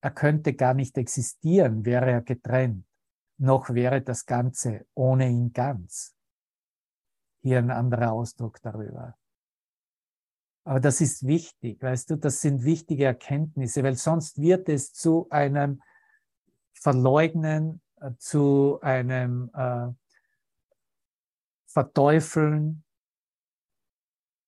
Er 0.02 0.12
könnte 0.12 0.54
gar 0.54 0.74
nicht 0.74 0.98
existieren, 0.98 1.84
wäre 1.84 2.10
er 2.10 2.22
getrennt, 2.22 2.86
noch 3.38 3.70
wäre 3.70 4.02
das 4.02 4.26
Ganze 4.26 4.88
ohne 4.96 5.28
ihn 5.28 5.52
ganz 5.52 6.16
hier 7.42 7.58
ein 7.58 7.70
anderer 7.70 8.14
Ausdruck 8.14 8.62
darüber. 8.62 9.18
Aber 10.64 10.80
das 10.80 11.02
ist 11.02 11.28
wichtig, 11.28 11.82
weißt 11.82 12.12
du, 12.12 12.16
das 12.16 12.40
sind 12.40 12.64
wichtige 12.64 13.06
Erkenntnisse, 13.06 13.84
weil 13.84 13.96
sonst 13.96 14.40
wird 14.40 14.70
es 14.70 14.94
zu 14.94 15.28
einem 15.30 15.82
Verleugnen, 16.74 17.82
äh, 18.00 18.12
zu 18.20 18.80
einem 18.82 19.50
äh, 19.54 19.90
Verteufeln. 21.72 22.84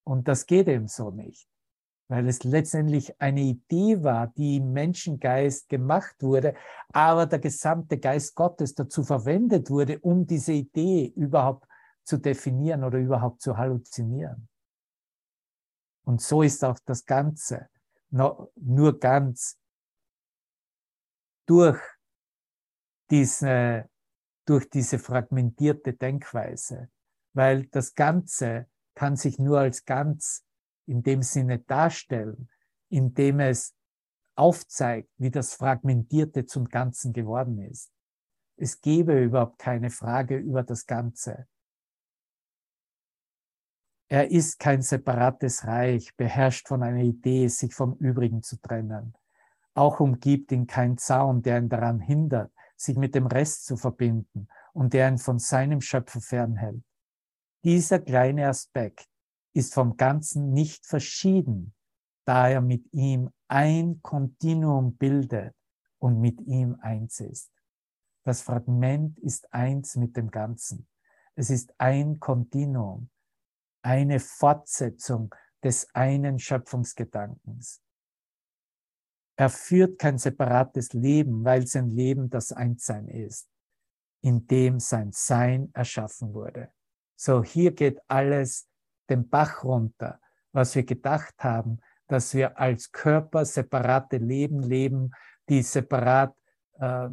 Und 0.04 0.28
das 0.28 0.46
geht 0.46 0.68
eben 0.68 0.88
so 0.88 1.12
nicht, 1.12 1.48
weil 2.08 2.28
es 2.28 2.44
letztendlich 2.44 3.20
eine 3.22 3.42
Idee 3.42 4.04
war, 4.04 4.28
die 4.28 4.58
im 4.58 4.74
Menschengeist 4.74 5.70
gemacht 5.70 6.16
wurde, 6.22 6.56
aber 6.92 7.26
der 7.28 7.40
gesamte 7.40 8.00
Geist 8.00 8.36
Gottes 8.36 8.74
dazu 8.74 9.04
verwendet 9.04 9.70
wurde, 9.70 10.00
um 10.00 10.26
diese 10.26 10.54
Idee 10.54 11.14
überhaupt 11.16 11.68
zu 12.04 12.18
definieren 12.18 12.84
oder 12.84 12.98
überhaupt 12.98 13.42
zu 13.42 13.58
halluzinieren. 13.58 14.50
Und 16.04 16.22
so 16.22 16.42
ist 16.42 16.64
auch 16.64 16.80
das 16.86 17.06
Ganze 17.06 17.70
nur 18.10 19.00
ganz 19.00 19.58
durch 21.46 21.80
diese, 23.10 23.90
durch 24.46 24.70
diese 24.70 25.00
fragmentierte 25.00 25.94
Denkweise, 25.94 26.90
weil 27.34 27.66
das 27.68 27.96
Ganze 27.96 28.68
kann 28.96 29.16
sich 29.16 29.40
nur 29.40 29.60
als 29.60 29.86
ganz 29.86 30.46
in 30.86 31.04
dem 31.04 31.22
Sinne 31.22 31.60
darstellen, 31.60 32.50
indem 32.90 33.40
es 33.40 33.76
aufzeigt, 34.36 35.10
wie 35.18 35.32
das 35.32 35.54
Fragmentierte 35.54 36.46
zum 36.46 36.68
Ganzen 36.68 37.14
geworden 37.14 37.60
ist. 37.60 37.92
Es 38.58 38.82
gäbe 38.82 39.24
überhaupt 39.24 39.60
keine 39.60 39.90
Frage 39.90 40.38
über 40.38 40.64
das 40.64 40.86
Ganze. 40.86 41.48
Er 44.10 44.30
ist 44.30 44.60
kein 44.60 44.82
separates 44.82 45.66
Reich, 45.66 46.16
beherrscht 46.18 46.68
von 46.68 46.84
einer 46.84 47.02
Idee, 47.02 47.48
sich 47.48 47.74
vom 47.74 47.96
Übrigen 47.96 48.44
zu 48.44 48.58
trennen. 48.58 49.14
Auch 49.74 50.02
umgibt 50.02 50.52
ihn 50.52 50.68
kein 50.68 50.98
Zaun, 50.98 51.42
der 51.42 51.60
ihn 51.60 51.70
daran 51.70 52.00
hindert, 52.00 52.52
sich 52.76 52.98
mit 52.98 53.16
dem 53.16 53.28
Rest 53.28 53.66
zu 53.66 53.78
verbinden 53.78 54.50
und 54.74 54.94
der 54.94 55.08
ihn 55.08 55.18
von 55.18 55.40
seinem 55.40 55.80
Schöpfer 55.80 56.20
fernhält. 56.20 56.84
Dieser 57.64 58.00
kleine 58.00 58.48
Aspekt 58.48 59.08
ist 59.54 59.74
vom 59.74 59.98
Ganzen 59.98 60.52
nicht 60.54 60.86
verschieden, 60.86 61.74
da 62.26 62.50
er 62.50 62.62
mit 62.62 62.92
ihm 62.94 63.30
ein 63.48 64.02
Kontinuum 64.02 64.96
bildet 64.96 65.56
und 66.00 66.20
mit 66.20 66.42
ihm 66.42 66.78
eins 66.82 67.20
ist. 67.20 67.52
Das 68.24 68.42
Fragment 68.42 69.20
ist 69.20 69.54
eins 69.54 69.96
mit 69.96 70.16
dem 70.16 70.32
Ganzen. 70.32 70.88
Es 71.36 71.50
ist 71.50 71.74
ein 71.80 72.20
Kontinuum 72.20 73.10
eine 73.82 74.20
Fortsetzung 74.20 75.34
des 75.64 75.94
einen 75.94 76.40
Schöpfungsgedankens. 76.40 77.82
Er 79.38 79.50
führt 79.50 79.98
kein 80.00 80.18
separates 80.18 80.94
Leben, 80.94 81.44
weil 81.44 81.66
sein 81.66 81.90
Leben 81.90 82.30
das 82.30 82.52
Einssein 82.52 83.08
ist, 83.08 83.50
in 84.22 84.46
dem 84.48 84.80
sein 84.80 85.12
Sein 85.12 85.72
erschaffen 85.74 86.34
wurde. 86.34 86.72
So, 87.22 87.44
hier 87.44 87.72
geht 87.74 88.00
alles 88.08 88.68
den 89.08 89.30
Bach 89.30 89.64
runter, 89.64 90.20
was 90.54 90.74
wir 90.74 90.84
gedacht 90.84 91.36
haben, 91.38 91.80
dass 92.08 92.34
wir 92.34 92.60
als 92.60 92.92
Körper 92.92 93.46
separate 93.46 94.18
Leben 94.18 94.64
leben, 94.64 95.12
die 95.48 95.62
separat 95.62 96.36
äh, 96.80 97.10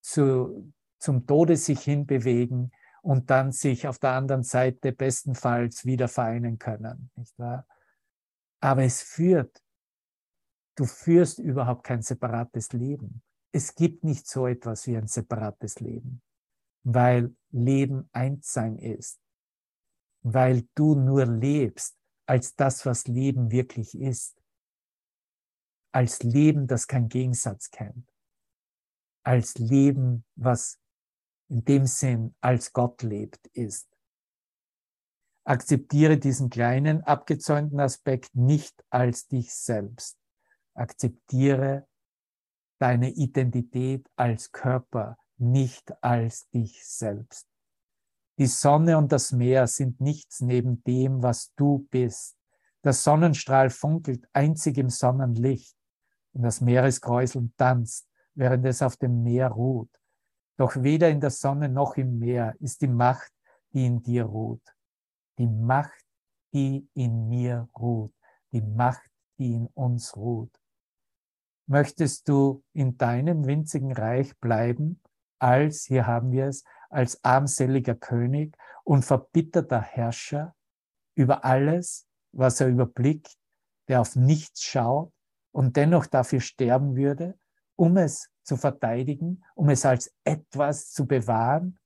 zu, 0.00 0.72
zum 0.98 1.26
Tode 1.26 1.56
sich 1.56 1.80
hinbewegen, 1.80 2.72
und 3.02 3.28
dann 3.28 3.52
sich 3.52 3.86
auf 3.86 3.98
der 3.98 4.12
anderen 4.12 4.44
Seite 4.44 4.92
bestenfalls 4.92 5.84
wieder 5.84 6.08
vereinen 6.08 6.58
können. 6.58 7.10
Nicht 7.16 7.38
wahr? 7.38 7.66
Aber 8.60 8.82
es 8.82 9.02
führt, 9.02 9.62
du 10.74 10.86
führst 10.86 11.38
überhaupt 11.38 11.84
kein 11.84 12.00
separates 12.00 12.72
Leben. 12.72 13.22
Es 13.52 13.74
gibt 13.74 14.04
nicht 14.04 14.26
so 14.26 14.46
etwas 14.46 14.86
wie 14.86 14.96
ein 14.96 15.06
separates 15.06 15.80
Leben, 15.80 16.22
weil 16.82 17.36
Leben 17.50 18.08
Einssein 18.12 18.78
ist, 18.78 19.20
weil 20.24 20.66
du 20.74 20.94
nur 20.94 21.26
lebst 21.26 21.96
als 22.26 22.56
das, 22.56 22.84
was 22.86 23.06
Leben 23.06 23.50
wirklich 23.52 23.94
ist, 23.94 24.42
als 25.92 26.22
Leben, 26.22 26.66
das 26.66 26.88
kein 26.88 27.08
Gegensatz 27.08 27.70
kennt, 27.70 28.10
als 29.22 29.54
Leben, 29.58 30.24
was 30.34 30.80
in 31.48 31.64
dem 31.64 31.86
Sinn 31.86 32.34
als 32.40 32.72
Gott 32.72 33.02
lebt, 33.02 33.46
ist. 33.48 33.88
Akzeptiere 35.46 36.16
diesen 36.16 36.48
kleinen, 36.48 37.02
abgezäunten 37.02 37.78
Aspekt 37.78 38.34
nicht 38.34 38.82
als 38.88 39.28
dich 39.28 39.54
selbst. 39.54 40.18
Akzeptiere 40.72 41.86
deine 42.80 43.10
Identität 43.10 44.08
als 44.16 44.52
Körper 44.52 45.18
nicht 45.36 45.92
als 46.02 46.48
dich 46.48 46.82
selbst. 46.84 47.46
Die 48.38 48.46
Sonne 48.46 48.98
und 48.98 49.12
das 49.12 49.30
Meer 49.32 49.66
sind 49.66 50.00
nichts 50.00 50.40
neben 50.40 50.82
dem, 50.84 51.22
was 51.22 51.52
du 51.54 51.86
bist. 51.90 52.36
Der 52.82 52.92
Sonnenstrahl 52.92 53.70
funkelt 53.70 54.26
einzig 54.32 54.76
im 54.78 54.90
Sonnenlicht 54.90 55.76
und 56.32 56.42
das 56.42 56.60
Meereskräuseln 56.60 57.54
tanzt, 57.56 58.08
während 58.34 58.66
es 58.66 58.82
auf 58.82 58.96
dem 58.96 59.22
Meer 59.22 59.48
ruht. 59.48 59.90
Doch 60.56 60.76
weder 60.82 61.08
in 61.10 61.20
der 61.20 61.30
Sonne 61.30 61.68
noch 61.68 61.96
im 61.96 62.18
Meer 62.18 62.54
ist 62.60 62.82
die 62.82 62.88
Macht, 62.88 63.32
die 63.72 63.86
in 63.86 64.02
dir 64.02 64.24
ruht. 64.24 64.62
Die 65.38 65.46
Macht, 65.46 66.04
die 66.52 66.88
in 66.94 67.28
mir 67.28 67.68
ruht. 67.76 68.12
Die 68.52 68.60
Macht, 68.62 69.10
die 69.38 69.54
in 69.54 69.66
uns 69.74 70.16
ruht. 70.16 70.52
Möchtest 71.66 72.28
du 72.28 72.62
in 72.72 72.98
deinem 72.98 73.46
winzigen 73.46 73.92
Reich 73.92 74.36
bleiben, 74.38 75.00
als, 75.38 75.84
hier 75.84 76.06
haben 76.06 76.30
wir 76.30 76.46
es, 76.46 76.64
als 76.94 77.22
armseliger 77.24 77.94
König 77.94 78.56
und 78.84 79.04
verbitterter 79.04 79.80
Herrscher 79.80 80.54
über 81.14 81.44
alles, 81.44 82.06
was 82.32 82.60
er 82.60 82.68
überblickt, 82.68 83.36
der 83.88 84.00
auf 84.00 84.16
nichts 84.16 84.62
schaut 84.62 85.12
und 85.52 85.76
dennoch 85.76 86.06
dafür 86.06 86.40
sterben 86.40 86.96
würde, 86.96 87.38
um 87.76 87.96
es 87.96 88.30
zu 88.42 88.56
verteidigen, 88.56 89.44
um 89.54 89.68
es 89.70 89.84
als 89.84 90.14
etwas 90.24 90.90
zu 90.90 91.06
bewahren? 91.06 91.78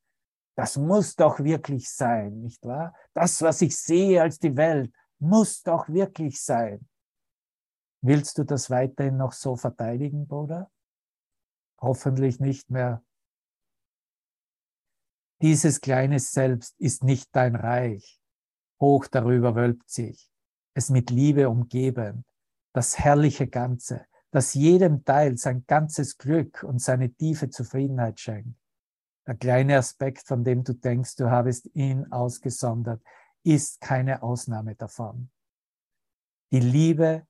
Das 0.57 0.77
muss 0.77 1.15
doch 1.15 1.39
wirklich 1.39 1.89
sein, 1.91 2.41
nicht 2.41 2.65
wahr? 2.67 2.95
Das, 3.15 3.41
was 3.43 3.63
ich 3.63 3.77
sehe 3.77 4.21
als 4.21 4.39
die 4.39 4.57
Welt, 4.57 4.93
muss 5.21 5.63
doch 5.63 5.89
wirklich 5.89 6.43
sein. 6.43 6.89
Willst 8.01 8.39
du 8.39 8.45
das 8.45 8.71
weiterhin 8.71 9.17
noch 9.17 9.33
so 9.33 9.57
verteidigen, 9.57 10.27
Bruder? 10.27 10.71
Hoffentlich 11.81 12.41
nicht 12.41 12.71
mehr. 12.71 13.03
Dieses 15.41 15.81
kleine 15.81 16.19
Selbst 16.19 16.75
ist 16.81 17.05
nicht 17.05 17.29
dein 17.33 17.55
Reich. 17.55 18.21
Hoch 18.81 19.07
darüber 19.07 19.55
wölbt 19.55 19.89
sich, 19.89 20.31
es 20.75 20.91
mit 20.91 21.11
Liebe 21.11 21.49
umgeben, 21.49 22.25
das 22.73 22.99
herrliche 22.99 23.47
Ganze, 23.47 24.07
das 24.31 24.55
jedem 24.55 25.05
Teil 25.05 25.39
sein 25.39 25.65
ganzes 25.67 26.19
Glück 26.19 26.65
und 26.65 26.81
seine 26.81 27.13
tiefe 27.13 27.51
Zufriedenheit 27.51 28.19
schenkt. 28.19 28.59
Der 29.27 29.37
kleine 29.37 29.79
Aspekt, 29.79 30.27
von 30.27 30.43
dem 30.43 30.65
du 30.65 30.73
denkst, 30.73 31.17
du 31.17 31.31
habest 31.31 31.71
ihn 31.75 32.11
ausgesondert, 32.11 33.03
ist 33.45 33.81
keine 33.81 34.23
Ausnahme 34.23 34.75
davon. 34.75 35.31
Die 36.51 36.61
Liebe, 36.61 37.27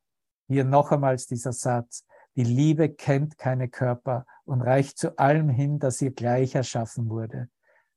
hier 0.46 0.64
noch 0.64 0.92
einmal 0.92 1.16
dieser 1.16 1.52
Satz, 1.52 2.06
die 2.36 2.44
Liebe 2.44 2.88
kennt 2.88 3.36
keine 3.36 3.68
Körper 3.68 4.24
und 4.44 4.62
reicht 4.62 4.96
zu 4.96 5.18
allem 5.18 5.48
hin, 5.50 5.78
das 5.78 6.00
ihr 6.00 6.12
gleich 6.12 6.54
erschaffen 6.54 7.08
wurde. 7.08 7.50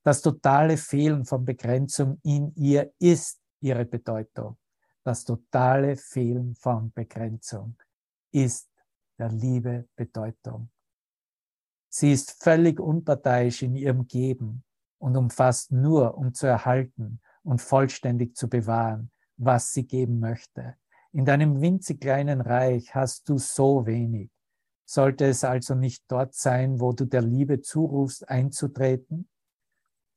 Das 0.04 0.22
totale 0.22 0.78
Fehlen 0.78 1.26
von 1.26 1.46
Begrenzung 1.46 2.20
in 2.24 2.54
ihr 2.56 2.92
ist 2.98 3.40
ihre 3.60 3.86
Bedeutung. 3.86 4.58
Das 5.04 5.24
totale 5.24 5.96
Fehlen 5.96 6.56
von 6.56 6.92
Begrenzung 6.92 7.76
ist 8.32 8.68
der 9.20 9.30
Liebe 9.30 9.88
Bedeutung. 9.96 10.70
Sie 11.90 12.12
ist 12.12 12.42
völlig 12.42 12.80
unparteiisch 12.80 13.62
in 13.62 13.76
ihrem 13.76 14.08
Geben 14.08 14.64
und 14.98 15.18
umfasst 15.18 15.72
nur, 15.72 16.18
um 16.18 16.34
zu 16.34 16.48
erhalten 16.48 17.20
und 17.44 17.62
vollständig 17.62 18.36
zu 18.36 18.50
bewahren, 18.50 19.12
was 19.38 19.72
sie 19.72 19.86
geben 19.86 20.20
möchte. 20.20 20.76
In 21.12 21.26
deinem 21.26 21.62
winzig 21.62 22.00
kleinen 22.00 22.42
Reich 22.42 22.96
hast 22.96 23.28
du 23.30 23.38
so 23.38 23.86
wenig. 23.86 24.32
Sollte 24.86 25.26
es 25.26 25.44
also 25.44 25.76
nicht 25.76 26.06
dort 26.08 26.34
sein, 26.34 26.80
wo 26.80 26.92
du 26.92 27.06
der 27.06 27.22
Liebe 27.22 27.62
zurufst, 27.62 28.28
einzutreten? 28.30 29.28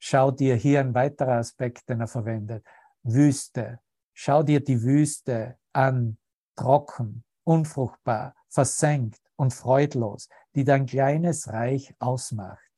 Schau 0.07 0.31
dir 0.31 0.55
hier 0.57 0.81
ein 0.81 0.93
weiterer 0.93 1.39
Aspekt, 1.39 1.89
den 1.89 2.03
er 2.03 2.09
verwendet. 2.09 2.63
Wüste. 3.05 3.81
Schau 4.13 4.43
dir 4.43 4.63
die 4.63 4.83
Wüste 4.83 5.57
an, 5.73 6.19
trocken, 6.57 7.25
unfruchtbar, 7.43 8.35
versenkt 8.51 9.23
und 9.37 9.55
freudlos, 9.55 10.29
die 10.55 10.65
dein 10.65 10.85
kleines 10.85 11.51
Reich 11.51 11.95
ausmacht. 12.01 12.71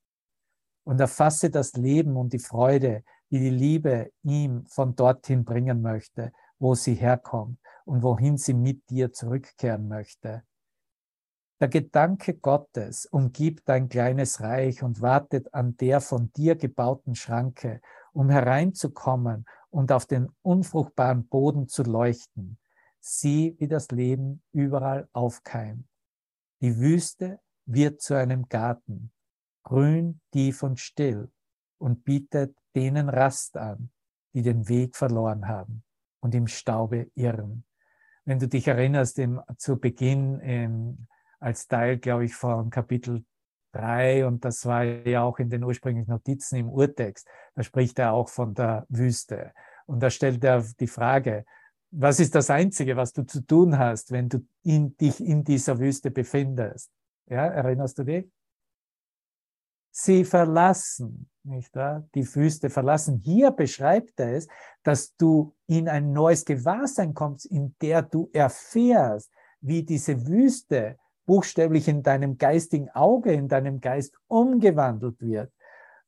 Und 0.84 1.00
erfasse 1.00 1.50
das 1.50 1.72
Leben 1.72 2.16
und 2.16 2.32
die 2.32 2.38
Freude, 2.38 3.02
die 3.32 3.40
die 3.40 3.50
Liebe 3.50 4.12
ihm 4.22 4.64
von 4.66 4.94
dorthin 4.94 5.44
bringen 5.44 5.82
möchte, 5.82 6.32
wo 6.60 6.76
sie 6.76 6.94
herkommt, 6.94 7.58
und 7.86 8.04
wohin 8.04 8.36
sie 8.36 8.54
mit 8.54 8.88
dir 8.88 9.12
zurückkehren 9.12 9.88
möchte. 9.88 10.44
Der 11.58 11.68
Gedanke 11.68 12.34
Gottes 12.34 13.06
umgibt 13.06 13.66
dein 13.68 13.88
kleines 13.88 14.40
Reich 14.40 14.82
und 14.82 15.00
wartet 15.00 15.54
an 15.54 15.76
der 15.78 16.02
von 16.02 16.30
dir 16.32 16.54
gebauten 16.54 17.14
Schranke, 17.14 17.80
um 18.12 18.28
hereinzukommen 18.28 19.46
und 19.70 19.90
auf 19.90 20.04
den 20.04 20.28
unfruchtbaren 20.42 21.26
Boden 21.28 21.66
zu 21.66 21.82
leuchten. 21.82 22.58
Sieh, 23.00 23.56
wie 23.58 23.68
das 23.68 23.90
Leben 23.90 24.42
überall 24.52 25.08
aufkeimt. 25.12 25.86
Die 26.60 26.78
Wüste 26.78 27.40
wird 27.64 28.02
zu 28.02 28.14
einem 28.14 28.48
Garten, 28.48 29.12
grün, 29.62 30.20
tief 30.32 30.62
und 30.62 30.78
still 30.78 31.30
und 31.78 32.04
bietet 32.04 32.54
denen 32.74 33.08
Rast 33.08 33.56
an, 33.56 33.90
die 34.34 34.42
den 34.42 34.68
Weg 34.68 34.94
verloren 34.94 35.48
haben 35.48 35.84
und 36.20 36.34
im 36.34 36.48
Staube 36.48 37.10
irren. 37.14 37.64
Wenn 38.26 38.38
du 38.38 38.48
dich 38.48 38.68
erinnerst, 38.68 39.18
im, 39.18 39.40
zu 39.56 39.78
Beginn 39.78 40.40
im, 40.40 41.06
als 41.40 41.66
Teil, 41.66 41.98
glaube 41.98 42.24
ich, 42.24 42.34
von 42.34 42.70
Kapitel 42.70 43.24
3, 43.72 44.26
und 44.26 44.44
das 44.44 44.64
war 44.64 44.84
ja 44.84 45.22
auch 45.22 45.38
in 45.38 45.50
den 45.50 45.64
ursprünglichen 45.64 46.10
Notizen 46.10 46.56
im 46.56 46.68
Urtext, 46.68 47.28
da 47.54 47.62
spricht 47.62 47.98
er 47.98 48.12
auch 48.12 48.28
von 48.28 48.54
der 48.54 48.86
Wüste. 48.88 49.52
Und 49.86 50.00
da 50.00 50.10
stellt 50.10 50.42
er 50.44 50.64
die 50.80 50.86
Frage, 50.86 51.44
was 51.90 52.20
ist 52.20 52.34
das 52.34 52.50
Einzige, 52.50 52.96
was 52.96 53.12
du 53.12 53.22
zu 53.24 53.40
tun 53.40 53.78
hast, 53.78 54.10
wenn 54.10 54.28
du 54.28 54.46
in, 54.62 54.96
dich 54.96 55.20
in 55.20 55.44
dieser 55.44 55.78
Wüste 55.78 56.10
befindest? 56.10 56.90
Ja, 57.26 57.46
erinnerst 57.46 57.98
du 57.98 58.04
dich? 58.04 58.30
Sie 59.90 60.24
verlassen, 60.24 61.30
nicht 61.42 61.74
wahr? 61.74 62.06
Die 62.14 62.26
Wüste 62.34 62.68
verlassen. 62.68 63.22
Hier 63.24 63.50
beschreibt 63.50 64.20
er 64.20 64.34
es, 64.34 64.46
dass 64.82 65.14
du 65.16 65.54
in 65.66 65.88
ein 65.88 66.12
neues 66.12 66.44
Gewahrsein 66.44 67.14
kommst, 67.14 67.46
in 67.46 67.74
der 67.80 68.02
du 68.02 68.28
erfährst, 68.32 69.32
wie 69.60 69.82
diese 69.82 70.26
Wüste 70.26 70.98
buchstäblich 71.26 71.88
in 71.88 72.02
deinem 72.02 72.38
geistigen 72.38 72.88
Auge, 72.90 73.32
in 73.32 73.48
deinem 73.48 73.80
Geist 73.80 74.16
umgewandelt 74.28 75.20
wird 75.20 75.52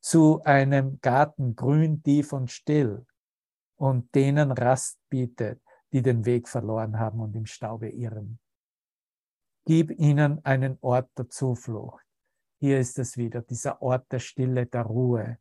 zu 0.00 0.42
einem 0.44 1.00
Garten 1.00 1.56
grün, 1.56 2.02
tief 2.02 2.32
und 2.32 2.50
still 2.50 3.04
und 3.76 4.14
denen 4.14 4.52
Rast 4.52 4.98
bietet, 5.08 5.60
die 5.92 6.02
den 6.02 6.24
Weg 6.24 6.48
verloren 6.48 6.98
haben 6.98 7.20
und 7.20 7.34
im 7.34 7.46
Staube 7.46 7.88
irren. 7.90 8.38
Gib 9.64 9.90
ihnen 9.98 10.44
einen 10.44 10.78
Ort 10.80 11.10
der 11.18 11.28
Zuflucht. 11.28 12.04
Hier 12.60 12.80
ist 12.80 12.98
es 12.98 13.16
wieder, 13.16 13.42
dieser 13.42 13.82
Ort 13.82 14.10
der 14.10 14.18
Stille, 14.18 14.66
der 14.66 14.82
Ruhe. 14.82 15.38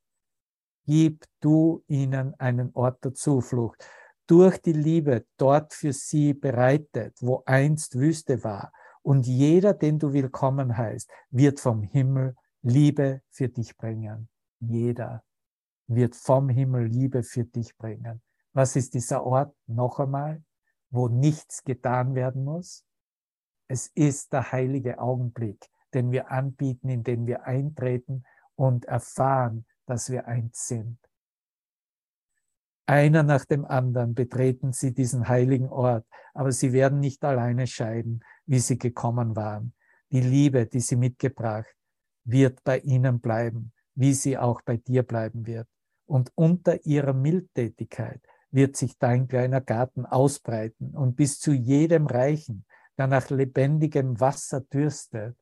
Gib 0.86 1.26
du 1.40 1.84
ihnen 1.88 2.34
einen 2.40 2.72
Ort 2.74 3.04
der 3.04 3.14
Zuflucht. 3.14 3.84
Durch 4.28 4.62
die 4.62 4.74
Liebe 4.74 5.26
dort 5.38 5.74
für 5.74 5.94
sie 5.94 6.34
bereitet, 6.34 7.18
wo 7.22 7.44
einst 7.46 7.96
Wüste 7.98 8.44
war. 8.44 8.72
Und 9.08 9.26
jeder, 9.26 9.74
den 9.74 10.00
du 10.00 10.12
willkommen 10.12 10.76
heißt, 10.76 11.10
wird 11.30 11.62
vom 11.62 11.82
Himmel 11.82 12.36
Liebe 12.62 13.22
für 13.30 13.48
dich 13.48 13.78
bringen. 13.78 14.28
Jeder 14.60 15.24
wird 15.88 16.14
vom 16.14 16.50
Himmel 16.50 16.88
Liebe 16.88 17.24
für 17.24 17.46
dich 17.46 17.78
bringen. 17.78 18.22
Was 18.52 18.76
ist 18.76 18.96
dieser 18.96 19.24
Ort 19.24 19.56
noch 19.66 20.00
einmal, 20.00 20.44
wo 20.90 21.08
nichts 21.08 21.64
getan 21.64 22.16
werden 22.16 22.44
muss? 22.44 22.84
Es 23.70 23.88
ist 23.96 24.34
der 24.34 24.52
heilige 24.52 25.00
Augenblick, 25.00 25.70
den 25.94 26.12
wir 26.12 26.30
anbieten, 26.30 26.90
in 26.90 27.04
den 27.04 27.28
wir 27.28 27.46
eintreten 27.46 28.26
und 28.56 28.84
erfahren, 28.88 29.66
dass 29.86 30.10
wir 30.10 30.28
eins 30.28 30.68
sind. 30.68 31.00
Einer 32.90 33.22
nach 33.22 33.44
dem 33.44 33.66
anderen 33.66 34.16
betreten 34.16 34.72
sie 34.72 34.94
diesen 34.94 35.28
heiligen 35.28 35.68
Ort, 35.68 36.06
aber 36.34 36.54
sie 36.54 36.72
werden 36.72 37.02
nicht 37.02 37.24
alleine 37.26 37.68
scheiden, 37.68 38.24
wie 38.46 38.60
sie 38.60 38.78
gekommen 38.78 39.36
waren. 39.36 39.74
Die 40.10 40.22
Liebe, 40.22 40.66
die 40.66 40.80
sie 40.80 40.96
mitgebracht, 40.96 41.76
wird 42.24 42.64
bei 42.64 42.80
ihnen 42.80 43.20
bleiben, 43.20 43.74
wie 43.96 44.14
sie 44.14 44.38
auch 44.38 44.62
bei 44.62 44.78
dir 44.78 45.04
bleiben 45.04 45.46
wird. 45.46 45.68
Und 46.06 46.32
unter 46.36 46.86
ihrer 46.86 47.12
Mildtätigkeit 47.12 48.22
wird 48.52 48.78
sich 48.78 48.98
dein 48.98 49.28
kleiner 49.28 49.60
Garten 49.60 50.06
ausbreiten 50.06 50.92
und 50.96 51.18
bis 51.18 51.42
zu 51.42 51.52
jedem 51.52 52.08
reichen, 52.08 52.66
der 52.98 53.08
nach 53.08 53.30
lebendigem 53.30 54.18
Wasser 54.22 54.62
dürstet. 54.62 55.36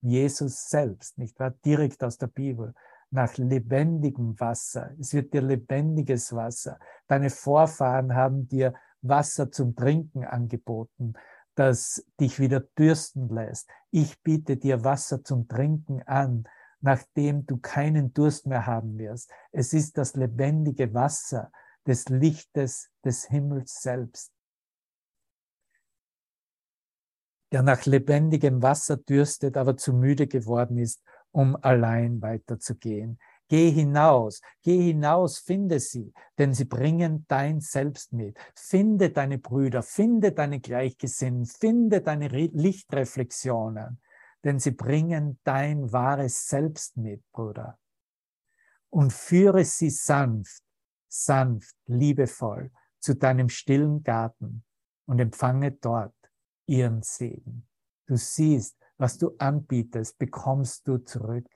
Jesus 0.00 0.70
selbst, 0.70 1.18
nicht 1.18 1.38
wahr? 1.38 1.54
Direkt 1.62 2.02
aus 2.02 2.16
der 2.16 2.28
Bibel. 2.28 2.72
Nach 3.16 3.34
lebendigem 3.38 4.38
Wasser. 4.38 4.90
Es 5.00 5.14
wird 5.14 5.32
dir 5.32 5.40
lebendiges 5.40 6.34
Wasser. 6.34 6.78
Deine 7.08 7.30
Vorfahren 7.30 8.14
haben 8.14 8.46
dir 8.46 8.74
Wasser 9.00 9.50
zum 9.50 9.74
Trinken 9.74 10.22
angeboten, 10.22 11.14
das 11.54 12.04
dich 12.20 12.38
wieder 12.38 12.60
dürsten 12.60 13.30
lässt. 13.30 13.70
Ich 13.90 14.22
biete 14.22 14.58
dir 14.58 14.84
Wasser 14.84 15.24
zum 15.24 15.48
Trinken 15.48 16.02
an, 16.02 16.46
nachdem 16.82 17.46
du 17.46 17.56
keinen 17.56 18.12
Durst 18.12 18.46
mehr 18.46 18.66
haben 18.66 18.98
wirst. 18.98 19.30
Es 19.50 19.72
ist 19.72 19.96
das 19.96 20.14
lebendige 20.14 20.92
Wasser 20.92 21.50
des 21.86 22.10
Lichtes 22.10 22.90
des 23.02 23.24
Himmels 23.24 23.80
selbst. 23.80 24.30
der 27.52 27.62
nach 27.62 27.86
lebendigem 27.86 28.60
Wasser 28.60 28.96
dürstet, 28.96 29.56
aber 29.56 29.76
zu 29.76 29.92
müde 29.92 30.26
geworden 30.26 30.78
ist, 30.78 31.02
um 31.36 31.54
allein 31.60 32.22
weiterzugehen. 32.22 33.18
Geh 33.48 33.70
hinaus, 33.70 34.40
geh 34.62 34.80
hinaus, 34.80 35.38
finde 35.38 35.78
sie, 35.80 36.14
denn 36.38 36.54
sie 36.54 36.64
bringen 36.64 37.26
dein 37.28 37.60
Selbst 37.60 38.14
mit. 38.14 38.38
Finde 38.54 39.10
deine 39.10 39.36
Brüder, 39.38 39.82
finde 39.82 40.32
deine 40.32 40.60
Gleichgesinnten, 40.60 41.44
finde 41.44 42.00
deine 42.00 42.28
Lichtreflexionen, 42.28 44.00
denn 44.44 44.58
sie 44.58 44.70
bringen 44.70 45.38
dein 45.44 45.92
wahres 45.92 46.48
Selbst 46.48 46.96
mit, 46.96 47.22
Bruder. 47.32 47.78
Und 48.88 49.12
führe 49.12 49.64
sie 49.64 49.90
sanft, 49.90 50.62
sanft, 51.06 51.76
liebevoll 51.84 52.70
zu 52.98 53.14
deinem 53.14 53.50
stillen 53.50 54.02
Garten 54.02 54.64
und 55.04 55.20
empfange 55.20 55.72
dort 55.72 56.14
ihren 56.66 57.02
Segen. 57.02 57.68
Du 58.06 58.16
siehst, 58.16 58.78
was 58.98 59.18
du 59.18 59.34
anbietest, 59.38 60.18
bekommst 60.18 60.86
du 60.88 60.98
zurück. 60.98 61.46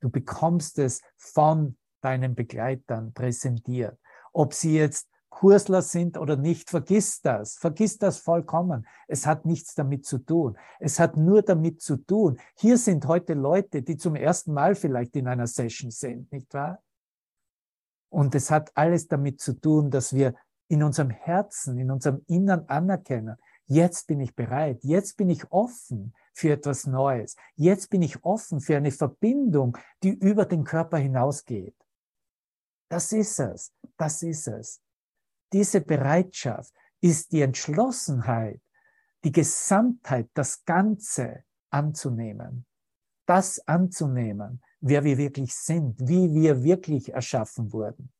Du 0.00 0.10
bekommst 0.10 0.78
es 0.78 1.02
von 1.16 1.76
deinen 2.00 2.34
Begleitern 2.34 3.12
präsentiert. 3.12 3.98
Ob 4.32 4.54
sie 4.54 4.76
jetzt 4.76 5.08
Kursler 5.28 5.80
sind 5.80 6.18
oder 6.18 6.36
nicht, 6.36 6.70
vergiss 6.70 7.20
das. 7.22 7.54
Vergiss 7.54 7.98
das 7.98 8.18
vollkommen. 8.18 8.86
Es 9.06 9.26
hat 9.26 9.46
nichts 9.46 9.74
damit 9.74 10.04
zu 10.04 10.18
tun. 10.18 10.58
Es 10.80 10.98
hat 10.98 11.16
nur 11.16 11.42
damit 11.42 11.80
zu 11.80 11.96
tun. 11.96 12.38
Hier 12.58 12.76
sind 12.76 13.06
heute 13.06 13.34
Leute, 13.34 13.82
die 13.82 13.96
zum 13.96 14.16
ersten 14.16 14.52
Mal 14.52 14.74
vielleicht 14.74 15.14
in 15.16 15.28
einer 15.28 15.46
Session 15.46 15.90
sind, 15.90 16.30
nicht 16.32 16.52
wahr? 16.52 16.82
Und 18.12 18.34
es 18.34 18.50
hat 18.50 18.72
alles 18.74 19.06
damit 19.06 19.40
zu 19.40 19.52
tun, 19.52 19.90
dass 19.90 20.12
wir 20.12 20.34
in 20.68 20.82
unserem 20.82 21.10
Herzen, 21.10 21.78
in 21.78 21.90
unserem 21.90 22.22
Innern 22.26 22.64
anerkennen, 22.66 23.36
Jetzt 23.70 24.08
bin 24.08 24.18
ich 24.18 24.34
bereit. 24.34 24.82
Jetzt 24.82 25.16
bin 25.16 25.30
ich 25.30 25.52
offen 25.52 26.12
für 26.34 26.50
etwas 26.50 26.88
Neues. 26.88 27.36
Jetzt 27.54 27.88
bin 27.88 28.02
ich 28.02 28.24
offen 28.24 28.60
für 28.60 28.76
eine 28.76 28.90
Verbindung, 28.90 29.78
die 30.02 30.10
über 30.10 30.44
den 30.44 30.64
Körper 30.64 30.98
hinausgeht. 30.98 31.76
Das 32.88 33.12
ist 33.12 33.38
es. 33.38 33.72
Das 33.96 34.24
ist 34.24 34.48
es. 34.48 34.82
Diese 35.52 35.80
Bereitschaft 35.82 36.74
ist 37.00 37.30
die 37.30 37.42
Entschlossenheit, 37.42 38.60
die 39.22 39.30
Gesamtheit, 39.30 40.28
das 40.34 40.64
Ganze 40.64 41.44
anzunehmen. 41.70 42.66
Das 43.24 43.60
anzunehmen, 43.68 44.64
wer 44.80 45.04
wir 45.04 45.16
wirklich 45.16 45.54
sind, 45.54 45.96
wie 46.00 46.34
wir 46.34 46.64
wirklich 46.64 47.12
erschaffen 47.12 47.72
wurden. 47.72 48.12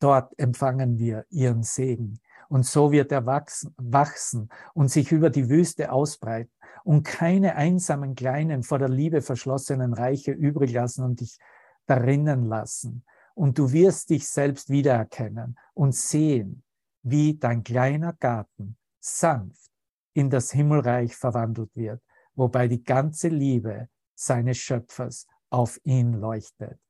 Dort 0.00 0.38
empfangen 0.38 0.98
wir 0.98 1.24
ihren 1.30 1.62
Segen. 1.62 2.20
Und 2.48 2.64
so 2.64 2.92
wird 2.92 3.12
er 3.12 3.26
wachsen, 3.26 4.48
und 4.74 4.90
sich 4.90 5.12
über 5.12 5.28
die 5.28 5.48
Wüste 5.50 5.92
ausbreiten 5.92 6.52
und 6.84 7.02
keine 7.02 7.56
einsamen 7.56 8.14
kleinen, 8.14 8.62
vor 8.62 8.78
der 8.78 8.88
Liebe 8.88 9.20
verschlossenen 9.20 9.92
Reiche 9.92 10.32
übrig 10.32 10.72
lassen 10.72 11.04
und 11.04 11.20
dich 11.20 11.38
darinnen 11.86 12.46
lassen. 12.46 13.04
Und 13.34 13.58
du 13.58 13.72
wirst 13.72 14.10
dich 14.10 14.26
selbst 14.28 14.70
wiedererkennen 14.70 15.58
und 15.74 15.94
sehen, 15.94 16.62
wie 17.02 17.38
dein 17.38 17.62
kleiner 17.62 18.14
Garten 18.14 18.76
sanft 19.00 19.70
in 20.14 20.30
das 20.30 20.50
Himmelreich 20.50 21.14
verwandelt 21.14 21.70
wird, 21.76 22.02
wobei 22.34 22.66
die 22.68 22.82
ganze 22.82 23.28
Liebe 23.28 23.88
seines 24.14 24.56
Schöpfers 24.58 25.26
auf 25.50 25.78
ihn 25.84 26.14
leuchtet. 26.14 26.80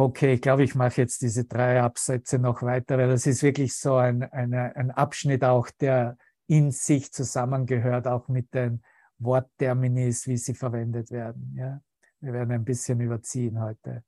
Okay, 0.00 0.34
ich 0.34 0.40
glaube, 0.40 0.62
ich 0.62 0.76
mache 0.76 1.00
jetzt 1.00 1.22
diese 1.22 1.44
drei 1.44 1.82
Absätze 1.82 2.38
noch 2.38 2.62
weiter, 2.62 2.98
weil 2.98 3.08
das 3.08 3.26
ist 3.26 3.42
wirklich 3.42 3.74
so 3.74 3.96
ein, 3.96 4.22
eine, 4.22 4.76
ein 4.76 4.92
Abschnitt 4.92 5.42
auch, 5.42 5.70
der 5.70 6.16
in 6.46 6.70
sich 6.70 7.10
zusammengehört, 7.12 8.06
auch 8.06 8.28
mit 8.28 8.54
den 8.54 8.80
Wortterminis, 9.18 10.28
wie 10.28 10.36
sie 10.36 10.54
verwendet 10.54 11.10
werden. 11.10 11.52
Ja? 11.56 11.82
Wir 12.20 12.32
werden 12.32 12.52
ein 12.52 12.64
bisschen 12.64 13.00
überziehen 13.00 13.60
heute. 13.60 14.04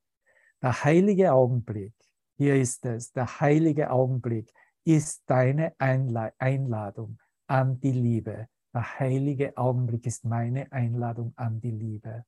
Der 0.62 0.84
heilige 0.84 1.32
Augenblick, 1.32 1.94
Hier 2.36 2.54
ist 2.54 2.86
es, 2.86 3.10
der 3.10 3.40
heilige 3.40 3.90
Augenblick 3.90 4.48
ist 4.84 5.24
deine 5.26 5.74
Einladung 5.80 7.18
an 7.48 7.80
die 7.80 7.90
Liebe. 7.90 8.46
Der 8.72 9.00
heilige 9.00 9.56
Augenblick 9.56 10.06
ist 10.06 10.24
meine 10.24 10.70
Einladung 10.70 11.32
an 11.34 11.60
die 11.60 11.72
Liebe. 11.72 12.24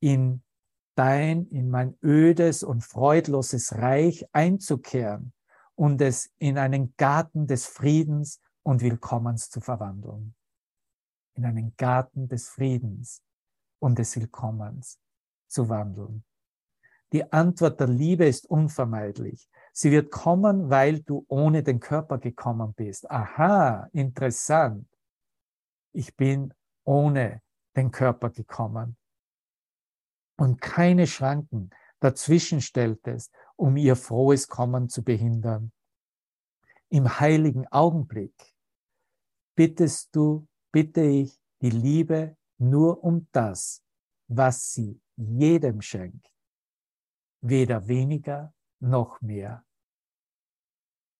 In 0.00 0.42
dein, 1.00 1.46
in 1.46 1.70
mein 1.70 1.96
ödes 2.02 2.62
und 2.62 2.84
freudloses 2.84 3.74
Reich 3.78 4.26
einzukehren 4.32 5.32
und 5.74 6.02
es 6.02 6.30
in 6.36 6.58
einen 6.58 6.94
Garten 6.98 7.46
des 7.46 7.64
Friedens 7.64 8.38
und 8.62 8.82
Willkommens 8.82 9.48
zu 9.48 9.62
verwandeln. 9.62 10.34
In 11.36 11.46
einen 11.46 11.74
Garten 11.78 12.28
des 12.28 12.50
Friedens 12.50 13.22
und 13.78 13.98
des 13.98 14.14
Willkommens 14.14 15.00
zu 15.48 15.70
wandeln. 15.70 16.22
Die 17.14 17.32
Antwort 17.32 17.80
der 17.80 17.88
Liebe 17.88 18.26
ist 18.26 18.44
unvermeidlich. 18.44 19.48
Sie 19.72 19.90
wird 19.90 20.10
kommen, 20.10 20.68
weil 20.68 21.00
du 21.00 21.24
ohne 21.28 21.62
den 21.62 21.80
Körper 21.80 22.18
gekommen 22.18 22.74
bist. 22.74 23.10
Aha, 23.10 23.88
interessant. 23.92 24.86
Ich 25.92 26.14
bin 26.14 26.52
ohne 26.84 27.40
den 27.74 27.90
Körper 27.90 28.28
gekommen. 28.28 28.98
Und 30.40 30.60
keine 30.60 31.06
Schranken 31.06 31.68
dazwischen 32.00 32.62
stelltest, 32.62 33.30
um 33.56 33.76
ihr 33.76 33.94
frohes 33.94 34.48
Kommen 34.48 34.88
zu 34.88 35.04
behindern. 35.04 35.70
Im 36.88 37.20
heiligen 37.20 37.66
Augenblick 37.68 38.54
bittest 39.54 40.16
du, 40.16 40.48
bitte 40.72 41.02
ich 41.02 41.38
die 41.60 41.70
Liebe 41.70 42.36
nur 42.56 43.04
um 43.04 43.28
das, 43.32 43.84
was 44.28 44.72
sie 44.72 45.00
jedem 45.16 45.82
schenkt 45.82 46.32
weder 47.40 47.86
weniger 47.88 48.54
noch 48.80 49.20
mehr. 49.20 49.64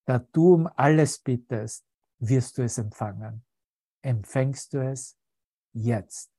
Da 0.05 0.19
du 0.19 0.53
um 0.53 0.67
alles 0.75 1.19
bittest, 1.19 1.85
wirst 2.19 2.57
du 2.57 2.63
es 2.63 2.77
empfangen. 2.77 3.45
Empfängst 4.01 4.73
du 4.73 4.83
es 4.83 5.17
jetzt. 5.73 6.30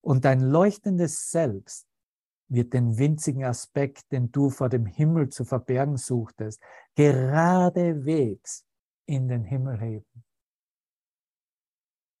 Und 0.00 0.24
dein 0.24 0.40
leuchtendes 0.40 1.30
Selbst 1.30 1.86
wird 2.48 2.72
den 2.72 2.96
winzigen 2.98 3.44
Aspekt, 3.44 4.10
den 4.10 4.32
du 4.32 4.48
vor 4.48 4.68
dem 4.68 4.86
Himmel 4.86 5.28
zu 5.28 5.44
verbergen 5.44 5.96
suchtest, 5.96 6.62
geradewegs 6.94 8.64
in 9.06 9.28
den 9.28 9.44
Himmel 9.44 9.80
heben. 9.80 10.24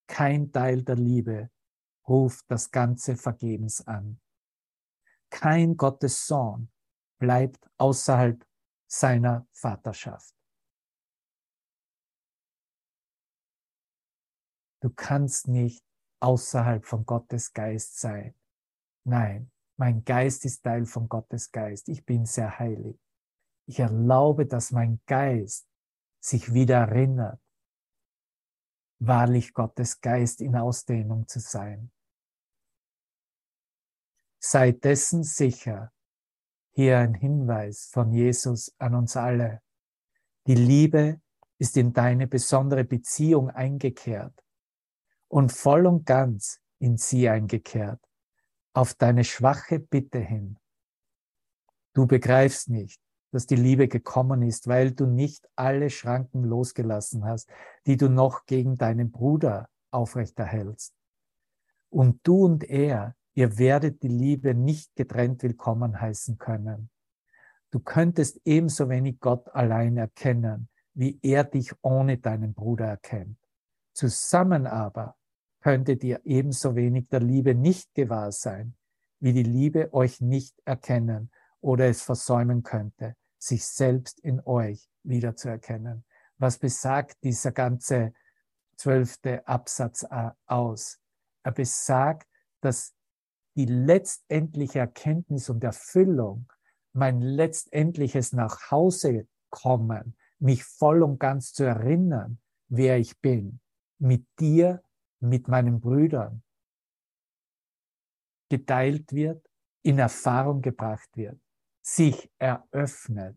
Kein 0.06 0.52
Teil 0.52 0.82
der 0.82 0.96
Liebe 0.96 1.50
ruft 2.06 2.44
das 2.50 2.70
Ganze 2.70 3.16
vergebens 3.16 3.86
an 3.86 4.20
kein 5.30 5.76
Gottes 5.76 6.26
Sohn 6.26 6.70
bleibt 7.18 7.68
außerhalb 7.76 8.44
seiner 8.86 9.46
Vaterschaft. 9.52 10.34
Du 14.80 14.90
kannst 14.90 15.48
nicht 15.48 15.84
außerhalb 16.20 16.84
von 16.84 17.04
Gottes 17.06 17.52
Geist 17.52 17.98
sein. 18.00 18.34
Nein, 19.04 19.50
mein 19.76 20.04
Geist 20.04 20.44
ist 20.44 20.62
Teil 20.62 20.86
von 20.86 21.08
Gottes 21.08 21.52
Geist. 21.52 21.88
Ich 21.88 22.04
bin 22.04 22.26
sehr 22.26 22.58
heilig. 22.58 22.98
Ich 23.66 23.78
erlaube, 23.78 24.46
dass 24.46 24.72
mein 24.72 25.00
Geist 25.06 25.68
sich 26.20 26.52
wieder 26.52 26.78
erinnert, 26.78 27.40
wahrlich 28.98 29.54
Gottes 29.54 30.00
Geist 30.00 30.40
in 30.40 30.56
Ausdehnung 30.56 31.28
zu 31.28 31.38
sein. 31.38 31.90
Sei 34.40 34.72
dessen 34.72 35.22
sicher. 35.22 35.92
Hier 36.72 36.98
ein 36.98 37.14
Hinweis 37.14 37.88
von 37.92 38.12
Jesus 38.12 38.74
an 38.78 38.94
uns 38.94 39.16
alle. 39.16 39.62
Die 40.46 40.54
Liebe 40.54 41.20
ist 41.58 41.76
in 41.76 41.92
deine 41.92 42.26
besondere 42.26 42.84
Beziehung 42.84 43.50
eingekehrt 43.50 44.44
und 45.28 45.52
voll 45.52 45.86
und 45.86 46.06
ganz 46.06 46.60
in 46.78 46.96
sie 46.96 47.28
eingekehrt, 47.28 48.00
auf 48.72 48.94
deine 48.94 49.24
schwache 49.24 49.78
Bitte 49.78 50.18
hin. 50.18 50.58
Du 51.94 52.06
begreifst 52.06 52.68
nicht, 52.68 53.00
dass 53.30 53.46
die 53.46 53.56
Liebe 53.56 53.88
gekommen 53.88 54.42
ist, 54.42 54.68
weil 54.68 54.92
du 54.92 55.06
nicht 55.06 55.48
alle 55.56 55.90
Schranken 55.90 56.44
losgelassen 56.44 57.24
hast, 57.24 57.50
die 57.86 57.96
du 57.96 58.08
noch 58.08 58.46
gegen 58.46 58.76
deinen 58.76 59.10
Bruder 59.10 59.68
aufrechterhältst. 59.90 60.94
Und 61.90 62.20
du 62.26 62.44
und 62.44 62.64
er 62.64 63.14
Ihr 63.38 63.56
werdet 63.56 64.02
die 64.02 64.08
Liebe 64.08 64.52
nicht 64.52 64.96
getrennt 64.96 65.44
willkommen 65.44 66.00
heißen 66.00 66.38
können. 66.38 66.90
Du 67.70 67.78
könntest 67.78 68.40
ebenso 68.44 68.88
wenig 68.88 69.20
Gott 69.20 69.46
allein 69.54 69.96
erkennen, 69.96 70.68
wie 70.94 71.20
er 71.22 71.44
dich 71.44 71.70
ohne 71.82 72.18
deinen 72.18 72.52
Bruder 72.52 72.86
erkennt. 72.86 73.38
Zusammen 73.98 74.68
aber 74.68 75.16
könntet 75.60 76.04
ihr 76.04 76.20
ebenso 76.22 76.76
wenig 76.76 77.08
der 77.08 77.18
Liebe 77.18 77.56
nicht 77.56 77.92
gewahr 77.94 78.30
sein, 78.30 78.76
wie 79.18 79.32
die 79.32 79.42
Liebe 79.42 79.92
euch 79.92 80.20
nicht 80.20 80.54
erkennen 80.64 81.32
oder 81.60 81.88
es 81.88 82.02
versäumen 82.02 82.62
könnte, 82.62 83.16
sich 83.38 83.66
selbst 83.66 84.20
in 84.20 84.40
euch 84.44 84.88
wiederzuerkennen. 85.02 86.04
Was 86.36 86.58
besagt 86.58 87.24
dieser 87.24 87.50
ganze 87.50 88.12
zwölfte 88.76 89.44
Absatz 89.48 90.06
aus? 90.46 91.00
Er 91.42 91.50
besagt, 91.50 92.28
dass 92.60 92.94
die 93.56 93.66
letztendliche 93.66 94.78
Erkenntnis 94.78 95.50
und 95.50 95.64
Erfüllung, 95.64 96.46
mein 96.92 97.20
letztendliches 97.20 98.32
nach 98.32 98.70
Hause 98.70 99.26
kommen, 99.50 100.16
mich 100.38 100.62
voll 100.62 101.02
und 101.02 101.18
ganz 101.18 101.52
zu 101.52 101.64
erinnern, 101.64 102.38
wer 102.68 102.96
ich 102.98 103.18
bin, 103.20 103.58
mit 103.98 104.26
dir, 104.38 104.82
mit 105.20 105.48
meinen 105.48 105.80
Brüdern, 105.80 106.42
geteilt 108.50 109.12
wird, 109.12 109.48
in 109.82 109.98
Erfahrung 109.98 110.62
gebracht 110.62 111.08
wird, 111.16 111.40
sich 111.82 112.30
eröffnet 112.38 113.36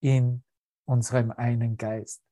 in 0.00 0.42
unserem 0.86 1.30
einen 1.30 1.76
Geist. 1.76 2.22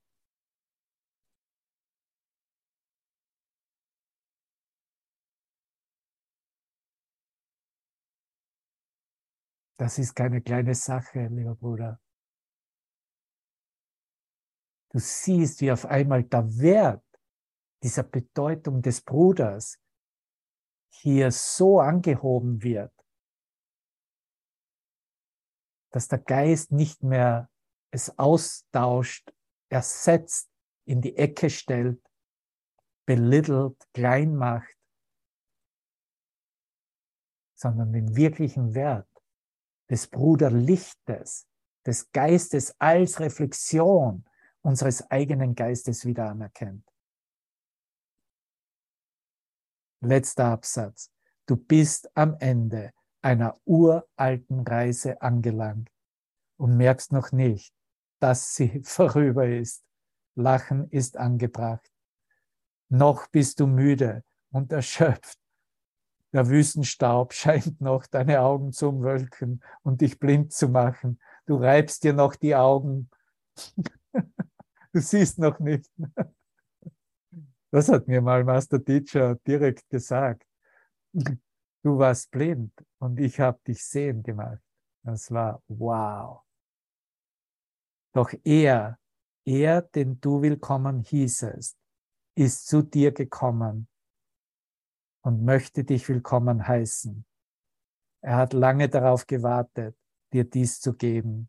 Das 9.78 9.98
ist 9.98 10.14
keine 10.14 10.40
kleine 10.40 10.76
Sache, 10.76 11.26
lieber 11.26 11.56
Bruder. 11.56 12.00
Du 14.90 15.00
siehst, 15.00 15.60
wie 15.60 15.72
auf 15.72 15.86
einmal 15.86 16.22
der 16.22 16.44
Wert 16.58 17.11
dieser 17.82 18.02
Bedeutung 18.02 18.82
des 18.82 19.00
Bruders 19.00 19.78
hier 20.90 21.30
so 21.30 21.80
angehoben 21.80 22.62
wird, 22.62 22.92
dass 25.90 26.08
der 26.08 26.18
Geist 26.18 26.72
nicht 26.72 27.02
mehr 27.02 27.50
es 27.90 28.18
austauscht, 28.18 29.32
ersetzt, 29.68 30.50
in 30.84 31.00
die 31.00 31.16
Ecke 31.16 31.48
stellt, 31.50 32.02
belittelt, 33.06 33.76
klein 33.92 34.34
macht, 34.34 34.76
sondern 37.54 37.92
den 37.92 38.16
wirklichen 38.16 38.74
Wert 38.74 39.08
des 39.88 40.08
Bruderlichtes, 40.08 41.46
des 41.86 42.10
Geistes 42.12 42.74
als 42.80 43.20
Reflexion 43.20 44.24
unseres 44.62 45.08
eigenen 45.10 45.54
Geistes 45.54 46.04
wieder 46.04 46.30
anerkennt. 46.30 46.91
Letzter 50.02 50.46
Absatz. 50.46 51.10
Du 51.46 51.56
bist 51.56 52.10
am 52.14 52.36
Ende 52.38 52.92
einer 53.22 53.56
uralten 53.64 54.60
Reise 54.60 55.20
angelangt 55.22 55.90
und 56.56 56.76
merkst 56.76 57.12
noch 57.12 57.32
nicht, 57.32 57.72
dass 58.20 58.54
sie 58.54 58.82
vorüber 58.84 59.48
ist. 59.48 59.82
Lachen 60.34 60.88
ist 60.90 61.16
angebracht. 61.16 61.90
Noch 62.88 63.26
bist 63.28 63.60
du 63.60 63.66
müde 63.66 64.22
und 64.50 64.72
erschöpft 64.72 65.38
der 66.32 66.48
Wüstenstaub 66.48 67.32
scheint 67.34 67.80
noch 67.80 68.06
deine 68.06 68.40
Augen 68.40 68.72
zu 68.72 68.88
umwölken 68.88 69.62
und 69.82 70.00
dich 70.00 70.18
blind 70.18 70.52
zu 70.52 70.68
machen. 70.68 71.20
Du 71.46 71.56
reibst 71.56 72.04
dir 72.04 72.12
noch 72.12 72.34
die 72.34 72.54
Augen. 72.54 73.10
du 74.92 75.00
siehst 75.00 75.38
noch 75.38 75.58
nicht. 75.58 75.90
Das 77.72 77.88
hat 77.88 78.06
mir 78.06 78.20
mal 78.20 78.44
Master 78.44 78.84
Teacher 78.84 79.36
direkt 79.46 79.88
gesagt. 79.88 80.46
Du 81.82 81.98
warst 81.98 82.30
blind 82.30 82.72
und 82.98 83.18
ich 83.18 83.40
habe 83.40 83.58
dich 83.66 83.82
sehen 83.82 84.22
gemacht. 84.22 84.62
Das 85.02 85.30
war 85.30 85.62
wow. 85.68 86.42
Doch 88.14 88.30
er, 88.44 88.98
er, 89.46 89.80
den 89.80 90.20
du 90.20 90.42
willkommen 90.42 91.00
hießest, 91.00 91.78
ist 92.36 92.66
zu 92.66 92.82
dir 92.82 93.10
gekommen 93.10 93.88
und 95.22 95.42
möchte 95.42 95.82
dich 95.82 96.06
willkommen 96.10 96.68
heißen. 96.68 97.24
Er 98.20 98.36
hat 98.36 98.52
lange 98.52 98.90
darauf 98.90 99.26
gewartet, 99.26 99.96
dir 100.34 100.44
dies 100.44 100.78
zu 100.78 100.92
geben. 100.92 101.48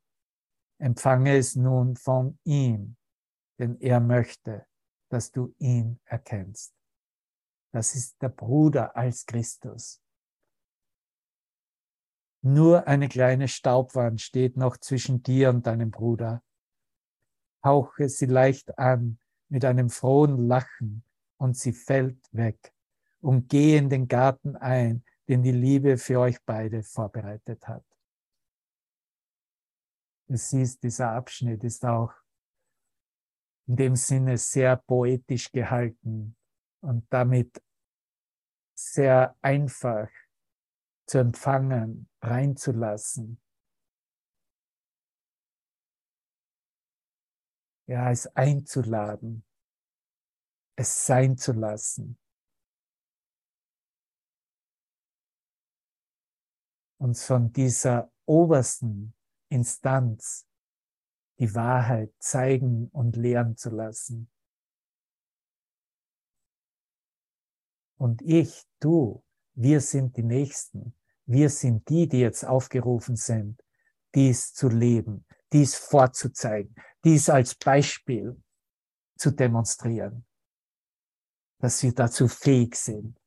Empfange 0.79 1.35
es 1.35 1.57
nun 1.57 1.97
von 1.97 2.39
ihm, 2.45 2.95
denn 3.59 3.77
er 3.81 3.99
möchte, 3.99 4.65
dass 5.13 5.31
du 5.31 5.53
ihn 5.59 5.99
erkennst. 6.05 6.73
Das 7.71 7.93
ist 7.93 8.19
der 8.21 8.29
Bruder 8.29 8.95
als 8.95 9.25
Christus. 9.25 10.01
Nur 12.41 12.87
eine 12.87 13.07
kleine 13.07 13.47
Staubwand 13.47 14.21
steht 14.21 14.57
noch 14.57 14.75
zwischen 14.77 15.21
dir 15.21 15.49
und 15.49 15.67
deinem 15.67 15.91
Bruder. 15.91 16.43
Hauche 17.63 18.09
sie 18.09 18.25
leicht 18.25 18.77
an 18.77 19.19
mit 19.49 19.63
einem 19.63 19.89
frohen 19.89 20.47
Lachen 20.47 21.05
und 21.37 21.55
sie 21.55 21.73
fällt 21.73 22.19
weg 22.33 22.73
und 23.21 23.49
geh 23.49 23.77
in 23.77 23.89
den 23.89 24.07
Garten 24.07 24.55
ein, 24.55 25.05
den 25.29 25.43
die 25.43 25.51
Liebe 25.51 25.97
für 25.97 26.19
euch 26.19 26.43
beide 26.43 26.83
vorbereitet 26.83 27.67
hat. 27.67 27.85
Du 30.27 30.35
siehst, 30.37 30.81
dieser 30.83 31.11
Abschnitt 31.11 31.63
ist 31.63 31.85
auch 31.85 32.11
in 33.67 33.75
dem 33.75 33.95
Sinne 33.95 34.37
sehr 34.37 34.75
poetisch 34.75 35.51
gehalten 35.51 36.35
und 36.81 37.05
damit 37.09 37.63
sehr 38.75 39.37
einfach 39.41 40.09
zu 41.07 41.19
empfangen, 41.19 42.09
reinzulassen. 42.21 43.39
Ja, 47.87 48.11
es 48.11 48.27
einzuladen, 48.27 49.45
es 50.75 51.05
sein 51.05 51.37
zu 51.37 51.51
lassen. 51.51 52.17
Uns 56.97 57.25
von 57.25 57.51
dieser 57.51 58.11
obersten 58.25 59.13
Instanz 59.49 60.47
die 61.43 61.55
Wahrheit 61.55 62.13
zeigen 62.19 62.87
und 62.93 63.17
lehren 63.17 63.57
zu 63.57 63.69
lassen. 63.69 64.31
Und 67.97 68.21
ich, 68.21 68.63
du, 68.79 69.25
wir 69.53 69.81
sind 69.81 70.15
die 70.15 70.23
Nächsten. 70.23 70.95
Wir 71.25 71.49
sind 71.49 71.89
die, 71.89 72.07
die 72.07 72.19
jetzt 72.19 72.45
aufgerufen 72.45 73.17
sind, 73.17 73.61
dies 74.15 74.53
zu 74.53 74.69
leben, 74.69 75.25
dies 75.51 75.75
vorzuzeigen, 75.75 76.75
dies 77.03 77.29
als 77.29 77.55
Beispiel 77.55 78.41
zu 79.17 79.31
demonstrieren, 79.31 80.25
dass 81.59 81.83
wir 81.83 81.93
dazu 81.93 82.29
fähig 82.29 82.75
sind, 82.75 83.19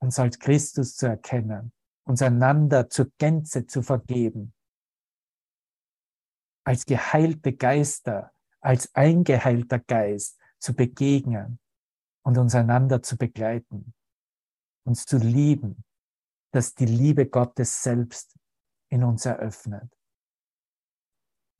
uns 0.00 0.18
als 0.18 0.36
Christus 0.36 0.96
zu 0.96 1.06
erkennen, 1.06 1.72
uns 2.02 2.22
einander 2.22 2.90
zur 2.90 3.08
Gänze 3.18 3.66
zu 3.66 3.82
vergeben, 3.82 4.52
als 6.64 6.86
geheilte 6.86 7.52
Geister, 7.52 8.32
als 8.60 8.94
eingeheilter 8.94 9.78
Geist 9.78 10.38
zu 10.58 10.74
begegnen 10.74 11.58
und 12.22 12.38
uns 12.38 12.54
einander 12.54 13.02
zu 13.02 13.16
begleiten, 13.16 13.94
uns 14.84 15.04
zu 15.04 15.18
lieben, 15.18 15.84
dass 16.52 16.74
die 16.74 16.86
Liebe 16.86 17.26
Gottes 17.26 17.82
selbst 17.82 18.36
in 18.88 19.02
uns 19.02 19.26
eröffnet, 19.26 19.90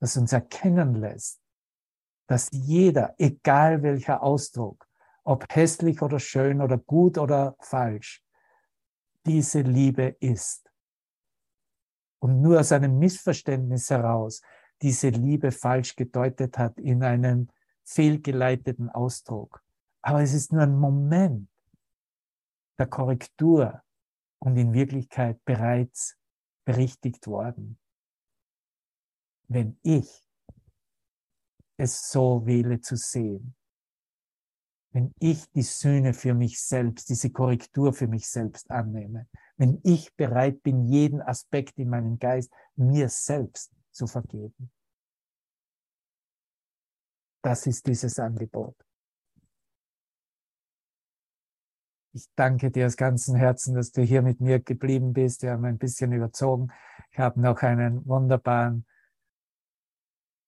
dass 0.00 0.16
uns 0.16 0.32
erkennen 0.32 0.94
lässt, 0.94 1.40
dass 2.28 2.48
jeder, 2.52 3.14
egal 3.18 3.82
welcher 3.82 4.22
Ausdruck, 4.22 4.86
ob 5.24 5.46
hässlich 5.52 6.02
oder 6.02 6.18
schön 6.18 6.60
oder 6.60 6.78
gut 6.78 7.18
oder 7.18 7.56
falsch, 7.60 8.24
diese 9.24 9.60
Liebe 9.60 10.16
ist. 10.20 10.70
Und 12.20 12.40
nur 12.40 12.60
aus 12.60 12.72
einem 12.72 12.98
Missverständnis 12.98 13.90
heraus 13.90 14.42
diese 14.82 15.10
Liebe 15.10 15.52
falsch 15.52 15.94
gedeutet 15.96 16.58
hat 16.58 16.78
in 16.78 17.02
einem 17.02 17.48
fehlgeleiteten 17.84 18.90
Ausdruck. 18.90 19.62
Aber 20.02 20.22
es 20.22 20.34
ist 20.34 20.52
nur 20.52 20.62
ein 20.62 20.76
Moment 20.76 21.48
der 22.78 22.86
Korrektur 22.86 23.82
und 24.40 24.56
in 24.56 24.72
Wirklichkeit 24.72 25.42
bereits 25.44 26.16
berichtigt 26.64 27.26
worden. 27.26 27.78
Wenn 29.48 29.78
ich 29.82 30.26
es 31.76 32.10
so 32.10 32.44
wähle 32.44 32.80
zu 32.80 32.96
sehen, 32.96 33.54
wenn 34.90 35.14
ich 35.20 35.48
die 35.52 35.62
Sühne 35.62 36.12
für 36.12 36.34
mich 36.34 36.60
selbst, 36.60 37.08
diese 37.08 37.30
Korrektur 37.30 37.92
für 37.92 38.08
mich 38.08 38.28
selbst 38.28 38.70
annehme, 38.70 39.28
wenn 39.56 39.80
ich 39.84 40.14
bereit 40.16 40.62
bin, 40.62 40.86
jeden 40.86 41.22
Aspekt 41.22 41.78
in 41.78 41.88
meinem 41.88 42.18
Geist 42.18 42.52
mir 42.74 43.08
selbst 43.08 43.72
zu 43.92 44.06
vergeben. 44.06 44.70
Das 47.42 47.66
ist 47.66 47.86
dieses 47.86 48.18
Angebot. 48.18 48.76
Ich 52.14 52.26
danke 52.36 52.70
dir 52.70 52.86
aus 52.86 52.96
ganzem 52.96 53.36
Herzen, 53.36 53.74
dass 53.74 53.90
du 53.90 54.02
hier 54.02 54.20
mit 54.22 54.40
mir 54.40 54.60
geblieben 54.60 55.12
bist. 55.12 55.42
Wir 55.42 55.52
haben 55.52 55.64
ein 55.64 55.78
bisschen 55.78 56.12
überzogen. 56.12 56.70
Ich 57.10 57.18
habe 57.18 57.40
noch 57.40 57.62
einen 57.62 58.06
wunderbaren 58.06 58.86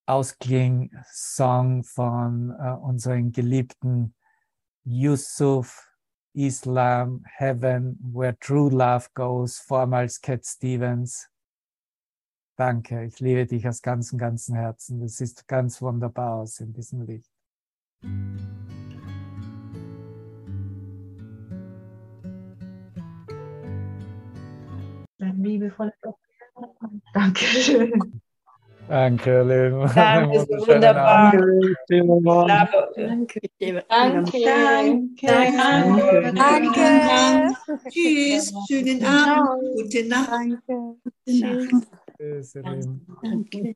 Auskling-Song 0.07 1.85
von 1.85 2.51
äh, 2.51 2.73
unseren 2.73 3.33
geliebten 3.33 4.15
Yusuf 4.85 5.91
Islam 6.35 7.25
Heaven, 7.25 7.99
Where 8.13 8.37
True 8.39 8.71
Love 8.71 9.09
Goes, 9.15 9.59
vormals 9.59 10.21
Cat 10.21 10.45
Stevens. 10.45 11.31
Danke, 12.57 13.05
ich 13.05 13.19
liebe 13.19 13.47
dich 13.47 13.67
aus 13.67 13.83
ganzem, 13.83 14.17
ganzem 14.17 14.55
Herzen. 14.55 15.01
Das 15.01 15.17
sieht 15.17 15.47
ganz 15.49 15.83
wunderbar 15.83 16.37
aus 16.37 16.61
in 16.61 16.73
diesem 16.73 17.03
Licht. 17.03 17.31
Dein 25.19 25.43
liebevoller 25.43 25.93
Dankeschön. 27.13 28.21
Danke, 28.87 29.43
Leben. 29.43 29.91
Danke, 29.95 30.41
so 30.41 30.47
wunderbar. 30.69 31.33
Danke. 31.33 31.81
Danke. 32.97 33.41
Danke. 33.89 34.39
Danke. 35.25 36.35
Danke. 36.37 37.55
Tschüss. 37.89 38.53
Schönen 38.69 39.05
Abend. 39.05 39.63
Gute 39.75 40.09
Nacht. 40.09 40.31
Danke. 40.31 40.97
Tschüss, 41.27 41.87
ihr 42.55 42.63
Lieben. 42.63 43.07
Danke. 43.23 43.75